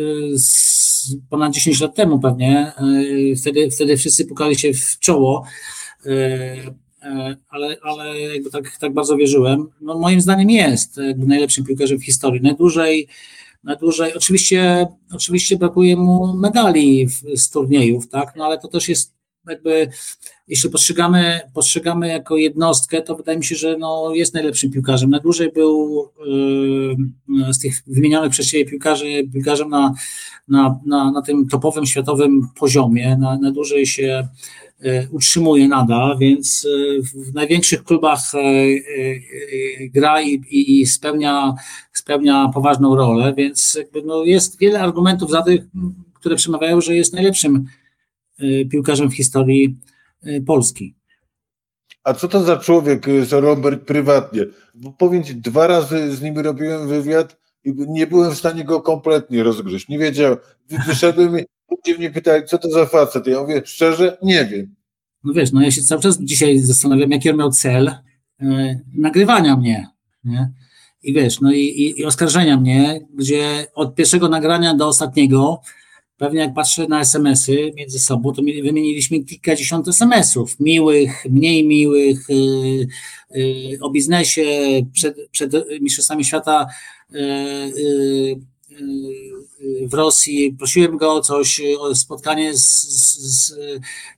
ponad 1.29 1.53
10 1.53 1.81
lat 1.81 1.95
temu 1.95 2.19
pewnie. 2.19 2.73
E, 3.31 3.35
wtedy, 3.35 3.71
wtedy 3.71 3.97
wszyscy 3.97 4.25
pukali 4.25 4.55
się 4.55 4.73
w 4.73 4.99
czoło. 4.99 5.45
ale, 7.49 7.77
ale 7.83 8.21
jakby 8.21 8.49
tak, 8.49 8.77
tak 8.79 8.93
bardzo 8.93 9.17
wierzyłem. 9.17 9.67
No 9.81 9.99
moim 9.99 10.21
zdaniem 10.21 10.49
jest 10.49 10.99
najlepszym 11.17 11.65
piłkarzem 11.65 11.99
w 11.99 12.05
historii. 12.05 12.41
Najdłużej, 12.41 13.07
najdłużej 13.63 14.13
oczywiście, 14.13 14.87
oczywiście 15.11 15.57
brakuje 15.57 15.95
mu 15.95 16.33
medali 16.37 17.07
z 17.35 17.49
turniejów, 17.49 18.07
tak, 18.07 18.33
no 18.35 18.45
ale 18.45 18.57
to 18.57 18.67
też 18.67 18.89
jest 18.89 19.14
jakby 19.49 19.89
jeśli 20.47 20.69
postrzegamy, 20.69 21.39
postrzegamy 21.53 22.07
jako 22.07 22.37
jednostkę, 22.37 23.01
to 23.01 23.15
wydaje 23.15 23.37
mi 23.37 23.45
się, 23.45 23.55
że 23.55 23.77
no, 23.77 24.11
jest 24.13 24.33
najlepszym 24.33 24.71
piłkarzem. 24.71 25.09
Najdłużej 25.09 25.51
był 25.51 26.07
yy, 27.27 27.53
z 27.53 27.59
tych 27.59 27.83
wymienionych 27.87 28.31
przez 28.31 28.51
Ciebie 28.51 28.65
piłkarzy, 28.65 29.05
piłkarzem 29.33 29.69
na, 29.69 29.93
na, 30.47 30.79
na, 30.85 31.11
na 31.11 31.21
tym 31.21 31.47
topowym 31.47 31.85
światowym 31.85 32.47
poziomie, 32.59 33.17
na, 33.19 33.37
na 33.37 33.51
dłużej 33.51 33.85
się 33.85 34.27
yy, 34.81 35.07
utrzymuje 35.11 35.67
nadal, 35.67 36.17
więc 36.17 36.63
yy, 36.63 37.01
w 37.03 37.33
największych 37.33 37.83
klubach 37.83 38.19
gra 39.93 40.21
i, 40.21 40.33
i, 40.33 40.81
i, 40.81 40.85
spełnia, 40.85 41.53
spełnia 41.93 42.51
poważną 42.53 42.95
rolę, 42.95 43.33
więc 43.37 43.75
jakby 43.75 44.01
no 44.01 44.23
jest 44.23 44.59
wiele 44.59 44.79
argumentów 44.79 45.31
za 45.31 45.41
tych, 45.41 45.61
które 46.13 46.35
przemawiają, 46.35 46.81
że 46.81 46.95
jest 46.95 47.13
najlepszym 47.13 47.65
piłkarzem 48.69 49.09
w 49.09 49.15
historii 49.15 49.79
Y, 50.27 50.41
Polski. 50.41 50.95
A 52.03 52.13
co 52.13 52.27
to 52.27 52.43
za 52.43 52.57
człowiek, 52.57 53.07
y, 53.07 53.25
Robert, 53.31 53.83
prywatnie? 53.85 54.45
Bo 54.75 54.91
powiem 54.91 55.23
ci, 55.23 55.35
dwa 55.35 55.67
razy 55.67 56.15
z 56.15 56.21
nim 56.21 56.39
robiłem 56.39 56.87
wywiad 56.87 57.37
i 57.63 57.73
nie 57.87 58.07
byłem 58.07 58.31
w 58.31 58.37
stanie 58.37 58.63
go 58.63 58.81
kompletnie 58.81 59.43
rozgryźć. 59.43 59.87
Nie 59.87 59.99
wiedziałem. 59.99 60.37
Wyszedłem 60.87 61.39
i 61.39 61.43
ludzie 61.71 61.97
mnie 61.97 62.11
pytali, 62.11 62.45
co 62.45 62.57
to 62.57 62.69
za 62.69 62.85
facet. 62.85 63.27
Ja 63.27 63.41
mówię, 63.41 63.61
szczerze, 63.65 64.17
nie 64.23 64.45
wiem. 64.45 64.75
No 65.23 65.33
wiesz, 65.33 65.51
no 65.51 65.61
ja 65.61 65.71
się 65.71 65.81
cały 65.81 66.01
czas 66.01 66.21
dzisiaj 66.21 66.59
zastanawiam, 66.59 67.11
jaki 67.11 67.29
on 67.29 67.37
miał 67.37 67.51
cel 67.51 67.91
yy, 68.39 68.79
nagrywania 68.93 69.57
mnie. 69.57 69.87
Nie? 70.23 70.51
I 71.03 71.13
wiesz, 71.13 71.41
no 71.41 71.53
i, 71.53 71.59
i, 71.59 71.99
i 71.99 72.05
oskarżenia 72.05 72.57
mnie, 72.57 72.99
gdzie 73.13 73.67
od 73.75 73.95
pierwszego 73.95 74.29
nagrania 74.29 74.75
do 74.75 74.87
ostatniego 74.87 75.61
Pewnie 76.17 76.39
jak 76.39 76.53
patrzę 76.53 76.87
na 76.87 76.99
SMS-y 76.99 77.71
między 77.75 77.99
sobą, 77.99 78.33
to 78.33 78.41
wymieniliśmy 78.41 79.23
kilkadziesiąt 79.23 79.87
SMS-ów, 79.87 80.59
miłych, 80.59 81.25
mniej 81.29 81.67
miłych, 81.67 82.29
yy, 82.29 82.87
yy, 83.31 83.77
o 83.81 83.89
biznesie, 83.89 84.45
przed, 84.93 85.17
przed 85.31 85.51
Mistrzostwami 85.81 86.25
Świata 86.25 86.67
yy, 87.11 88.39
w 89.87 89.93
Rosji. 89.93 90.55
Prosiłem 90.59 90.97
go 90.97 91.13
o 91.13 91.21
coś, 91.21 91.61
o 91.79 91.95
spotkanie 91.95 92.57
z, 92.57 92.81
z, 92.83 93.47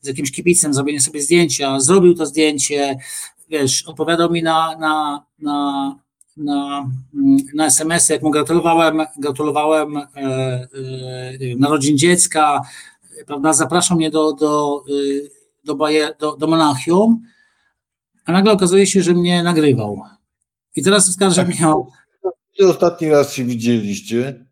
z 0.02 0.08
jakimś 0.08 0.32
kibicem, 0.32 0.74
zrobienie 0.74 1.02
sobie 1.02 1.22
zdjęcia. 1.22 1.80
Zrobił 1.80 2.14
to 2.14 2.26
zdjęcie, 2.26 2.98
wiesz, 3.50 3.84
odpowiadał 3.84 4.32
mi 4.32 4.44
na, 4.44 4.78
na, 4.80 5.26
na 5.40 6.07
na, 6.38 6.90
na 7.56 7.66
SMS, 7.66 8.10
jak 8.10 8.22
mu 8.22 8.32
gratulowałem, 8.32 9.02
gratulowałem 9.18 9.98
e, 9.98 10.08
e, 10.16 10.68
narodzin 11.60 11.98
dziecka, 11.98 12.62
prawda, 13.28 13.54
zapraszał 13.54 13.98
mnie 13.98 14.12
do, 14.12 14.34
do, 14.34 14.84
e, 14.90 15.28
do, 15.64 15.78
do, 16.20 16.38
do 16.38 16.48
Monachium, 16.48 17.22
a 18.26 18.32
nagle 18.32 18.52
okazuje 18.52 18.88
się, 18.88 19.04
że 19.04 19.14
mnie 19.14 19.44
nagrywał. 19.44 20.02
I 20.76 20.84
teraz 20.84 21.10
oskarża 21.10 21.46
tak. 21.46 21.56
mnie 21.56 21.68
o... 21.68 21.88
Kiedy 22.54 22.70
ostatni 22.70 23.10
raz 23.10 23.34
się 23.34 23.44
widzieliście? 23.44 24.46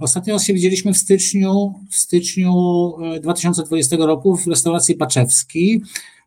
Ostatni 0.00 0.32
raz 0.32 0.44
się 0.44 0.54
widzieliśmy 0.54 0.92
w 0.92 0.96
styczniu, 0.96 1.74
w 1.90 1.96
styczniu 1.96 2.52
2020 3.22 3.96
e, 3.96 3.98
roku 3.98 4.36
w 4.36 4.46
restauracji 4.46 4.94
Paczewski, 4.94 5.82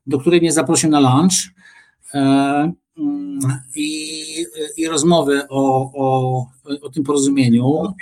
do 0.08 0.20
której 0.20 0.42
mnie 0.42 0.52
zaprosił 0.52 0.90
na 0.90 1.00
lunch. 1.00 1.54
I, 3.76 4.46
i 4.78 4.88
rozmowy 4.88 5.42
o, 5.50 5.92
o, 5.94 6.46
o 6.82 6.90
tym 6.90 7.04
porozumieniu. 7.04 7.94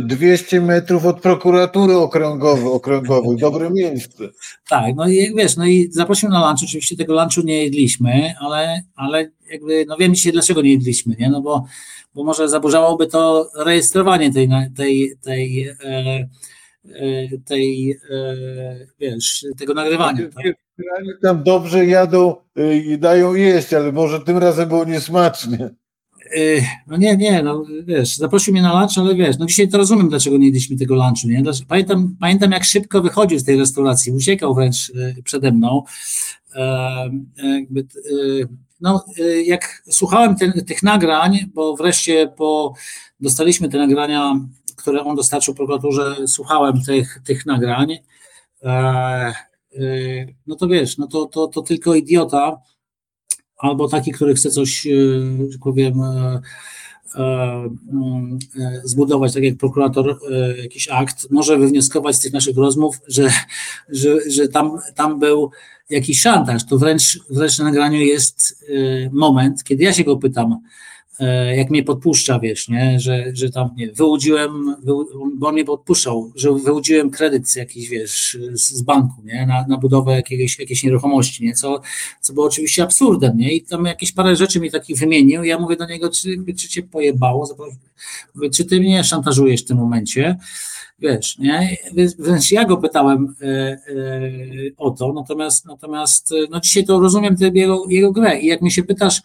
200 0.00 0.60
no 0.60 0.66
metrów 0.66 1.06
od 1.06 1.20
prokuratury 1.20 1.96
okręgowej, 1.96 2.66
okręgowej, 2.66 3.36
dobre 3.36 3.70
miejsce. 3.70 4.28
Tak, 4.68 4.94
no 4.96 5.08
i 5.08 5.34
wiesz, 5.36 5.56
no 5.56 5.66
i 5.66 5.88
zaprosił 5.90 6.28
na 6.28 6.46
lunch, 6.46 6.64
oczywiście 6.64 6.96
tego 6.96 7.14
lunchu 7.14 7.40
nie 7.44 7.64
jedliśmy, 7.64 8.34
ale, 8.40 8.82
ale 8.96 9.30
jakby, 9.50 9.84
no 9.88 9.96
wiem 9.96 10.14
dzisiaj 10.14 10.32
dlaczego 10.32 10.62
nie 10.62 10.72
jedliśmy, 10.72 11.16
nie, 11.18 11.30
no 11.30 11.40
bo, 11.40 11.64
bo 12.14 12.24
może 12.24 12.48
zaburzałoby 12.48 13.06
to 13.06 13.50
rejestrowanie 13.56 14.32
tej, 14.32 14.48
tej, 14.76 15.16
tej 15.22 15.68
e, 15.68 16.28
e 16.86 17.28
tej, 17.44 17.90
e, 18.10 18.36
wiesz, 19.00 19.46
tego 19.58 19.74
nagrywania. 19.74 20.28
Tak? 20.34 20.61
Tam 21.22 21.42
dobrze 21.42 21.86
jadą 21.86 22.36
y, 22.58 22.76
i 22.76 22.98
dają 22.98 23.34
jeść, 23.34 23.74
ale 23.74 23.92
może 23.92 24.20
tym 24.20 24.38
razem 24.38 24.68
było 24.68 24.84
niesmacznie. 24.84 25.70
Y, 26.36 26.62
no 26.86 26.96
nie, 26.96 27.16
nie, 27.16 27.42
no 27.42 27.64
wiesz, 27.84 28.16
zaprosił 28.16 28.52
mnie 28.52 28.62
na 28.62 28.80
lunch, 28.80 28.98
ale 28.98 29.14
wiesz, 29.14 29.38
no 29.38 29.46
dzisiaj 29.46 29.68
to 29.68 29.78
rozumiem, 29.78 30.08
dlaczego 30.08 30.36
nie 30.36 30.44
jedliśmy 30.44 30.76
tego 30.76 30.94
lunchu, 30.94 31.28
nie? 31.28 31.42
Pamiętam, 31.68 32.16
pamiętam 32.20 32.52
jak 32.52 32.64
szybko 32.64 33.02
wychodził 33.02 33.38
z 33.38 33.44
tej 33.44 33.58
restauracji, 33.58 34.12
uciekał 34.12 34.54
wręcz 34.54 34.88
y, 34.88 35.22
przede 35.24 35.52
mną. 35.52 35.82
E, 36.54 37.10
no, 38.80 39.04
jak 39.44 39.82
słuchałem 39.90 40.36
tych 40.66 40.82
nagrań, 40.82 41.38
bo 41.54 41.76
wreszcie 41.76 42.32
po, 42.36 42.74
dostaliśmy 43.20 43.68
te 43.68 43.78
nagrania, 43.78 44.40
które 44.76 45.04
on 45.04 45.16
dostarczył 45.16 45.54
prokuraturze, 45.54 46.16
słuchałem 46.26 46.82
tych, 46.82 47.20
tych 47.24 47.46
nagrań. 47.46 47.98
Y, 49.76 50.34
no 50.46 50.56
to 50.56 50.68
wiesz, 50.68 50.98
no 50.98 51.06
to, 51.06 51.26
to, 51.26 51.46
to 51.46 51.62
tylko 51.62 51.94
idiota 51.94 52.60
albo 53.58 53.88
taki, 53.88 54.12
który 54.12 54.34
chce 54.34 54.50
coś, 54.50 54.86
y, 54.86 55.36
że 55.48 55.58
powiem, 55.58 56.00
e, 56.02 56.40
zbudować, 58.84 59.34
tak 59.34 59.42
jak 59.42 59.56
prokurator, 59.56 60.18
jakiś 60.62 60.88
akt, 60.88 61.30
może 61.30 61.58
wywnioskować 61.58 62.16
z 62.16 62.20
tych 62.20 62.32
naszych 62.32 62.56
rozmów, 62.56 63.00
że, 63.08 63.30
że, 63.88 64.30
że 64.30 64.48
tam, 64.48 64.78
tam 64.94 65.18
był 65.18 65.50
jakiś 65.90 66.20
szantaż. 66.20 66.66
To 66.66 66.78
wręcz, 66.78 67.18
wręcz 67.30 67.58
na 67.58 67.64
nagraniu 67.64 68.00
jest 68.00 68.64
moment, 69.10 69.64
kiedy 69.64 69.84
ja 69.84 69.92
się 69.92 70.04
go 70.04 70.16
pytam, 70.16 70.60
jak 71.56 71.70
mnie 71.70 71.82
podpuszcza, 71.82 72.38
wiesz, 72.38 72.68
nie, 72.68 73.00
że, 73.00 73.24
że 73.32 73.50
tam 73.50 73.70
nie, 73.76 73.92
wyłudziłem, 73.92 74.76
bo 75.34 75.48
on 75.48 75.54
mnie 75.54 75.64
podpuszczał, 75.64 76.32
że 76.36 76.52
wyłudziłem 76.52 77.10
kredyt 77.10 77.56
jakiś, 77.56 77.88
wiesz, 77.88 78.38
z, 78.52 78.82
banku, 78.82 79.22
nie, 79.24 79.46
na, 79.46 79.66
na 79.68 79.78
budowę 79.78 80.12
jakiegoś, 80.12 80.58
jakiejś 80.58 80.84
nieruchomości, 80.84 81.44
nie, 81.44 81.54
co, 81.54 81.80
co 82.20 82.32
było 82.32 82.46
oczywiście 82.46 82.82
absurdem, 82.82 83.36
nie, 83.36 83.52
i 83.52 83.62
tam 83.62 83.84
jakieś 83.84 84.12
parę 84.12 84.36
rzeczy 84.36 84.60
mi 84.60 84.70
takich 84.70 84.98
wymienił, 84.98 85.44
ja 85.44 85.58
mówię 85.58 85.76
do 85.76 85.86
niego, 85.86 86.10
czy, 86.10 86.36
czy 86.58 86.68
cię 86.68 86.82
pojebało, 86.82 87.56
mówię, 88.34 88.50
czy 88.50 88.64
ty 88.64 88.80
mnie 88.80 89.04
szantażujesz 89.04 89.62
w 89.62 89.66
tym 89.66 89.78
momencie, 89.78 90.36
wiesz, 90.98 91.38
nie, 91.38 91.76
więc 92.18 92.50
ja 92.50 92.64
go 92.64 92.76
pytałem 92.76 93.34
e, 93.42 93.46
e, 93.46 93.78
o 94.76 94.90
to, 94.90 95.12
natomiast, 95.12 95.66
natomiast, 95.66 96.34
no 96.50 96.60
dzisiaj 96.60 96.84
to 96.84 97.00
rozumiem 97.00 97.36
jego, 97.54 97.84
jego 97.88 98.12
grę. 98.12 98.40
I 98.40 98.46
jak 98.46 98.62
mi 98.62 98.70
się 98.70 98.82
pytasz, 98.82 99.22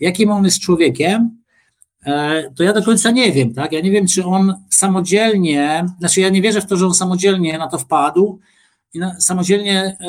jakim 0.00 0.30
on 0.30 0.44
jest 0.44 0.60
człowiekiem, 0.60 1.38
e, 2.06 2.50
to 2.56 2.62
ja 2.62 2.72
do 2.72 2.82
końca 2.82 3.10
nie 3.10 3.32
wiem, 3.32 3.54
tak? 3.54 3.72
Ja 3.72 3.80
nie 3.80 3.90
wiem, 3.90 4.06
czy 4.06 4.24
on 4.24 4.54
samodzielnie, 4.70 5.86
znaczy 5.98 6.20
ja 6.20 6.28
nie 6.28 6.42
wierzę 6.42 6.60
w 6.60 6.66
to, 6.66 6.76
że 6.76 6.86
on 6.86 6.94
samodzielnie 6.94 7.58
na 7.58 7.68
to 7.68 7.78
wpadł 7.78 8.40
i 8.94 8.98
na, 8.98 9.20
samodzielnie 9.20 9.96
e, 10.00 10.08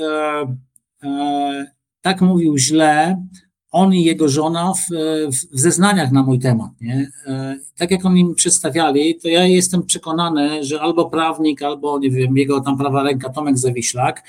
e, 0.00 0.56
e, 1.02 1.66
tak 2.00 2.20
mówił 2.20 2.58
źle, 2.58 3.22
on 3.70 3.94
i 3.94 4.04
jego 4.04 4.28
żona 4.28 4.74
w, 4.74 4.86
w, 5.26 5.60
zeznaniach 5.60 6.12
na 6.12 6.22
mój 6.22 6.38
temat. 6.38 6.70
Nie? 6.80 7.10
E, 7.26 7.56
tak 7.76 7.90
jak 7.90 8.04
oni 8.04 8.24
mi 8.24 8.34
przedstawiali, 8.34 9.16
to 9.20 9.28
ja 9.28 9.46
jestem 9.46 9.82
przekonany, 9.82 10.64
że 10.64 10.80
albo 10.80 11.10
prawnik, 11.10 11.62
albo 11.62 11.98
nie 11.98 12.10
wiem, 12.10 12.36
jego 12.36 12.60
tam 12.60 12.78
prawa 12.78 13.02
ręka 13.02 13.30
Tomek 13.30 13.58
Zawiślak, 13.58 14.22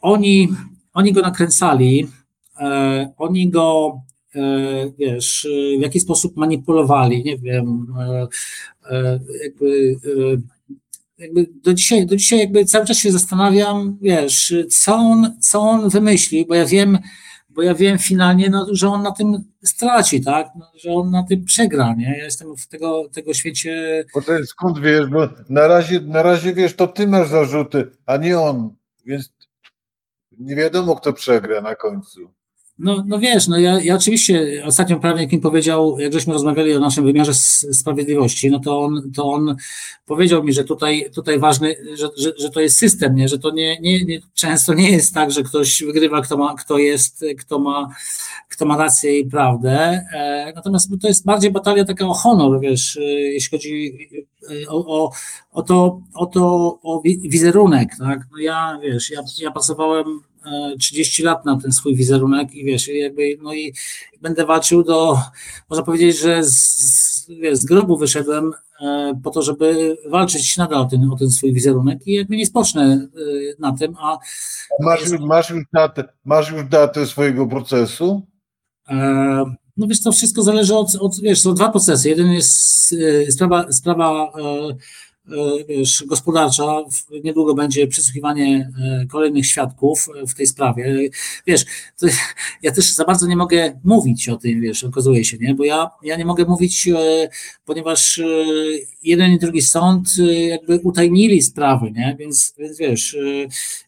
oni, 0.00 0.48
oni 0.94 1.12
go 1.12 1.20
nakręcali, 1.20 2.08
oni 3.16 3.50
go, 3.50 4.00
e, 4.34 4.40
wiesz, 4.98 5.48
w 5.78 5.82
jaki 5.82 6.00
sposób 6.00 6.36
manipulowali, 6.36 7.24
nie 7.24 7.38
wiem, 7.38 7.86
e, 8.90 9.18
jakby, 9.42 9.96
jakby 11.18 11.46
do 11.62 11.74
dzisiaj, 11.74 12.06
do 12.06 12.16
dzisiaj 12.16 12.38
jakby 12.38 12.64
cały 12.64 12.86
czas 12.86 12.98
się 12.98 13.12
zastanawiam, 13.12 13.98
wiesz, 14.00 14.54
co 14.70 14.94
on, 14.94 15.36
co 15.40 15.60
on 15.60 15.88
wymyśli, 15.88 16.46
bo 16.46 16.54
ja 16.54 16.66
wiem, 16.66 16.98
bo 17.48 17.62
ja 17.62 17.74
wiem 17.74 17.98
finalnie, 17.98 18.50
no, 18.50 18.66
że 18.72 18.88
on 18.88 19.02
na 19.02 19.12
tym 19.12 19.44
straci, 19.64 20.24
tak? 20.24 20.48
No, 20.58 20.66
że 20.74 20.92
on 20.92 21.10
na 21.10 21.22
tym 21.22 21.44
przegra, 21.44 21.94
nie? 21.94 22.18
Ja 22.18 22.24
jestem 22.24 22.56
w 22.56 22.66
tego, 22.66 23.08
tego 23.12 23.34
świecie. 23.34 24.04
Bo 24.14 24.22
to 24.22 24.32
jest, 24.32 24.50
skąd 24.50 24.78
wiesz, 24.78 25.06
bo 25.06 25.28
na 25.48 25.68
razie, 25.68 26.00
na 26.00 26.22
razie 26.22 26.54
wiesz, 26.54 26.76
to 26.76 26.86
ty 26.86 27.06
masz 27.06 27.28
zarzuty, 27.28 27.90
a 28.06 28.16
nie 28.16 28.38
on, 28.38 28.74
więc 29.06 29.32
nie 30.38 30.56
wiadomo, 30.56 30.96
kto 30.96 31.12
przegra 31.12 31.60
na 31.60 31.74
końcu. 31.74 32.30
No, 32.78 33.04
no 33.06 33.18
wiesz, 33.18 33.48
no 33.48 33.58
ja, 33.58 33.80
ja 33.80 33.94
oczywiście 33.94 34.62
ostatnio 34.64 35.00
prawnik 35.00 35.32
mi 35.32 35.38
powiedział, 35.38 35.98
jak 35.98 36.12
żeśmy 36.12 36.32
rozmawiali 36.32 36.74
o 36.74 36.80
naszym 36.80 37.04
wymiarze 37.04 37.34
sprawiedliwości, 37.72 38.50
no 38.50 38.60
to 38.60 38.80
on, 38.80 39.12
to 39.16 39.32
on 39.32 39.56
powiedział 40.06 40.44
mi, 40.44 40.52
że 40.52 40.64
tutaj, 40.64 41.10
tutaj 41.14 41.38
ważny, 41.38 41.76
że, 41.94 42.08
że, 42.16 42.32
że 42.38 42.50
to 42.50 42.60
jest 42.60 42.76
system, 42.76 43.14
nie? 43.14 43.28
że 43.28 43.38
to 43.38 43.50
nie, 43.50 43.80
nie, 43.80 44.04
nie, 44.04 44.20
często 44.34 44.74
nie 44.74 44.90
jest 44.90 45.14
tak, 45.14 45.30
że 45.30 45.42
ktoś 45.42 45.82
wygrywa, 45.82 46.20
kto 46.20 46.36
ma, 46.36 46.54
kto 46.54 46.78
jest, 46.78 47.24
kto 47.38 47.58
ma, 47.58 47.88
kto 48.48 48.66
ma 48.66 48.76
rację 48.76 49.18
i 49.18 49.26
prawdę. 49.26 50.06
E, 50.14 50.52
natomiast 50.54 50.90
to 51.02 51.08
jest 51.08 51.24
bardziej 51.24 51.50
batalia 51.50 51.84
taka 51.84 52.06
o 52.06 52.14
honor, 52.14 52.60
wiesz, 52.60 52.96
e, 52.96 53.02
jeśli 53.10 53.58
chodzi 53.58 53.98
e, 54.50 54.68
o, 54.68 54.76
o, 54.76 55.12
o 55.52 55.62
to, 55.62 56.00
o 56.14 56.26
to, 56.26 56.42
o 56.82 57.02
wizerunek, 57.04 57.88
tak? 57.98 58.20
No 58.32 58.38
ja, 58.38 58.78
wiesz, 58.82 59.10
ja, 59.10 59.20
ja 59.38 59.50
pracowałem 59.50 60.20
30 60.80 61.22
lat 61.22 61.44
na 61.44 61.60
ten 61.60 61.72
swój 61.72 61.96
wizerunek 61.96 62.54
i 62.54 62.64
wiesz, 62.64 62.88
jakby, 62.88 63.38
no 63.42 63.54
i 63.54 63.74
będę 64.20 64.46
walczył 64.46 64.84
do, 64.84 65.18
można 65.70 65.84
powiedzieć, 65.84 66.20
że 66.20 66.44
z, 66.44 67.26
wiesz, 67.28 67.58
z 67.58 67.64
grobu 67.64 67.98
wyszedłem 67.98 68.52
e, 68.80 69.20
po 69.24 69.30
to, 69.30 69.42
żeby 69.42 69.96
walczyć 70.08 70.56
nadal 70.56 70.80
o 70.80 70.84
ten, 70.84 71.10
o 71.12 71.16
ten 71.16 71.30
swój 71.30 71.52
wizerunek 71.52 72.06
i 72.06 72.12
jakby 72.12 72.36
nie 72.36 72.46
spocznę 72.46 72.82
e, 72.82 73.08
na 73.58 73.72
tym, 73.72 73.96
a... 73.98 74.18
Masz, 74.80 75.00
masz, 75.20 75.50
już, 75.50 75.64
datę, 75.72 76.04
masz 76.24 76.50
już 76.50 76.64
datę 76.64 77.06
swojego 77.06 77.46
procesu? 77.46 78.22
E, 78.88 78.96
no 79.76 79.86
wiesz, 79.86 80.02
to 80.02 80.12
wszystko 80.12 80.42
zależy 80.42 80.74
od, 80.74 80.94
od 81.00 81.20
wiesz, 81.20 81.40
są 81.40 81.54
dwa 81.54 81.68
procesy. 81.68 82.08
Jeden 82.08 82.32
jest 82.32 82.94
sprawa, 83.30 83.72
sprawa 83.72 84.32
E, 84.38 84.76
gospodarcza. 86.06 86.82
Niedługo 87.24 87.54
będzie 87.54 87.86
przesłuchiwanie 87.86 88.70
e, 88.82 89.06
kolejnych 89.06 89.46
świadków 89.46 90.08
w 90.28 90.34
tej 90.34 90.46
sprawie. 90.46 91.08
Wiesz, 91.46 91.64
ja 92.62 92.72
też 92.72 92.92
za 92.92 93.04
bardzo 93.04 93.26
nie 93.26 93.36
mogę 93.36 93.80
mówić 93.84 94.28
o 94.28 94.36
tym, 94.36 94.60
wiesz, 94.60 94.84
okazuje 94.84 95.24
się, 95.24 95.36
nie? 95.38 95.54
Bo 95.54 95.64
ja, 95.64 95.90
ja 96.02 96.16
nie 96.16 96.24
mogę 96.24 96.44
mówić, 96.44 96.88
e, 96.88 97.28
ponieważ 97.64 98.20
jeden 99.02 99.32
i 99.32 99.38
drugi 99.38 99.62
sąd 99.62 100.08
jakby 100.48 100.78
utajnili 100.78 101.42
sprawy, 101.42 101.90
nie? 101.90 102.16
Więc, 102.18 102.54
więc 102.58 102.78
wiesz, 102.78 103.16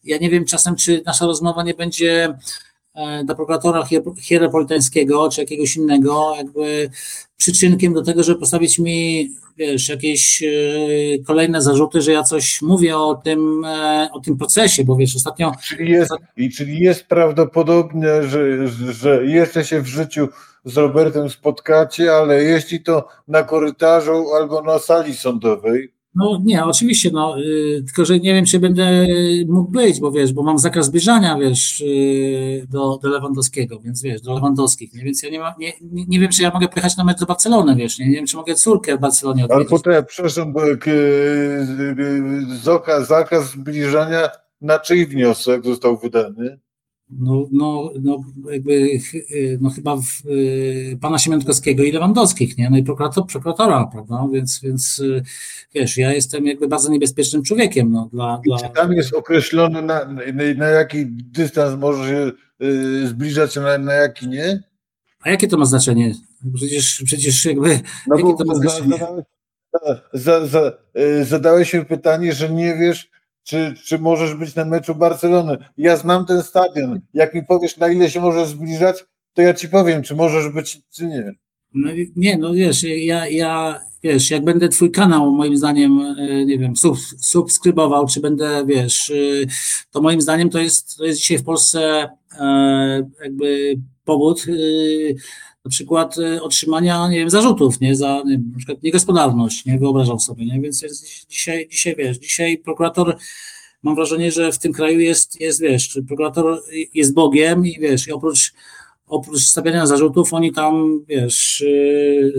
ja 0.03 0.17
nie 0.17 0.29
wiem 0.29 0.45
czasem, 0.45 0.75
czy 0.75 1.01
nasza 1.05 1.25
rozmowa 1.25 1.63
nie 1.63 1.73
będzie 1.73 2.37
dla 3.25 3.35
prokuratora 3.35 3.87
hieropolitańskiego 4.21 5.29
czy 5.29 5.41
jakiegoś 5.41 5.75
innego, 5.75 6.33
jakby 6.37 6.89
przyczynkiem 7.37 7.93
do 7.93 8.03
tego, 8.03 8.23
żeby 8.23 8.39
postawić 8.39 8.79
mi 8.79 9.29
wiesz, 9.57 9.89
jakieś 9.89 10.43
e, 10.43 10.47
kolejne 11.27 11.61
zarzuty, 11.61 12.01
że 12.01 12.11
ja 12.11 12.23
coś 12.23 12.61
mówię 12.61 12.97
o 12.97 13.15
tym, 13.15 13.65
e, 13.65 14.09
o 14.13 14.19
tym 14.19 14.37
procesie, 14.37 14.83
bo 14.83 14.95
wiesz, 14.95 15.15
ostatnio... 15.15 15.51
Czyli 15.63 15.91
jest, 15.91 16.11
i 16.37 16.49
czyli 16.49 16.79
jest 16.79 17.05
prawdopodobne, 17.05 18.23
że, 18.23 18.67
że 18.93 19.25
jeszcze 19.25 19.65
się 19.65 19.81
w 19.81 19.87
życiu 19.87 20.27
z 20.65 20.77
Robertem 20.77 21.29
spotkacie, 21.29 22.13
ale 22.13 22.43
jeśli 22.43 22.83
to 22.83 23.07
na 23.27 23.43
korytarzu 23.43 24.33
albo 24.33 24.61
na 24.61 24.79
sali 24.79 25.13
sądowej, 25.13 25.96
no 26.17 26.41
nie, 26.43 26.65
oczywiście, 26.65 27.09
no, 27.13 27.39
y, 27.39 27.83
tylko 27.85 28.05
że 28.05 28.19
nie 28.19 28.33
wiem, 28.33 28.45
czy 28.45 28.59
będę 28.59 29.07
mógł 29.47 29.71
być, 29.71 29.99
bo 29.99 30.11
wiesz, 30.11 30.33
bo 30.33 30.43
mam 30.43 30.59
zakaz 30.59 30.85
zbliżania, 30.85 31.37
wiesz, 31.37 31.81
y, 31.81 32.67
do, 32.69 32.99
do 33.03 33.09
Lewandowskiego, 33.09 33.79
więc 33.79 34.01
wiesz, 34.01 34.21
do 34.21 34.33
Lewandowskich, 34.33 34.93
nie? 34.93 35.03
więc 35.03 35.23
ja 35.23 35.29
nie, 35.29 35.39
ma, 35.39 35.55
nie, 35.59 35.73
nie 35.81 36.19
wiem, 36.19 36.29
czy 36.31 36.43
ja 36.43 36.51
mogę 36.53 36.67
pojechać 36.67 36.97
na 36.97 37.03
mecz 37.03 37.19
do 37.19 37.25
Barcelony, 37.25 37.75
wiesz, 37.75 37.99
nie, 37.99 38.07
nie 38.07 38.15
wiem, 38.15 38.25
czy 38.25 38.37
mogę 38.37 38.55
córkę 38.55 38.97
w 38.97 38.99
Barcelonie 38.99 39.45
odwiedzić. 39.45 39.71
Ale 39.71 39.79
potem, 39.79 40.05
przepraszam, 40.05 40.53
bo, 40.53 40.67
y, 40.67 40.77
zakaz, 42.63 43.07
zakaz 43.07 43.51
zbliżania 43.51 44.29
na 44.61 44.79
czyj 44.79 45.07
wniosek 45.07 45.65
został 45.65 45.97
wydany? 45.97 46.59
No, 47.09 47.47
no, 47.51 47.91
no 48.01 48.23
jakby 48.51 48.99
no 49.61 49.69
chyba 49.69 49.97
w, 49.97 50.25
y, 50.25 50.97
pana 51.01 51.17
Siemiątkowskiego 51.17 51.83
i 51.83 51.91
Lewandowskich, 51.91 52.57
nie? 52.57 52.69
No 52.69 52.77
i 52.77 52.83
prokurator, 52.83 53.27
prokuratora, 53.27 53.89
prawda? 53.91 54.27
Więc, 54.33 54.59
więc 54.63 54.99
y, 54.99 55.23
wiesz, 55.73 55.97
ja 55.97 56.13
jestem 56.13 56.45
jakby 56.45 56.67
bardzo 56.67 56.91
niebezpiecznym 56.91 57.43
człowiekiem. 57.43 57.91
No, 57.91 58.09
dla, 58.13 58.41
dla... 58.43 58.57
Czy 58.57 58.69
tam 58.69 58.93
jest 58.93 59.13
określone 59.13 59.81
na, 59.81 60.05
na, 60.57 60.67
jaki 60.67 61.05
dystans 61.05 61.79
może 61.79 62.09
się 62.09 62.31
zbliżać, 63.07 63.57
a 63.57 63.61
na, 63.61 63.77
na 63.77 63.93
jaki 63.93 64.27
nie? 64.27 64.63
A 65.21 65.29
jakie 65.29 65.47
to 65.47 65.57
ma 65.57 65.65
znaczenie? 65.65 66.13
Przecież, 66.53 67.01
przecież 67.05 67.45
jakby. 67.45 67.79
No 68.07 68.17
jakie 68.17 68.33
to 68.37 68.45
ma 68.45 68.55
znaczenie? 68.55 68.99
Za, 70.13 70.47
za, 70.47 70.71
zadałeś 71.23 71.71
się 71.71 71.85
pytanie, 71.85 72.33
że 72.33 72.49
nie 72.49 72.75
wiesz, 72.75 73.09
czy, 73.47 73.73
czy 73.85 73.99
możesz 73.99 74.35
być 74.35 74.55
na 74.55 74.65
meczu 74.65 74.95
Barcelony. 74.95 75.57
Ja 75.77 75.97
znam 75.97 76.25
ten 76.25 76.43
stadion. 76.43 77.01
Jak 77.13 77.33
mi 77.33 77.45
powiesz, 77.45 77.77
na 77.77 77.91
ile 77.91 78.09
się 78.09 78.21
możesz 78.21 78.47
zbliżać, 78.47 79.05
to 79.33 79.41
ja 79.41 79.53
ci 79.53 79.69
powiem, 79.69 80.03
czy 80.03 80.15
możesz 80.15 80.49
być, 80.49 80.81
czy 80.91 81.07
nie. 81.07 81.33
No, 81.73 81.91
nie, 82.15 82.37
no 82.37 82.53
wiesz, 82.53 82.83
ja, 82.83 83.27
ja 83.27 83.79
wiesz, 84.03 84.31
jak 84.31 84.43
będę 84.43 84.69
twój 84.69 84.91
kanał 84.91 85.31
moim 85.31 85.57
zdaniem, 85.57 85.99
e, 85.99 86.45
nie 86.45 86.57
wiem, 86.59 86.75
sub, 86.75 86.97
subskrybował, 87.19 88.07
czy 88.07 88.19
będę, 88.21 88.65
wiesz, 88.65 89.09
e, 89.09 89.13
to 89.91 90.01
moim 90.01 90.21
zdaniem 90.21 90.49
to 90.49 90.59
jest, 90.59 90.97
to 90.97 91.05
jest 91.05 91.19
dzisiaj 91.19 91.37
w 91.37 91.43
Polsce 91.43 92.09
e, 92.39 93.09
jakby 93.23 93.75
powód 94.05 94.45
na 95.67 95.71
przykład 95.71 96.15
otrzymania, 96.41 97.07
nie 97.07 97.17
wiem, 97.17 97.29
zarzutów, 97.29 97.81
nie, 97.81 97.95
za 97.95 98.21
nie 98.25 98.37
na 98.37 98.57
przykład 98.57 98.83
niegospodarność, 98.83 99.65
nie, 99.65 99.79
wyobrażam 99.79 100.19
sobie, 100.19 100.45
nie, 100.45 100.61
więc 100.61 100.81
jest 100.81 101.27
dzisiaj, 101.29 101.67
dzisiaj, 101.71 101.95
wiesz, 101.95 102.17
dzisiaj 102.17 102.57
prokurator, 102.57 103.17
mam 103.83 103.95
wrażenie, 103.95 104.31
że 104.31 104.51
w 104.51 104.59
tym 104.59 104.73
kraju 104.73 104.99
jest, 104.99 105.41
jest, 105.41 105.61
wiesz, 105.61 105.99
prokurator 106.07 106.61
jest 106.93 107.13
Bogiem 107.13 107.65
i 107.65 107.79
wiesz, 107.79 108.07
i 108.07 108.11
oprócz 108.11 108.53
oprócz 109.07 109.41
stawiania 109.41 109.85
zarzutów, 109.85 110.33
oni 110.33 110.53
tam, 110.53 111.03
wiesz, 111.07 111.65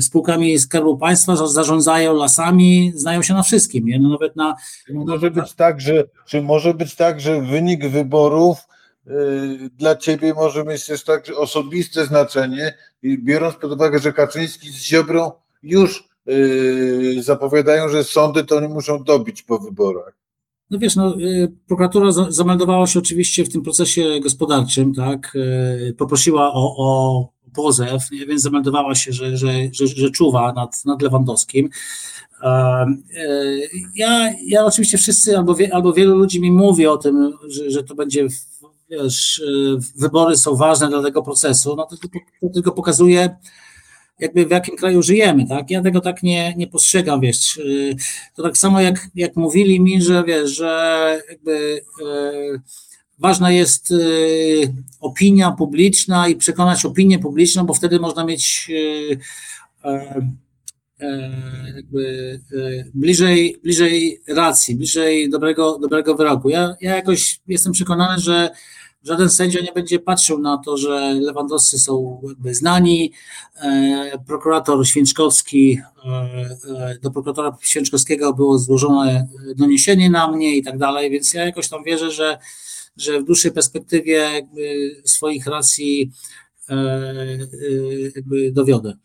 spółkami 0.01 0.59
Skarbu 0.59 0.99
Państwa 0.99 1.37
zarządzają 1.37 2.15
lasami, 2.15 2.93
znają 2.95 3.23
się 3.23 3.35
na 3.35 3.43
wszystkim, 3.43 3.87
nie? 3.87 3.99
No 3.99 4.09
nawet 4.09 4.37
na... 4.37 4.57
Czy 4.87 4.95
może 4.95 5.31
być 5.31 5.55
tak, 5.55 5.81
że, 5.81 6.05
czy 6.27 6.43
może 6.43 6.75
być 6.75 6.95
tak, 6.95 7.21
że 7.21 7.43
wynik 7.43 7.89
wyborów 7.89 8.59
dla 9.77 9.97
ciebie 9.97 10.35
może 10.35 10.65
mieć 10.65 10.87
też 10.87 11.05
tak 11.05 11.31
osobiste 11.37 12.07
znaczenie, 12.07 12.75
biorąc 13.05 13.57
pod 13.57 13.73
uwagę, 13.73 13.99
że 13.99 14.13
Kaczyński 14.13 14.69
z 14.71 14.83
Ziobrą 14.83 15.33
już 15.63 16.09
y, 16.29 17.23
zapowiadają, 17.23 17.89
że 17.89 18.05
sądy 18.05 18.45
to 18.45 18.61
nie 18.61 18.69
muszą 18.69 19.05
dobić 19.05 19.43
po 19.43 19.59
wyborach. 19.59 20.15
No 20.71 20.79
wiesz, 20.79 20.97
no, 20.97 21.21
y, 21.21 21.53
prokuratura 21.67 22.13
zameldowała 22.29 22.87
się 22.87 22.99
oczywiście 22.99 23.45
w 23.45 23.53
tym 23.53 23.63
procesie 23.63 24.21
gospodarczym, 24.21 24.95
tak, 24.95 25.37
poprosiła 25.97 26.53
o, 26.53 26.75
o 26.79 27.29
pozew, 27.55 28.03
więc 28.29 28.43
zameldowała 28.43 28.95
się, 28.95 29.13
że, 29.13 29.37
że, 29.37 29.53
że, 29.73 29.87
że 29.87 30.11
czuwa 30.11 30.53
nad, 30.53 30.85
nad 30.85 31.03
Lewandowskim. 31.03 31.69
Ja, 33.95 34.35
ja 34.47 34.65
oczywiście 34.65 34.99
wszyscy, 34.99 35.39
albo, 35.39 35.55
wie, 35.55 35.75
albo 35.75 35.93
wielu 35.93 36.19
ludzi 36.19 36.41
mi 36.41 36.53
mówi 36.53 36.87
o 36.87 36.97
tym, 36.97 37.33
że, 37.49 37.71
że 37.71 37.83
to 37.83 37.95
będzie 37.95 38.27
wiesz, 38.91 39.39
y, 39.39 39.77
wybory 39.97 40.37
są 40.37 40.57
ważne 40.57 40.89
dla 40.89 41.03
tego 41.03 41.23
procesu, 41.23 41.77
no 41.77 41.87
to, 41.87 41.97
to 42.41 42.49
tylko 42.49 42.73
pokazuje, 42.73 43.37
jakby 44.19 44.47
w 44.47 44.51
jakim 44.51 44.77
kraju 44.77 45.03
żyjemy, 45.03 45.49
tak? 45.49 45.71
Ja 45.71 45.83
tego 45.83 46.01
tak 46.01 46.23
nie, 46.23 46.55
nie 46.57 46.67
postrzegam, 46.67 47.21
wiesz. 47.21 47.57
Y, 47.57 47.97
to 48.35 48.43
tak 48.43 48.59
samo 48.59 48.81
jak, 48.81 49.09
jak 49.15 49.37
mówili 49.37 49.81
mi, 49.81 50.03
że 50.03 50.25
wiesz, 50.25 50.51
że 50.51 51.23
jakby 51.31 51.81
e, 52.07 52.61
ważna 53.19 53.51
jest 53.51 53.91
e, 53.91 53.97
opinia 55.01 55.51
publiczna 55.51 56.29
i 56.29 56.37
przekonać 56.37 56.85
opinię 56.85 57.19
publiczną, 57.19 57.65
bo 57.65 57.75
wtedy 57.75 58.01
można 58.01 58.25
mieć 58.25 58.71
e, 59.85 59.99
jakby 61.77 62.41
bliżej, 62.95 63.57
bliżej 63.63 64.21
racji, 64.29 64.77
bliżej 64.77 65.31
dobrego, 65.31 65.79
dobrego 65.79 66.15
wyroku. 66.15 66.49
Ja, 66.49 66.77
ja 66.81 66.97
jakoś 66.97 67.41
jestem 67.47 67.73
przekonany, 67.73 68.21
że 68.21 68.51
Żaden 69.03 69.31
sędzia 69.31 69.61
nie 69.61 69.73
będzie 69.73 69.99
patrzył 69.99 70.39
na 70.39 70.59
to, 70.59 70.77
że 70.77 71.15
Lewandowscy 71.21 71.79
są 71.79 72.21
jakby 72.29 72.55
znani. 72.55 73.13
E, 73.55 74.19
prokurator 74.27 74.87
Święczkowski, 74.87 75.81
e, 76.05 76.11
e, 76.79 76.99
do 77.03 77.11
prokuratora 77.11 77.57
Święczkowskiego 77.61 78.35
było 78.35 78.59
złożone 78.59 79.29
doniesienie 79.57 80.11
na 80.11 80.33
mnie 80.33 80.57
i 80.57 80.63
tak 80.63 80.79
dalej, 80.79 81.11
więc 81.11 81.35
ja 81.35 81.45
jakoś 81.45 81.69
tam 81.69 81.85
wierzę, 81.85 82.11
że, 82.11 82.39
że 82.97 83.21
w 83.21 83.25
dłuższej 83.25 83.53
perspektywie 83.53 84.49
swoich 85.05 85.47
racji 85.47 86.11
jakby 88.17 88.53
dowiodę. 88.53 88.97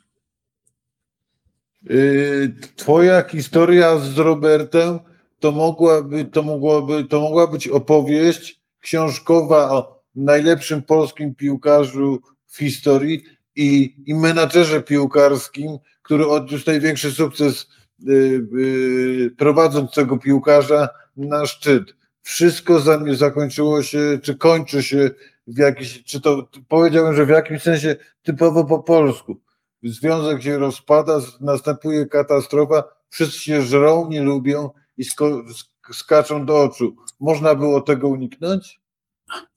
Twoja 2.76 3.24
historia 3.30 3.98
z 3.98 4.18
Robertem 4.18 5.00
to 5.40 5.52
mogłaby, 5.52 6.26
to 6.26 6.44
mogłaby, 6.44 7.04
to 7.04 7.22
mogła 7.22 7.48
być 7.48 7.68
opowieść 7.68 8.63
książkowa 8.84 9.72
o 9.72 10.04
najlepszym 10.16 10.82
polskim 10.82 11.36
piłkarzu 11.36 12.22
w 12.48 12.58
historii 12.58 13.24
i, 13.56 13.96
i 14.06 14.14
menadżerze 14.16 14.82
piłkarskim, 14.82 15.78
który 16.02 16.28
odniósł 16.28 16.64
największy 16.68 17.12
sukces 17.12 17.68
y, 18.08 18.12
y, 18.12 19.36
prowadząc 19.38 19.92
tego 19.92 20.18
piłkarza 20.18 20.90
na 21.18 21.46
szczyt. 21.46 21.96
Wszystko 22.22 22.80
zakończyło 23.14 23.84
się, 23.84 24.20
czy 24.24 24.36
kończy 24.36 24.84
się 24.84 25.12
w 25.48 25.58
jakiś, 25.58 26.04
czy 26.04 26.22
to 26.22 26.50
powiedziałbym, 26.68 27.16
że 27.16 27.26
w 27.26 27.30
jakimś 27.30 27.62
sensie 27.62 27.96
typowo 28.24 28.66
po 28.66 28.80
polsku. 28.80 29.38
Związek 29.84 30.42
się 30.42 30.58
rozpada, 30.58 31.20
następuje 31.42 32.06
katastrofa, 32.06 32.84
wszyscy 33.10 33.40
się 33.40 33.62
żrą, 33.62 34.10
nie 34.10 34.22
lubią 34.22 34.70
i 34.98 35.04
sko- 35.04 35.44
skaczą 35.92 36.46
do 36.46 36.64
oczu. 36.64 36.96
Można 37.20 37.56
było 37.56 37.82
tego 37.82 38.08
uniknąć? 38.08 38.84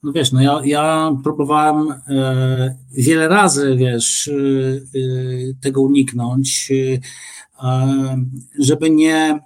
No 0.02 0.12
wiesz, 0.12 0.32
no 0.32 0.40
ja, 0.40 0.60
ja 0.64 1.16
próbowałem 1.22 1.90
e, 1.90 2.76
wiele 2.92 3.28
razy, 3.28 3.76
wiesz, 3.76 4.28
e, 4.28 4.32
e, 4.32 5.54
tego 5.60 5.82
uniknąć, 5.82 6.72
e, 7.62 8.16
żeby 8.58 8.90
nie 8.90 9.40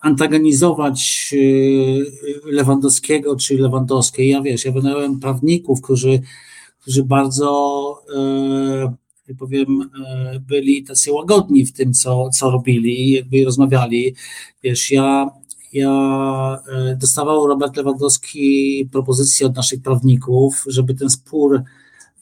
antagonizować 0.00 1.34
e, 2.46 2.50
Lewandowskiego 2.52 3.36
czy 3.36 3.58
Lewandowskiej. 3.58 4.28
Ja 4.28 4.42
wiesz, 4.42 4.64
ja 4.64 4.72
wynająłem 4.72 5.20
prawników, 5.20 5.82
którzy, 5.82 6.20
którzy 6.80 7.04
bardzo 7.04 8.02
e, 8.16 8.94
powiem, 9.38 9.90
byli 10.40 10.84
tacy 10.84 11.12
łagodni 11.12 11.66
w 11.66 11.72
tym, 11.72 11.92
co, 11.92 12.30
co 12.30 12.50
robili, 12.50 13.10
jakby 13.10 13.44
rozmawiali. 13.44 14.14
Wiesz, 14.62 14.90
ja 14.90 15.30
ja 15.74 16.62
e, 16.68 16.96
dostawał 16.96 17.46
Robert 17.46 17.76
Lewandowski 17.76 18.88
propozycję 18.92 19.46
od 19.46 19.56
naszych 19.56 19.82
prawników, 19.82 20.64
żeby 20.66 20.94
ten 20.94 21.10
spór 21.10 21.62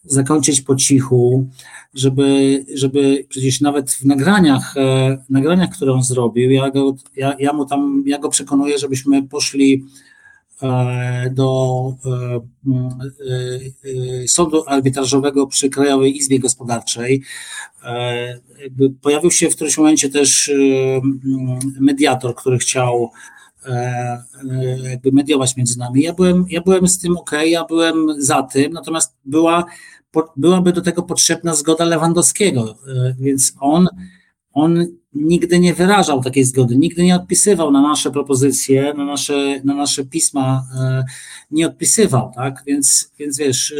zakończyć 0.05 0.61
po 0.61 0.77
cichu, 0.77 1.49
żeby, 1.95 2.65
żeby 2.75 3.27
przecież 3.29 3.61
nawet 3.61 3.91
w 3.91 4.05
nagraniach, 4.05 4.77
e, 4.77 5.19
nagraniach, 5.31 5.71
które 5.71 5.93
on 5.93 6.03
zrobił, 6.03 6.51
ja 6.51 6.71
go, 6.71 6.95
ja, 7.17 7.37
ja 7.39 7.53
mu 7.53 7.67
tam, 7.67 8.05
ja 8.07 8.19
go 8.19 8.29
przekonuję, 8.29 8.79
żebyśmy 8.79 9.23
poszli 9.23 9.85
e, 10.63 11.31
do 11.31 11.95
sądu 14.27 14.65
arbitrażowego 14.67 15.47
przy 15.47 15.71
Krajowej 15.71 16.17
Izbie 16.17 16.39
Gospodarczej. 16.39 17.23
Pojawił 19.03 19.31
się 19.31 19.51
w 19.51 19.55
którymś 19.55 19.79
momencie 19.79 20.09
też 20.09 20.51
mediator, 21.81 22.35
który 22.35 22.59
chciał 22.59 23.11
jakby 24.91 25.13
mediować 25.13 25.57
między 25.57 25.79
nami. 25.79 26.03
Ja 26.03 26.13
byłem, 26.13 26.45
ja 26.49 26.61
byłem 26.61 26.89
z 26.89 26.99
tym 26.99 27.17
ok, 27.17 27.31
ja 27.47 27.65
byłem 27.65 28.07
za 28.19 28.43
tym, 28.43 28.73
natomiast 28.73 29.17
była, 29.25 29.65
byłaby 30.37 30.73
do 30.73 30.81
tego 30.81 31.03
potrzebna 31.03 31.55
zgoda 31.55 31.85
Lewandowskiego, 31.85 32.71
e, 32.71 33.15
więc 33.19 33.55
on, 33.61 33.89
on 34.53 34.87
nigdy 35.15 35.59
nie 35.59 35.75
wyrażał 35.75 36.23
takiej 36.23 36.45
zgody, 36.45 36.77
nigdy 36.77 37.05
nie 37.05 37.17
odpisywał 37.17 37.71
na 37.71 37.83
nasze 37.83 38.11
propozycje, 38.11 38.95
na 38.95 39.05
nasze, 39.05 39.61
na 39.65 39.75
nasze 39.75 40.05
pisma, 40.05 40.65
nie 41.51 41.67
odpisywał, 41.67 42.33
tak, 42.35 42.63
więc, 42.67 43.13
więc 43.19 43.39
wiesz, 43.39 43.75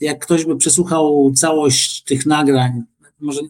jak 0.00 0.18
ktoś 0.18 0.44
by 0.44 0.56
przesłuchał 0.56 1.32
całość 1.34 2.04
tych 2.04 2.26
nagrań, 2.26 2.82
może 3.24 3.40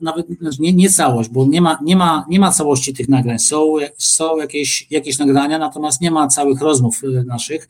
nawet 0.00 0.26
nie, 0.60 0.72
nie 0.72 0.90
całość, 0.90 1.28
bo 1.28 1.46
nie 1.46 1.60
ma, 1.60 1.78
nie, 1.82 1.96
ma, 1.96 2.26
nie 2.28 2.40
ma 2.40 2.50
całości 2.52 2.94
tych 2.94 3.08
nagrań. 3.08 3.38
Są, 3.38 3.74
są 3.98 4.36
jakieś, 4.36 4.86
jakieś 4.90 5.18
nagrania, 5.18 5.58
natomiast 5.58 6.00
nie 6.00 6.10
ma 6.10 6.28
całych 6.28 6.60
rozmów 6.60 7.04
y, 7.04 7.24
naszych. 7.24 7.68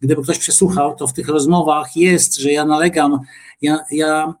Gdyby 0.00 0.22
ktoś 0.22 0.38
przesłuchał, 0.38 0.96
to 0.96 1.06
w 1.06 1.12
tych 1.12 1.28
rozmowach 1.28 1.96
jest, 1.96 2.36
że 2.36 2.52
ja 2.52 2.64
nalegam, 2.64 3.18
ja, 3.62 3.78
ja 3.90 4.34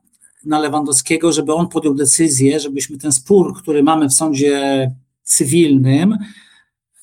na 0.44 0.58
Lewandowskiego, 0.58 1.32
żeby 1.32 1.54
on 1.54 1.68
podjął 1.68 1.94
decyzję, 1.94 2.60
żebyśmy 2.60 2.98
ten 2.98 3.12
spór, 3.12 3.54
który 3.56 3.82
mamy 3.82 4.08
w 4.08 4.12
sądzie 4.12 4.90
cywilnym, 5.22 6.18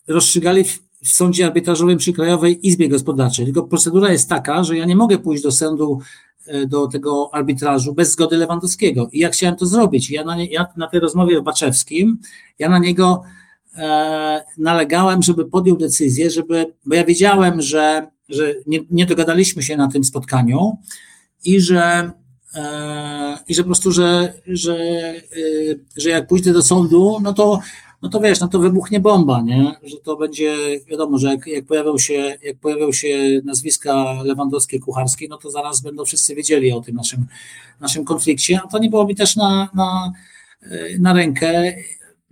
rozstrzygali 0.08 0.64
w, 0.64 0.80
w 1.04 1.08
sądzie 1.08 1.46
arbitrażowym 1.46 1.98
przy 1.98 2.14
Krajowej 2.14 2.68
Izbie 2.68 2.90
Gospodarczej. 2.90 3.46
Tylko 3.46 3.64
procedura 3.64 4.12
jest 4.12 4.30
taka, 4.30 4.64
że 4.64 4.78
ja 4.78 4.86
nie 4.86 4.96
mogę 4.96 5.18
pójść 5.18 5.44
do 5.44 5.52
sądu 5.52 6.00
E, 6.00 6.31
do 6.68 6.88
tego 6.88 7.30
arbitrażu 7.34 7.94
bez 7.94 8.12
zgody 8.12 8.38
Lewandowskiego. 8.38 9.10
I 9.12 9.20
ja 9.20 9.30
chciałem 9.30 9.56
to 9.56 9.66
zrobić. 9.66 10.12
Ja 10.12 10.24
na, 10.24 10.36
nie, 10.36 10.46
ja 10.46 10.68
na 10.78 10.88
tej 10.88 11.00
rozmowie 11.00 11.40
w 11.40 11.44
Baczewskim, 11.44 12.20
ja 12.60 12.70
na 12.70 12.80
niego 12.80 13.24
e, 13.76 14.44
nalegałem, 14.58 15.24
żeby 15.24 15.46
podjął 15.46 15.78
decyzję, 15.78 16.30
żeby, 16.30 16.74
bo 16.86 16.96
ja 16.96 17.06
wiedziałem, 17.06 17.62
że, 17.62 18.08
że 18.30 18.56
nie, 18.68 18.80
nie 18.92 19.06
dogadaliśmy 19.06 19.64
się 19.64 19.78
na 19.78 19.88
tym 19.88 20.04
spotkaniu 20.04 20.78
i 21.44 21.62
że 21.62 22.12
e, 22.56 23.38
i 23.48 23.56
że 23.56 23.64
po 23.64 23.68
prostu, 23.68 23.92
że, 23.92 24.34
że, 24.48 24.76
e, 24.78 25.22
że 25.98 26.10
jak 26.10 26.28
pójdę 26.28 26.54
do 26.54 26.62
sądu, 26.62 27.18
no 27.22 27.34
to 27.34 27.60
no 28.02 28.10
to 28.10 28.20
wiesz, 28.20 28.40
no 28.40 28.48
to 28.48 28.60
wybuchnie 28.60 29.00
bomba, 29.00 29.42
nie? 29.42 29.76
Że 29.84 29.98
to 29.98 30.16
będzie, 30.16 30.56
wiadomo, 30.88 31.18
że 31.18 31.28
jak, 31.28 31.48
jak, 31.48 31.66
pojawią, 31.66 31.98
się, 31.98 32.38
jak 32.44 32.58
pojawią 32.58 32.92
się 32.92 33.42
nazwiska 33.46 34.22
lewandowskie, 34.24 34.80
kucharskie, 34.80 35.28
no 35.30 35.38
to 35.38 35.52
zaraz 35.52 35.82
będą 35.82 36.06
wszyscy 36.06 36.36
wiedzieli 36.36 36.72
o 36.72 36.82
tym 36.82 36.96
naszym, 36.96 37.26
naszym 37.80 38.06
konflikcie, 38.06 38.60
a 38.64 38.68
to 38.68 38.80
nie 38.80 38.90
było 38.90 39.06
mi 39.06 39.16
też 39.16 39.36
na, 39.36 39.70
na, 39.76 40.12
na 41.00 41.14
rękę. 41.14 41.74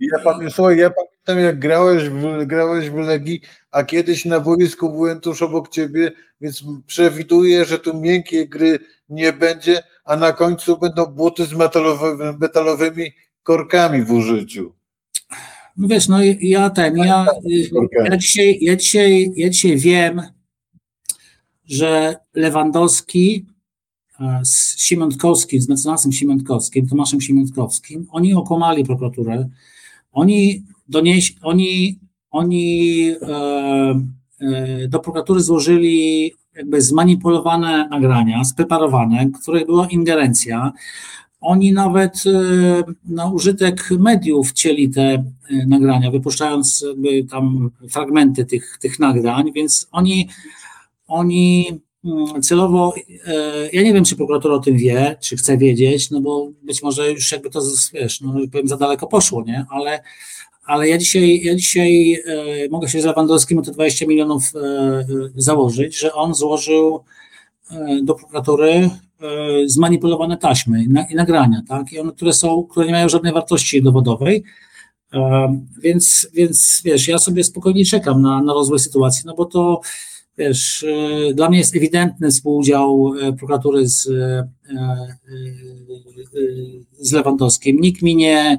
Ja 0.00 0.18
pamiętam, 0.24 0.78
ja 0.78 0.90
pamiętam 0.90 1.44
jak 1.44 1.58
grałeś 1.58 2.08
w, 2.08 2.46
grałeś 2.46 2.90
w 2.90 2.94
Legii, 2.94 3.40
a 3.70 3.84
kiedyś 3.84 4.24
na 4.24 4.40
boisku 4.40 4.90
byłem 4.90 5.20
tuż 5.20 5.42
obok 5.42 5.68
ciebie, 5.68 6.12
więc 6.40 6.64
przewiduję, 6.86 7.64
że 7.64 7.78
tu 7.78 8.00
miękkiej 8.00 8.48
gry 8.48 8.78
nie 9.08 9.32
będzie, 9.32 9.82
a 10.04 10.16
na 10.16 10.32
końcu 10.32 10.78
będą 10.78 11.06
buty 11.06 11.44
z 11.44 11.52
metalowymi, 11.52 12.38
metalowymi 12.40 13.12
korkami 13.42 14.02
w 14.02 14.12
użyciu. 14.12 14.79
No 15.80 15.88
wiesz, 15.88 16.08
no 16.08 16.18
ja 16.40 16.70
ten, 16.70 16.96
ja, 16.96 17.26
ja, 18.10 18.16
dzisiaj, 18.16 18.58
ja, 18.60 18.76
dzisiaj, 18.76 19.32
ja 19.36 19.50
dzisiaj 19.50 19.76
wiem, 19.76 20.22
że 21.64 22.16
Lewandowski 22.34 23.46
z 24.42 24.80
Siemiątkowskim, 24.80 25.60
z 25.60 25.68
mecenasem 25.68 26.12
Siemiątkowskim, 26.12 26.88
Tomaszem 26.88 27.20
Siemiątkowskim, 27.20 28.06
oni 28.10 28.34
okłamali 28.34 28.84
prokuraturę, 28.84 29.48
oni 30.12 30.64
donieś, 30.88 31.34
oni, 31.42 31.98
oni 32.30 33.08
e, 33.22 34.00
e, 34.40 34.88
do 34.88 34.98
prokuratury 34.98 35.40
złożyli 35.40 36.32
jakby 36.56 36.82
zmanipulowane 36.82 37.88
nagrania, 37.88 38.44
spreparowane, 38.44 39.26
w 39.26 39.42
których 39.42 39.66
była 39.66 39.86
ingerencja, 39.86 40.72
oni 41.40 41.72
nawet 41.72 42.22
e, 42.26 42.82
na 43.04 43.30
użytek 43.30 43.90
mediów 43.90 44.52
cieli 44.52 44.90
te 44.90 45.02
e, 45.02 45.24
nagrania, 45.66 46.10
wypuszczając 46.10 46.84
tam 47.30 47.70
fragmenty 47.90 48.44
tych, 48.44 48.78
tych 48.80 48.98
nagrań, 48.98 49.52
więc 49.52 49.88
oni, 49.92 50.28
oni 51.08 51.68
mm, 52.04 52.42
celowo, 52.42 52.94
e, 53.26 53.68
ja 53.72 53.82
nie 53.82 53.94
wiem, 53.94 54.04
czy 54.04 54.16
prokurator 54.16 54.52
o 54.52 54.58
tym 54.58 54.76
wie, 54.76 55.16
czy 55.20 55.36
chce 55.36 55.58
wiedzieć, 55.58 56.10
no 56.10 56.20
bo 56.20 56.50
być 56.62 56.82
może 56.82 57.12
już 57.12 57.32
jakby 57.32 57.50
to, 57.50 57.60
wiesz, 57.92 58.20
no 58.20 58.34
powiem, 58.52 58.68
za 58.68 58.76
daleko 58.76 59.06
poszło, 59.06 59.44
nie, 59.44 59.66
ale, 59.70 60.02
ale 60.64 60.88
ja 60.88 60.98
dzisiaj, 60.98 61.40
ja 61.44 61.54
dzisiaj 61.54 62.22
mogę 62.70 62.88
się 62.88 63.00
z 63.00 63.04
Lewandowskim 63.04 63.58
o 63.58 63.62
te 63.62 63.72
20 63.72 64.06
milionów 64.06 64.52
założyć, 65.36 65.98
że 65.98 66.12
on 66.12 66.34
złożył 66.34 67.04
do 68.02 68.14
prokuratury 68.14 68.90
zmanipulowane 69.66 70.36
taśmy 70.36 70.84
i 71.10 71.14
nagrania, 71.14 71.62
tak? 71.68 71.92
I 71.92 71.98
one, 71.98 72.12
które 72.12 72.32
są, 72.32 72.62
które 72.62 72.86
nie 72.86 72.92
mają 72.92 73.08
żadnej 73.08 73.32
wartości 73.32 73.82
dowodowej. 73.82 74.44
E, 75.14 75.60
więc, 75.82 76.28
więc 76.34 76.82
wiesz, 76.84 77.08
ja 77.08 77.18
sobie 77.18 77.44
spokojnie 77.44 77.84
czekam 77.84 78.22
na, 78.22 78.42
na 78.42 78.52
rozwój 78.52 78.78
sytuacji, 78.78 79.22
no 79.26 79.34
bo 79.34 79.44
to 79.44 79.80
wiesz, 80.38 80.84
e, 80.84 81.34
dla 81.34 81.48
mnie 81.48 81.58
jest 81.58 81.76
ewidentny 81.76 82.30
współudział 82.30 83.12
prokuratury 83.38 83.88
z, 83.88 84.08
z 86.98 87.12
Lewandowskim. 87.12 87.80
Nikt 87.80 88.02
mi 88.02 88.16
nie, 88.16 88.58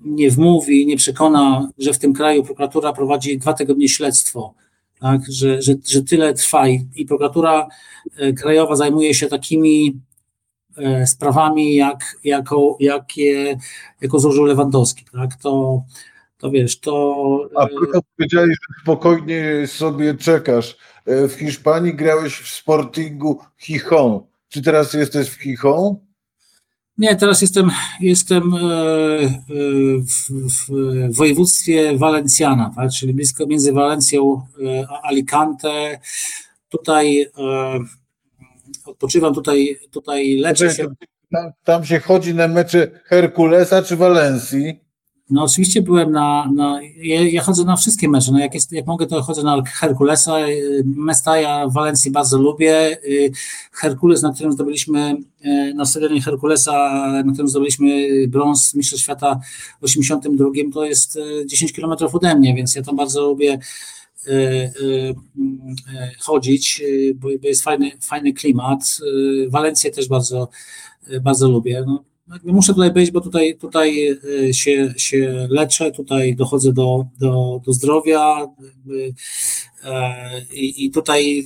nie 0.00 0.30
wmówi, 0.30 0.86
nie 0.86 0.96
przekona, 0.96 1.70
że 1.78 1.92
w 1.92 1.98
tym 1.98 2.12
kraju 2.12 2.44
prokuratura 2.44 2.92
prowadzi 2.92 3.38
dwa 3.38 3.52
tygodnie 3.52 3.88
śledztwo 3.88 4.54
tak, 5.06 5.20
że, 5.28 5.62
że, 5.62 5.74
że 5.86 6.02
tyle 6.02 6.34
trwa 6.34 6.68
i, 6.68 6.88
i 6.94 7.06
prokuratura 7.06 7.68
e, 8.16 8.32
krajowa 8.32 8.76
zajmuje 8.76 9.14
się 9.14 9.26
takimi 9.26 10.00
e, 10.76 11.06
sprawami, 11.06 11.74
jak, 11.74 12.16
jako, 12.24 12.76
jakie, 12.80 13.56
jako 14.00 14.18
złożył 14.18 14.44
Lewandowski, 14.44 15.04
tak, 15.12 15.36
to, 15.36 15.82
to 16.38 16.50
wiesz, 16.50 16.80
to... 16.80 17.48
A 17.56 17.64
e, 17.64 17.68
tylko 17.68 18.00
powiedziałeś, 18.16 18.50
że 18.50 18.82
spokojnie 18.82 19.66
sobie 19.66 20.14
czekasz. 20.14 20.76
W 21.06 21.32
Hiszpanii 21.32 21.94
grałeś 21.94 22.34
w 22.38 22.48
Sportingu 22.48 23.40
Chichon. 23.58 24.20
Czy 24.48 24.62
teraz 24.62 24.94
jesteś 24.94 25.28
w 25.28 25.42
Chichon? 25.42 25.96
Nie, 26.98 27.16
teraz 27.16 27.42
jestem, 27.42 27.70
jestem 28.00 28.54
e, 28.54 28.58
e, 28.58 29.38
w, 29.98 30.30
w 31.08 31.16
województwie 31.16 31.98
Valenciana, 31.98 32.72
tak? 32.76 32.90
czyli 32.90 33.14
blisko 33.14 33.46
między 33.46 33.72
Walencją 33.72 34.42
e, 34.64 34.86
a 34.90 35.02
Alicante. 35.02 36.00
Tutaj 36.68 37.30
odpoczywam, 38.86 39.34
tutaj, 39.34 39.78
tutaj 39.90 40.36
leczę 40.36 40.70
się. 40.74 40.86
Tam, 41.32 41.52
tam 41.64 41.84
się 41.84 42.00
chodzi 42.00 42.34
na 42.34 42.48
mecze 42.48 42.90
Herkulesa 43.04 43.82
czy 43.82 43.96
Walencji? 43.96 44.85
No 45.30 45.42
oczywiście 45.44 45.82
byłem 45.82 46.12
na, 46.12 46.80
ja, 46.96 47.22
ja, 47.22 47.42
chodzę 47.42 47.64
na 47.64 47.76
wszystkie 47.76 48.08
mecze, 48.08 48.32
no 48.32 48.38
jak, 48.38 48.54
jest, 48.54 48.72
jak 48.72 48.86
mogę 48.86 49.06
to 49.06 49.22
chodzę 49.22 49.42
na 49.42 49.62
Herkulesa, 49.62 50.36
Mestaja 50.84 51.68
w 51.68 51.72
Walencji 51.72 52.10
bardzo 52.10 52.38
lubię, 52.38 52.98
Herkules, 53.72 54.22
na 54.22 54.32
którym 54.32 54.52
zdobyliśmy, 54.52 55.16
na 55.74 55.84
stadionie 55.84 56.22
Herkulesa, 56.22 56.72
na 57.24 57.32
którym 57.32 57.48
zdobyliśmy 57.48 58.08
brąz 58.28 58.74
Mistrzostw 58.74 59.04
Świata 59.04 59.40
w 59.80 59.84
82, 59.84 60.48
to 60.74 60.84
jest 60.84 61.18
10 61.46 61.72
kilometrów 61.72 62.14
ode 62.14 62.34
mnie, 62.34 62.54
więc 62.54 62.74
ja 62.74 62.82
tam 62.82 62.96
bardzo 62.96 63.22
lubię 63.26 63.58
chodzić, 66.20 66.82
bo 67.14 67.28
jest 67.42 67.62
fajny, 67.62 67.90
fajny 68.00 68.32
klimat. 68.32 68.98
Walencję 69.48 69.90
też 69.90 70.08
bardzo, 70.08 70.48
bardzo 71.22 71.48
lubię. 71.48 71.84
No, 71.86 72.04
muszę 72.44 72.74
tutaj 72.74 72.92
być, 72.92 73.10
bo 73.10 73.20
tutaj, 73.20 73.56
tutaj 73.56 74.18
e, 74.48 74.54
się, 74.54 74.94
się 74.96 75.46
leczę, 75.50 75.92
tutaj 75.92 76.36
dochodzę 76.36 76.72
do, 76.72 77.06
do, 77.20 77.60
do 77.66 77.72
zdrowia 77.72 78.46
e, 79.84 80.42
i, 80.54 80.84
i 80.84 80.90
tutaj 80.90 81.44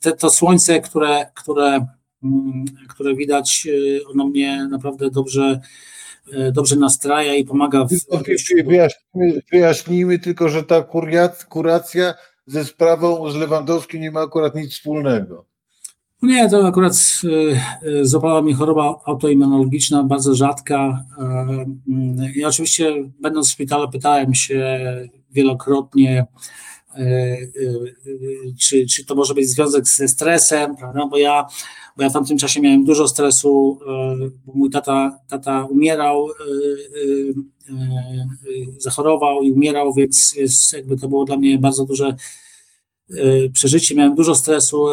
te, 0.00 0.12
to 0.12 0.30
słońce, 0.30 0.80
które, 0.80 1.26
które, 1.34 1.86
mm, 2.22 2.64
które 2.88 3.14
widać, 3.14 3.68
e, 4.00 4.08
ono 4.08 4.26
mnie 4.26 4.68
naprawdę 4.70 5.10
dobrze 5.10 5.60
dobrze 6.52 6.76
nastraja 6.76 7.34
i 7.34 7.44
pomaga. 7.44 7.84
W... 7.84 7.88
Wyjaśnijmy, 8.64 9.40
wyjaśnijmy 9.52 10.18
tylko, 10.18 10.48
że 10.48 10.62
ta 10.62 10.86
kuracja 11.48 12.14
ze 12.46 12.64
sprawą 12.64 13.30
z 13.30 13.36
Lewandowskim 13.36 14.00
nie 14.00 14.10
ma 14.10 14.20
akurat 14.20 14.54
nic 14.54 14.72
wspólnego. 14.72 15.51
Nie, 16.22 16.50
to 16.50 16.66
akurat 16.66 16.92
e, 16.92 17.98
e, 18.00 18.04
złapała 18.04 18.42
mnie 18.42 18.54
choroba 18.54 19.00
autoimmunologiczna, 19.04 20.02
bardzo 20.02 20.34
rzadka. 20.34 21.04
E, 21.18 22.32
I 22.36 22.44
oczywiście, 22.44 22.94
będąc 23.20 23.48
w 23.48 23.52
szpitalu, 23.52 23.90
pytałem 23.90 24.34
się 24.34 24.80
wielokrotnie, 25.30 26.26
czy, 28.58 28.86
czy 28.86 29.04
to 29.04 29.14
może 29.14 29.34
być 29.34 29.48
związek 29.48 29.88
ze 29.88 30.08
stresem, 30.08 30.76
prawda? 30.76 31.06
Bo 31.06 31.18
ja, 31.18 31.46
bo 31.96 32.02
ja 32.02 32.08
w 32.08 32.12
tamtym 32.12 32.38
czasie 32.38 32.60
miałem 32.60 32.84
dużo 32.84 33.08
stresu, 33.08 33.78
bo 34.46 34.52
mój 34.54 34.70
tata, 34.70 35.18
tata 35.28 35.64
umierał, 35.64 36.28
zachorował 38.78 39.42
i 39.42 39.52
umierał, 39.52 39.94
więc 39.94 40.34
jest, 40.36 40.72
jakby 40.72 40.96
to 40.96 41.08
było 41.08 41.24
dla 41.24 41.36
mnie 41.36 41.58
bardzo 41.58 41.84
duże 41.84 42.16
przeżycie, 43.52 43.94
miałem 43.94 44.14
dużo 44.14 44.34
stresu, 44.34 44.86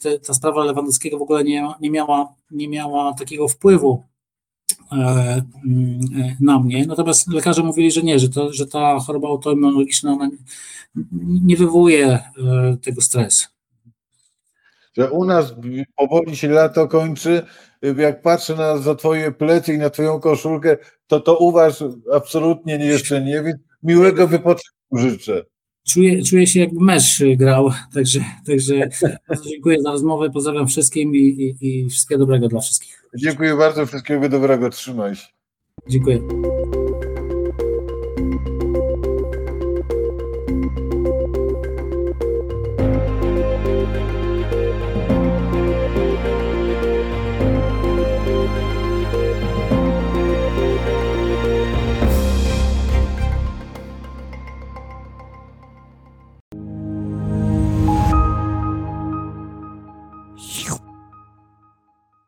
te, 0.00 0.18
ta 0.18 0.34
sprawa 0.34 0.64
Lewandowskiego 0.64 1.18
w 1.18 1.22
ogóle 1.22 1.44
nie, 1.44 1.68
nie, 1.80 1.90
miała, 1.90 2.34
nie 2.50 2.68
miała 2.68 3.14
takiego 3.14 3.48
wpływu 3.48 4.04
e, 4.92 4.96
mm, 4.96 6.00
e, 6.18 6.36
na 6.40 6.58
mnie. 6.58 6.86
Natomiast 6.86 7.28
lekarze 7.28 7.62
mówili, 7.62 7.90
że 7.90 8.02
nie, 8.02 8.18
że, 8.18 8.28
to, 8.28 8.52
że 8.52 8.66
ta 8.66 8.98
choroba 8.98 9.28
autoimmunologiczna 9.28 10.12
ona 10.12 10.30
nie 11.22 11.56
wywołuje 11.56 12.18
tego 12.82 13.00
stresu. 13.00 13.48
Że 14.96 15.10
u 15.10 15.24
nas 15.24 15.54
powoli 15.96 16.36
się 16.36 16.48
lato 16.48 16.88
kończy, 16.88 17.42
jak 17.96 18.22
patrzę 18.22 18.56
na 18.56 18.78
za 18.78 18.94
twoje 18.94 19.32
plecy 19.32 19.74
i 19.74 19.78
na 19.78 19.90
twoją 19.90 20.20
koszulkę, 20.20 20.76
to 21.06 21.20
to 21.20 21.38
u 21.38 21.54
absolutnie 22.12 22.74
jeszcze 22.74 23.24
nie, 23.24 23.42
więc 23.42 23.58
miłego 23.82 24.28
wypoczynku 24.28 24.98
życzę 24.98 25.44
czuję, 25.88 26.22
czuję 26.22 26.46
się 26.46 26.60
jakby 26.60 26.80
mecz 26.80 27.22
grał, 27.36 27.70
także, 27.94 28.20
także 28.46 28.90
dziękuję 29.50 29.82
za 29.82 29.90
rozmowę, 29.90 30.30
pozdrawiam 30.30 30.66
wszystkim 30.66 31.16
i, 31.16 31.18
i, 31.18 31.56
i 31.60 31.90
wszystkiego 31.90 32.18
dobrego 32.18 32.48
dla 32.48 32.60
wszystkich. 32.60 33.04
Dziękuję 33.16 33.56
bardzo, 33.56 33.86
wszystkiego 33.86 34.28
dobrego, 34.28 34.70
trzymaj 34.70 35.16
się. 35.16 35.26
Dziękuję. 35.88 36.18